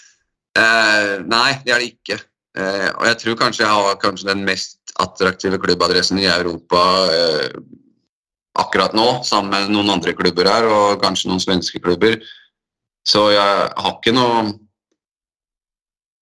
nei, 1.34 1.52
det 1.62 1.76
er 1.76 1.78
det 1.78 1.92
ikke. 1.92 2.18
og 2.96 3.04
jeg 3.06 3.20
tror 3.22 3.38
kanskje 3.38 3.62
jeg 3.62 3.70
har 3.70 4.02
kanskje 4.02 4.32
den 4.32 4.42
mest 4.48 4.96
attraktive 4.98 5.62
klubbadressen 5.62 6.18
i 6.18 6.26
Europa 6.26 6.82
akkurat 8.57 8.94
nå, 8.96 9.07
sammen 9.26 9.52
med 9.52 9.72
noen 9.74 9.94
andre 9.96 10.14
klubber 10.16 10.48
her, 10.48 10.68
og 10.68 11.02
kanskje 11.02 11.30
noen 11.30 11.42
svenske 11.42 11.80
klubber. 11.82 12.18
Så 13.07 13.28
jeg 13.34 13.66
har 13.76 13.92
ikke 13.92 14.14
noe 14.16 14.46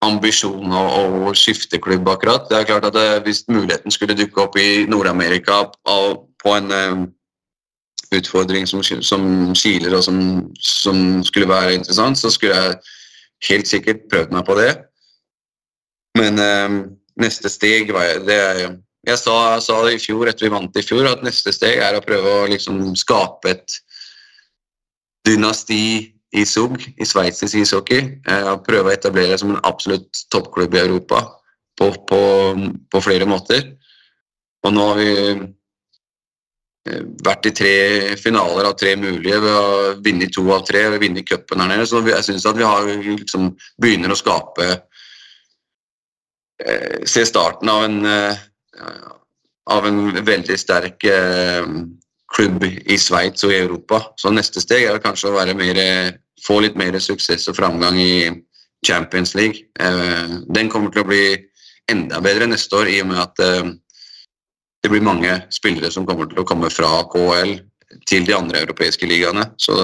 ambisjon 0.04 0.72
å, 0.74 0.84
å 1.28 1.34
skifte 1.36 1.80
klubb 1.82 2.08
akkurat. 2.12 2.48
Det 2.50 2.58
er 2.58 2.68
klart 2.68 2.88
at 2.90 2.96
det, 2.96 3.06
Hvis 3.24 3.44
muligheten 3.48 3.94
skulle 3.94 4.16
dukke 4.18 4.42
opp 4.42 4.58
i 4.60 4.84
Nord-Amerika 4.90 5.62
på 5.84 6.56
en 6.56 6.72
uh, 6.72 7.04
utfordring 8.14 8.68
som, 8.68 8.82
som 8.82 9.54
kiler 9.56 9.96
og 9.96 10.04
som, 10.06 10.18
som, 10.60 11.22
skulle 11.24 11.48
være 11.50 11.78
interessant, 11.78 12.20
så 12.20 12.30
skulle 12.30 12.58
jeg 12.58 12.76
helt 13.50 13.70
sikkert 13.70 14.04
prøvd 14.12 14.36
meg 14.36 14.46
på 14.48 14.58
det. 14.60 14.72
Men 16.18 16.38
uh, 16.40 16.80
neste 17.20 17.50
steg 17.52 17.94
det 18.28 18.38
er 18.38 18.76
Jeg 19.04 19.20
sa, 19.20 19.60
sa, 19.60 19.78
det 19.84 19.98
i 19.98 20.00
fjor, 20.00 20.28
etter 20.30 20.46
vi 20.46 20.52
vant 20.54 20.76
i 20.80 20.84
fjor, 20.84 21.04
at 21.10 21.24
neste 21.26 21.52
steg 21.52 21.82
er 21.84 21.96
å 21.98 22.04
prøve 22.04 22.30
å 22.40 22.46
liksom 22.48 22.80
skape 22.96 23.52
et 23.52 23.78
dynasti 25.28 26.14
i 26.34 26.44
SUG, 26.48 26.80
i 26.98 27.06
sveitsisk 27.06 27.60
ishockey. 27.60 28.06
Eh, 28.26 28.52
prøve 28.66 28.90
å 28.90 28.94
etablere 28.94 29.34
det 29.34 29.40
som 29.42 29.52
en 29.54 29.64
absolutt 29.66 30.24
toppklubb 30.32 30.74
i 30.74 30.82
Europa 30.82 31.22
på, 31.78 31.90
på, 32.08 32.20
på, 32.90 33.02
flere 33.04 33.28
måter. 33.28 33.68
Og 34.64 34.74
nå 34.74 34.86
har 34.88 34.98
vi 34.98 35.10
eh, 35.20 37.04
vært 37.28 37.50
i 37.50 37.54
tre 37.60 37.74
finaler 38.20 38.70
av 38.70 38.78
tre 38.80 38.96
mulige. 39.00 39.42
Vi 39.44 39.52
har 39.58 40.00
vunnet 40.00 40.34
to 40.34 40.46
av 40.48 40.64
tre, 40.66 40.86
vi 40.88 40.96
har 40.96 41.04
vunnet 41.04 41.28
cupen 41.28 41.62
her 41.62 41.70
nede. 41.70 41.86
Så 41.90 42.02
jeg 42.08 42.26
syns 42.26 42.48
at 42.50 42.58
vi 42.58 42.66
har, 42.66 42.88
liksom, 42.88 43.52
begynner 43.84 44.16
å 44.16 44.18
skape 44.18 44.72
eh, 46.64 47.04
Se 47.04 47.22
starten 47.28 47.68
av 47.70 47.86
en, 47.86 48.00
av 49.70 49.86
en 49.88 50.00
veldig 50.24 50.56
sterk 50.60 51.06
klubb 52.34 52.64
i 52.64 52.96
Sveits 52.98 53.44
og 53.46 53.52
i 53.54 53.60
Europa. 53.62 54.00
Så 54.20 54.32
neste 54.34 54.62
steg 54.62 54.88
er 54.88 55.02
kanskje 55.02 55.30
å 55.30 55.54
mer 55.56 55.86
få 56.44 56.60
litt 56.64 56.76
mer 56.78 56.96
suksess 57.00 57.48
og 57.50 57.58
framgang 57.58 57.98
i 58.00 58.14
Champions 58.86 59.34
League. 59.34 59.64
Eh, 59.80 60.38
den 60.54 60.70
kommer 60.72 60.92
til 60.92 61.04
å 61.04 61.08
bli 61.08 61.24
enda 61.90 62.20
bedre 62.24 62.48
neste 62.50 62.76
år 62.80 62.90
i 62.90 63.00
og 63.02 63.10
med 63.12 63.22
at 63.22 63.44
eh, 63.44 63.70
det 64.84 64.92
blir 64.92 65.04
mange 65.04 65.38
spillere 65.54 65.90
som 65.92 66.06
kommer 66.08 66.28
til 66.28 66.42
å 66.42 66.48
komme 66.48 66.70
fra 66.72 67.04
KL 67.12 67.56
til 68.08 68.26
de 68.26 68.36
andre 68.36 68.64
europeiske 68.66 69.08
ligaene. 69.08 69.46
Så 69.56 69.74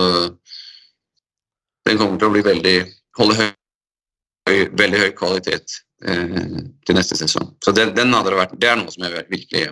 den 1.88 2.00
kommer 2.00 2.18
til 2.20 2.28
å 2.28 2.34
bli 2.34 2.44
veldig 2.44 2.76
holde 3.16 3.38
høy, 3.38 4.66
veldig 4.76 5.00
høy 5.06 5.10
kvalitet 5.16 5.80
eh, 6.06 6.58
til 6.86 6.96
neste 6.98 7.18
sesong. 7.18 7.54
Så 7.64 7.74
det 7.76 7.90
vært, 7.94 8.56
det 8.58 8.70
er 8.70 8.80
noe 8.80 8.92
som 8.92 9.06
jeg 9.06 9.26
virkelig 9.30 9.64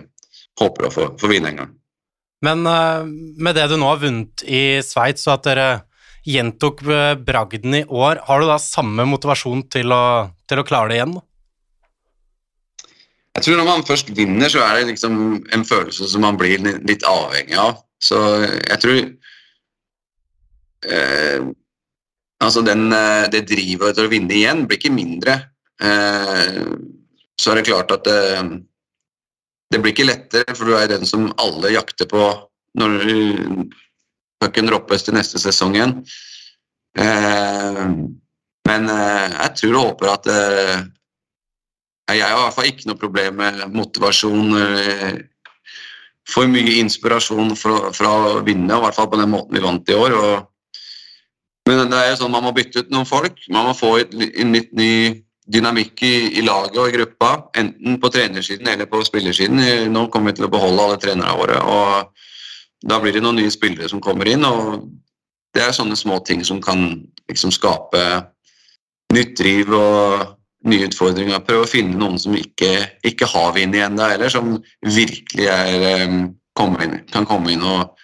håper 0.59 0.87
å 0.87 0.93
få, 0.93 1.11
få 1.19 1.31
vinne 1.31 1.53
en 1.53 1.61
gang. 1.63 1.75
Men 2.45 2.63
uh, 2.63 3.03
med 3.03 3.57
det 3.57 3.67
du 3.67 3.75
nå 3.75 3.87
har 3.89 3.99
vunnet 3.99 4.43
i 4.47 4.79
Sveits, 4.85 5.27
og 5.27 5.39
at 5.39 5.47
dere 5.49 5.69
gjentok 6.27 6.83
eh, 6.87 7.15
bragden 7.15 7.75
i 7.75 7.85
år. 7.85 8.21
Har 8.27 8.41
du 8.41 8.49
da 8.49 8.59
samme 8.61 9.05
motivasjon 9.07 9.65
til 9.71 9.93
å, 9.95 10.29
til 10.49 10.61
å 10.61 10.65
klare 10.67 10.91
det 10.91 10.99
igjen? 10.99 11.15
Jeg 13.37 13.45
tror 13.45 13.59
når 13.61 13.69
man 13.69 13.85
først 13.87 14.11
vinner, 14.17 14.51
så 14.51 14.63
er 14.65 14.79
det 14.79 14.89
liksom 14.91 15.13
en 15.55 15.65
følelse 15.67 16.09
som 16.11 16.25
man 16.25 16.37
blir 16.39 16.59
litt 16.59 17.05
avhengig 17.07 17.55
av. 17.61 17.79
Så 18.03 18.19
jeg 18.43 18.79
tror 18.83 18.99
eh, 20.89 21.49
Altså 22.39 22.61
den, 22.63 22.85
eh, 22.95 23.25
det 23.27 23.49
drivet 23.49 23.89
etter 23.89 24.05
å 24.07 24.11
vinne 24.11 24.31
igjen 24.31 24.61
blir 24.63 24.79
ikke 24.79 24.93
mindre. 24.95 25.33
Eh, 25.79 26.63
så 27.39 27.51
er 27.51 27.59
det 27.59 27.67
klart 27.69 27.91
at 27.95 28.03
det, 28.03 28.19
eh, 28.37 28.49
det 29.71 29.79
blir 29.79 29.93
ikke 29.93 30.09
lettere, 30.09 30.55
for 30.55 30.65
du 30.65 30.75
er 30.75 30.89
den 30.89 31.05
som 31.05 31.29
alle 31.37 31.71
jakter 31.71 32.09
på 32.09 32.23
når 32.79 33.03
pucken 34.41 34.69
droppes 34.69 35.05
til 35.05 35.13
neste 35.13 35.39
sesong 35.41 35.75
igjen. 35.77 35.93
Eh, 36.97 37.85
men 38.69 38.89
jeg 38.89 39.51
tror 39.57 39.75
og 39.77 39.85
håper 39.93 40.09
at 40.13 40.25
Jeg 42.09 42.21
har 42.25 42.33
i 42.33 42.41
hvert 42.41 42.53
fall 42.53 42.65
ikke 42.65 42.87
noe 42.89 42.97
problem 42.97 43.35
med 43.37 43.73
motivasjon. 43.73 44.53
Får 46.29 46.47
mye 46.49 46.79
inspirasjon 46.81 47.55
fra, 47.57 47.91
fra, 47.93 48.09
å 48.09 48.41
vinne, 48.45 48.73
i 48.73 48.81
hvert 48.81 48.97
fall 48.97 49.09
på 49.09 49.17
den 49.17 49.29
måten 49.29 49.53
vi 49.53 49.61
vant 49.61 49.89
i 49.89 49.97
år. 49.97 50.15
Og, 50.17 50.79
men 51.69 51.89
det 51.89 51.97
er 51.97 52.09
jo 52.11 52.19
sånn 52.23 52.33
man 52.33 52.45
må 52.45 52.53
bytte 52.57 52.81
ut 52.81 52.89
noen 52.93 53.09
folk. 53.09 53.37
Man 53.49 53.69
må 53.69 53.77
få 53.77 53.99
en 54.01 54.53
litt 54.53 54.73
ny 54.73 55.21
dynamikk 55.49 56.03
i, 56.05 56.15
i, 56.37 56.45
laget 56.45 56.77
og 56.77 56.89
i 56.89 56.95
gruppa. 56.95 57.31
Enten 57.57 57.99
på 58.01 58.11
trenersiden 58.13 58.67
eller 58.69 58.89
på 58.89 59.01
spillersiden. 59.05 59.61
Nå 59.93 60.07
kommer 60.13 60.31
vi 60.31 60.39
til 60.39 60.47
å 60.49 60.53
beholde 60.53 60.85
alle 60.85 60.99
trenerne 61.01 61.37
våre. 61.39 61.61
og 61.61 62.25
da 62.87 62.99
blir 63.01 63.11
det 63.15 63.21
noen 63.23 63.39
nye 63.41 63.51
spillere 63.51 63.89
som 63.91 63.99
kommer 63.99 64.29
inn, 64.31 64.45
og 64.47 64.85
det 65.55 65.65
er 65.65 65.75
sånne 65.75 65.97
små 65.99 66.21
ting 66.23 66.45
som 66.47 66.61
kan 66.63 66.85
liksom 67.27 67.51
skape 67.51 68.03
nytt 69.11 69.33
driv 69.39 69.73
og 69.75 70.27
nye 70.69 70.87
utfordringer. 70.87 71.43
Prøve 71.43 71.65
å 71.65 71.69
finne 71.69 71.99
noen 71.99 72.19
som 72.21 72.35
ikke, 72.37 72.71
ikke 73.07 73.27
har 73.31 73.55
vunnet 73.55 73.83
ennå 73.87 74.09
heller, 74.13 74.31
som 74.31 74.57
virkelig 74.85 75.47
er, 75.51 76.05
um, 76.05 76.29
inn, 76.83 76.99
kan 77.11 77.27
komme 77.27 77.53
inn 77.55 77.65
og 77.65 77.97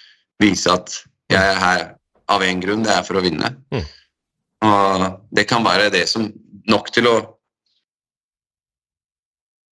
vise 0.43 0.71
at 0.71 0.91
jeg 1.31 1.41
er 1.41 1.61
her 1.61 1.85
av 2.31 2.43
én 2.43 2.59
grunn, 2.63 2.83
det 2.83 2.93
er 2.95 3.05
for 3.05 3.19
å 3.19 3.23
vinne. 3.23 3.51
Mm. 3.71 3.85
Og 4.65 5.05
det 5.35 5.45
kan 5.49 5.63
være 5.65 5.91
det 5.93 6.07
som 6.09 6.27
nok 6.71 6.89
til 6.93 7.09
å 7.11 7.15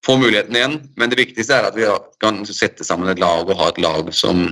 få 0.05 0.17
muligheten 0.19 0.55
igjen, 0.55 0.77
men 0.99 1.11
det 1.11 1.19
viktigste 1.19 1.55
er 1.55 1.69
at 1.69 1.77
vi 1.77 1.87
kan 2.23 2.41
sette 2.47 2.85
sammen 2.85 3.11
et 3.11 3.21
lag 3.21 3.47
og 3.47 3.57
ha 3.59 3.69
et 3.71 3.81
lag 3.83 4.09
som 4.15 4.45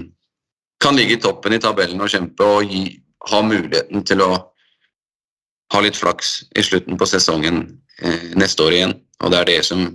kan 0.82 0.98
ligge 0.98 1.18
i 1.18 1.22
toppen 1.22 1.54
i 1.54 1.62
tabellen 1.62 2.02
og 2.02 2.12
kjempe 2.12 2.48
og 2.48 2.72
gi, 2.72 2.86
ha 3.30 3.42
muligheten 3.46 4.06
til 4.08 4.24
å 4.26 4.32
ha 5.72 5.82
litt 5.84 6.00
flaks 6.00 6.42
i 6.58 6.64
slutten 6.66 6.98
på 7.00 7.08
sesongen 7.08 7.64
eh, 8.02 8.32
neste 8.40 8.66
år 8.66 8.78
igjen. 8.78 8.96
Og 9.22 9.32
det 9.32 9.42
er 9.42 9.50
det 9.52 9.60
som, 9.68 9.86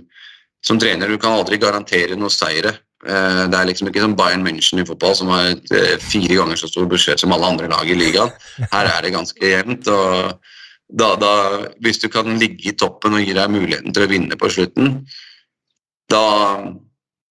som 0.65 0.79
trener 0.81 1.11
Du 1.11 1.17
kan 1.21 1.35
aldri 1.37 1.59
garantere 1.61 2.17
noe 2.17 2.33
seire. 2.33 2.77
Eh, 3.05 3.43
det 3.51 3.57
er 3.59 3.69
liksom 3.69 3.91
ikke 3.91 4.05
som 4.05 4.15
Bayern 4.17 4.45
München 4.45 4.81
i 4.81 4.87
fotball, 4.87 5.13
som 5.19 5.29
har 5.33 5.51
eh, 5.53 5.97
fire 6.01 6.39
ganger 6.39 6.61
så 6.61 6.71
stor 6.71 6.87
budsjett 6.89 7.21
som 7.21 7.35
alle 7.35 7.51
andre 7.51 7.69
lag 7.69 7.89
i 7.89 7.97
ligaen. 7.97 8.33
Her 8.71 8.89
er 8.95 9.05
det 9.05 9.13
ganske 9.13 9.53
jevnt. 9.53 9.91
og 9.91 10.37
da, 10.87 11.13
da, 11.19 11.33
Hvis 11.83 12.01
du 12.01 12.07
kan 12.09 12.39
ligge 12.39 12.71
i 12.71 12.77
toppen 12.77 13.19
og 13.19 13.25
gi 13.25 13.35
deg 13.37 13.53
muligheten 13.53 13.93
til 13.93 14.07
å 14.07 14.11
vinne 14.11 14.39
på 14.39 14.49
slutten, 14.53 15.01
da, 16.11 16.23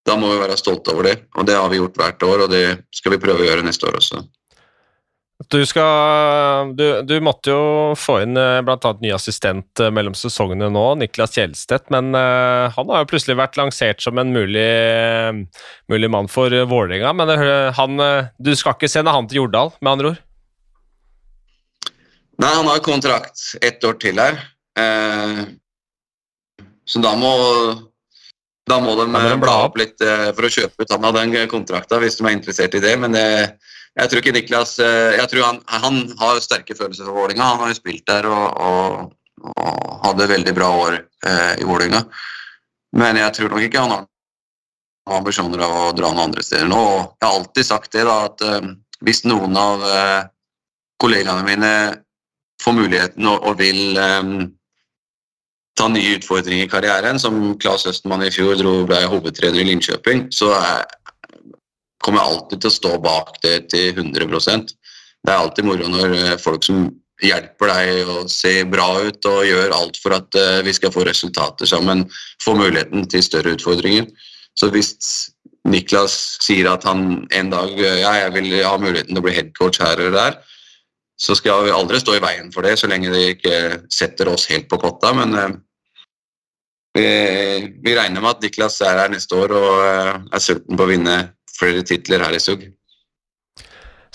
da 0.06 0.16
må 0.20 0.32
vi 0.32 0.40
være 0.40 0.58
stolte 0.60 0.94
over 0.94 1.10
det. 1.10 1.18
Og 1.36 1.46
det 1.48 1.56
har 1.58 1.68
vi 1.72 1.80
gjort 1.80 2.00
hvert 2.00 2.26
år, 2.26 2.46
og 2.46 2.52
det 2.52 2.64
skal 2.94 3.16
vi 3.16 3.22
prøve 3.22 3.44
å 3.44 3.48
gjøre 3.48 3.66
neste 3.66 3.88
år 3.88 4.00
også. 4.00 4.24
Du, 5.52 5.58
skal, 5.68 6.72
du, 6.78 6.84
du 7.04 7.18
måtte 7.20 7.52
jo 7.52 7.92
få 8.00 8.22
inn 8.24 8.38
eh, 8.40 8.62
bl.a. 8.64 8.92
ny 9.02 9.10
assistent 9.12 9.82
eh, 9.84 9.90
mellom 9.92 10.14
sesongene 10.16 10.70
nå, 10.72 10.84
Niklas 11.02 11.36
Kjelstedt. 11.36 11.90
Men 11.92 12.16
uh, 12.16 12.72
han 12.72 12.92
har 12.92 13.04
jo 13.04 13.10
plutselig 13.10 13.36
vært 13.36 13.58
lansert 13.60 14.00
som 14.00 14.16
en 14.16 14.32
mulig, 14.32 14.64
mulig 15.92 16.10
mann 16.12 16.30
for 16.32 16.48
Vålerenga. 16.70 17.12
Men 17.20 17.34
han, 17.76 18.00
du 18.40 18.52
skal 18.56 18.78
ikke 18.78 18.90
sende 18.90 19.12
han 19.12 19.28
til 19.28 19.42
Jordal, 19.42 19.74
med 19.82 19.92
andre 19.92 20.14
ord? 20.14 20.22
Nei, 22.40 22.52
han 22.52 22.68
har 22.68 22.80
kontrakt 22.84 23.44
ett 23.64 23.84
år 23.84 24.00
til 24.00 24.20
her. 24.20 24.40
Uh, 24.76 25.44
så 26.88 27.04
da 27.04 27.12
må 27.18 27.36
da 28.66 28.78
må 28.82 28.96
de, 28.98 29.06
de 29.14 29.38
bla 29.40 29.56
opp 29.66 29.78
litt 29.78 30.02
uh, 30.02 30.30
for 30.34 30.48
å 30.48 30.52
kjøpe 30.52 30.82
ut 30.82 30.92
han 30.92 31.06
av 31.06 31.16
den 31.16 31.34
kontrakta, 31.50 32.00
hvis 32.02 32.18
de 32.18 32.26
er 32.26 32.34
interessert 32.34 32.74
i 32.74 32.82
det. 32.82 32.94
Men 33.02 33.14
uh, 33.14 33.46
jeg 33.96 34.10
tror 34.10 34.20
ikke 34.20 34.34
Niklas 34.36 34.74
jeg 34.82 35.24
tror 35.32 35.44
han, 35.46 35.60
han, 35.72 36.02
har 36.20 36.40
sterke 36.44 36.74
følelser 36.76 37.06
for 37.08 37.16
Vålinga. 37.16 37.46
Han 37.46 37.62
har 37.62 37.70
jo 37.70 37.78
spilt 37.78 38.04
der 38.10 38.26
og, 38.28 38.58
og, 38.60 39.14
og 39.54 39.94
hadde 40.02 40.26
veldig 40.34 40.52
bra 40.52 40.68
år 40.82 40.98
i 41.56 41.64
Vålinga. 41.64 42.02
Men 43.00 43.16
jeg 43.16 43.32
tror 43.38 43.54
nok 43.54 43.64
ikke 43.64 43.86
han 43.86 43.94
har 43.94 45.16
ambisjoner 45.16 45.64
av 45.64 45.78
å 45.78 45.94
dra 45.96 46.10
noen 46.10 46.26
andre 46.26 46.44
steder 46.44 46.68
nå. 46.68 46.76
Og 46.76 47.00
jeg 47.00 47.24
har 47.24 47.38
alltid 47.38 47.70
sagt 47.70 47.96
det, 47.96 48.04
da, 48.04 48.18
at 48.28 49.00
hvis 49.00 49.24
noen 49.24 49.56
av 49.56 49.88
kollegaene 51.00 51.48
mine 51.48 51.72
får 52.60 52.76
muligheten 52.76 53.32
og, 53.32 53.48
og 53.48 53.56
vil 53.64 53.96
ta 55.76 55.88
nye 55.92 56.16
utfordringer 56.16 56.66
i 56.66 56.70
karrieren. 56.70 57.20
Som 57.20 57.56
Claes 57.62 57.86
Østenmann 57.88 58.24
i 58.26 58.32
fjor 58.34 58.56
dro 58.58 58.78
ble 58.88 59.02
hovedtrener 59.10 59.62
i 59.62 59.68
Linköping, 59.70 60.26
så 60.34 60.52
kommer 62.04 62.22
jeg 62.22 62.32
alltid 62.32 62.62
til 62.62 62.70
å 62.70 62.76
stå 62.76 62.92
bak 63.02 63.34
det 63.42 63.56
til 63.72 63.96
100% 63.96 64.70
Det 65.26 65.32
er 65.32 65.40
alltid 65.40 65.66
moro 65.66 65.88
når 65.90 66.12
eh, 66.14 66.38
folk 66.38 66.62
som 66.62 66.84
hjelper 67.24 67.72
deg 67.72 68.10
å 68.12 68.26
se 68.30 68.60
bra 68.68 68.86
ut 69.00 69.26
og 69.26 69.46
gjør 69.48 69.72
alt 69.74 69.96
for 70.02 70.14
at 70.14 70.36
uh, 70.36 70.60
vi 70.62 70.74
skal 70.76 70.92
få 70.92 71.06
resultater 71.08 71.66
sammen, 71.66 72.04
får 72.44 72.58
muligheten 72.60 73.06
til 73.08 73.24
større 73.24 73.54
utfordringer. 73.56 74.04
Så 74.54 74.68
hvis 74.70 74.92
Niklas 75.66 76.12
sier 76.44 76.68
at 76.70 76.84
han 76.86 77.24
en 77.34 77.50
dag 77.50 77.72
ja, 77.80 78.12
jeg 78.20 78.34
vil 78.36 78.52
ha 78.60 78.76
muligheten 78.78 79.14
til 79.16 79.22
å 79.22 79.24
bli 79.24 79.34
headcoach 79.34 79.80
her 79.80 79.96
eller 79.96 80.14
der, 80.14 80.36
så 81.16 81.34
skal 81.34 81.64
vi 81.64 81.72
aldri 81.72 81.98
stå 82.04 82.18
i 82.18 82.22
veien 82.22 82.52
for 82.52 82.68
det, 82.68 82.76
så 82.76 82.92
lenge 82.92 83.08
de 83.10 83.32
ikke 83.32 83.56
setter 83.88 84.28
oss 84.28 84.44
helt 84.52 84.68
på 84.68 84.78
kotta. 84.84 85.14
Men 85.16 85.32
vi, 86.96 87.74
vi, 87.84 87.94
regner 87.96 88.22
med 88.22 88.32
at 88.32 88.44
Niklas 88.44 88.80
er 88.84 89.02
her 89.02 89.12
neste 89.12 89.36
år 89.36 89.52
og 89.56 89.70
uh, 89.82 90.14
er 90.32 90.42
sulten 90.42 90.78
på 90.78 90.86
å 90.86 90.90
vinne 90.90 91.16
flere 91.56 91.84
titler 91.86 92.24
her 92.24 92.36
i 92.36 92.40
SUG. 92.42 92.66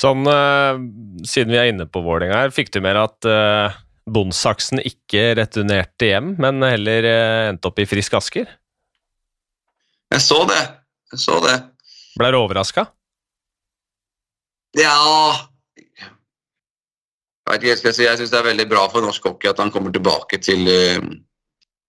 Sånn, 0.01 0.25
uh, 0.25 0.79
Siden 1.27 1.53
vi 1.53 1.59
er 1.61 1.69
inne 1.71 1.85
på 1.89 2.01
Vålerenga 2.05 2.39
her, 2.43 2.53
fikk 2.55 2.73
du 2.73 2.81
med 2.83 2.97
at 2.97 3.29
uh, 3.29 3.77
Bondsaksen 4.11 4.81
ikke 4.81 5.35
returnerte 5.37 6.09
hjem, 6.09 6.33
men 6.41 6.63
heller 6.65 7.05
endte 7.51 7.69
opp 7.69 7.79
i 7.79 7.85
Frisk 7.89 8.17
Asker? 8.17 8.49
Jeg 10.11 10.25
så 10.25 10.41
det. 10.49 10.61
Jeg 11.13 11.21
så 11.21 11.37
det. 11.43 11.55
Ble 12.19 12.31
du 12.33 12.39
overraska? 12.41 12.89
Ja 14.75 14.95
Jeg. 17.51 17.61
Jeg 17.67 17.79
syns 17.83 18.31
det 18.31 18.39
er 18.39 18.47
veldig 18.49 18.65
bra 18.71 18.85
for 18.91 19.03
norsk 19.03 19.25
hockey 19.27 19.51
at 19.51 19.59
han 19.59 19.71
kommer 19.71 19.93
tilbake 19.93 20.39
til, 20.43 20.67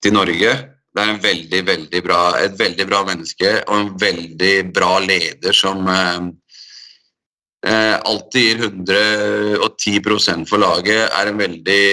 til 0.02 0.14
Norge. 0.14 0.52
Det 0.92 1.02
er 1.02 1.24
veldig, 1.24 1.62
veldig 1.66 2.02
bra, 2.04 2.20
et 2.42 2.58
veldig 2.58 2.86
bra 2.88 3.02
menneske 3.08 3.52
og 3.62 3.76
en 3.78 3.92
veldig 4.00 4.72
bra 4.76 4.98
leder 5.00 5.56
som 5.56 5.88
eh, 5.88 7.96
alltid 7.96 8.42
gir 8.42 8.60
110% 8.66 10.44
for 10.50 10.60
laget, 10.60 11.08
er 11.08 11.30
en, 11.30 11.40
veldig, 11.40 11.86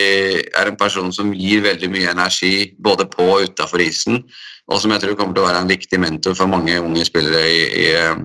er 0.51 0.71
en 0.71 0.79
person 0.79 1.13
som 1.15 1.31
gir 1.31 1.63
veldig 1.63 1.89
mye 1.93 2.11
energi 2.11 2.73
både 2.75 3.07
på 3.07 3.23
og 3.37 3.47
utafor 3.47 3.85
isen, 3.85 4.19
og 4.67 4.83
som 4.83 4.91
jeg 4.91 5.05
tror 5.05 5.15
kommer 5.15 5.37
til 5.37 5.45
å 5.45 5.47
være 5.47 5.63
en 5.63 5.71
viktig 5.71 5.99
mentor 6.03 6.35
for 6.35 6.51
mange 6.51 6.75
unge 6.83 7.07
spillere 7.07 7.47
i, 7.47 7.63
i 7.85 7.87
eh, 7.95 8.19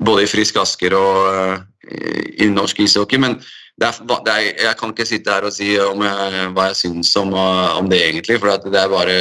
både 0.00 0.24
i 0.24 0.30
Frisk 0.30 0.56
Asker 0.62 0.96
og 0.96 1.28
uh, 1.28 1.56
i 2.40 2.48
norsk 2.50 2.82
ishockey. 2.84 3.20
Men 3.20 3.38
er, 3.80 3.96
er, 4.28 4.40
jeg 4.66 4.76
kan 4.78 4.92
ikke 4.92 5.08
sitte 5.08 5.32
her 5.32 5.46
og 5.48 5.54
si 5.54 5.72
jeg, 5.72 6.48
hva 6.52 6.68
jeg 6.70 6.78
syns 6.78 7.14
om, 7.16 7.32
om, 7.32 7.88
det, 7.88 8.02
egentlig. 8.10 8.38
For 8.42 8.68
det 8.68 8.78
er 8.78 8.92
bare 8.92 9.16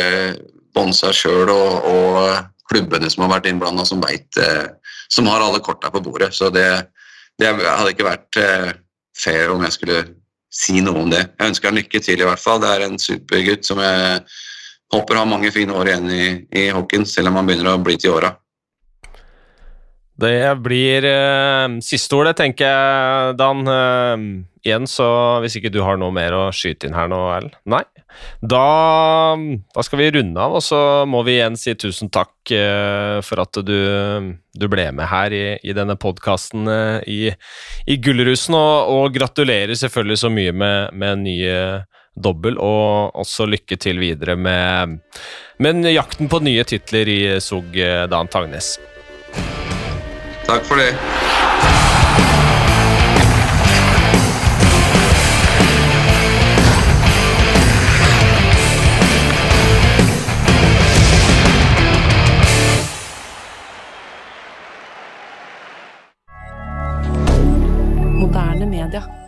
Bonsa 0.75 1.11
sjøl 1.15 1.49
og, 1.53 1.87
og, 1.87 2.47
klubbene 2.71 3.09
som 3.11 3.25
har 3.25 3.33
vært 3.33 3.49
innblanda, 3.49 3.83
som 3.83 3.99
veit 3.99 4.37
som 5.11 5.27
har 5.27 5.43
alle 5.43 5.59
korta 5.59 5.91
på 5.91 5.99
bordet. 5.99 6.31
Så 6.35 6.49
det, 6.49 6.67
det 7.39 7.51
hadde 7.51 7.91
ikke 7.91 8.07
vært 8.07 8.39
eh, 8.39 8.69
fair 9.17 9.51
om 9.51 9.63
jeg 9.65 9.75
skulle 9.75 9.99
si 10.51 10.79
noe 10.83 11.03
om 11.03 11.11
det. 11.11 11.25
Jeg 11.39 11.51
ønsker 11.51 11.71
han 11.71 11.79
lykke 11.79 12.01
til, 12.03 12.21
i 12.21 12.27
hvert 12.27 12.41
fall. 12.41 12.61
Det 12.63 12.71
er 12.71 12.85
en 12.85 12.99
supergutt 12.99 13.67
som 13.67 13.81
jeg 13.83 14.21
håper 14.91 15.19
har 15.19 15.27
mange 15.29 15.51
fine 15.55 15.75
år 15.75 15.91
igjen 15.91 16.09
i, 16.11 16.25
i 16.63 16.69
hockeyen, 16.75 17.07
selv 17.07 17.31
om 17.31 17.39
han 17.39 17.47
begynner 17.47 17.73
å 17.73 17.83
bli 17.83 17.97
til 17.99 18.15
åra. 18.17 18.33
Det 20.21 20.55
blir 20.61 21.05
uh, 21.07 21.79
siste 21.83 22.17
ordet, 22.17 22.35
tenker 22.41 22.67
jeg, 22.67 23.35
Dan. 23.39 23.65
Uh, 23.65 24.45
igjen, 24.61 24.85
så 24.85 25.07
hvis 25.41 25.57
ikke 25.57 25.71
du 25.73 25.79
har 25.81 25.97
noe 25.97 26.13
mer 26.13 26.35
å 26.37 26.43
skyte 26.53 26.85
inn 26.85 26.97
her 26.97 27.09
nå, 27.09 27.17
Erlend? 27.33 27.57
Nei? 27.65 27.81
Da, 28.43 28.65
da, 29.73 29.83
skal 29.87 30.01
vi 30.01 30.09
runde 30.13 30.37
av, 30.37 30.57
og 30.59 30.61
så 30.61 30.81
må 31.09 31.23
vi 31.25 31.39
igjen 31.39 31.55
si 31.57 31.73
tusen 31.79 32.11
takk 32.13 32.53
uh, 32.53 33.17
for 33.25 33.41
at 33.41 33.61
du, 33.65 33.79
du, 34.53 34.67
ble 34.69 34.89
med 34.93 35.09
her 35.09 35.33
i, 35.33 35.45
i 35.65 35.73
denne 35.73 35.95
podkasten 35.97 36.69
i, 37.09 37.31
i 37.89 37.97
Gullrusen, 38.03 38.57
og, 38.59 38.91
og, 38.93 39.15
gratulerer 39.15 39.73
selvfølgelig 39.79 40.21
så 40.21 40.33
mye 40.33 40.53
med, 40.53 40.93
med 40.93 41.25
nye 41.25 41.57
dobbel, 42.13 42.59
og 42.61 43.17
også 43.17 43.47
lykke 43.49 43.79
til 43.81 44.03
videre 44.03 44.35
med, 44.37 44.99
med 45.63 45.89
jakten 45.89 46.29
på 46.29 46.43
nye 46.43 46.67
titler 46.67 47.09
i 47.09 47.21
SOG 47.41 47.81
Dan 48.11 48.29
Tangnes. 48.29 48.75
Takk 50.51 50.65
for 50.65 50.75
det. 50.75 50.91
D'accord. 68.91 69.20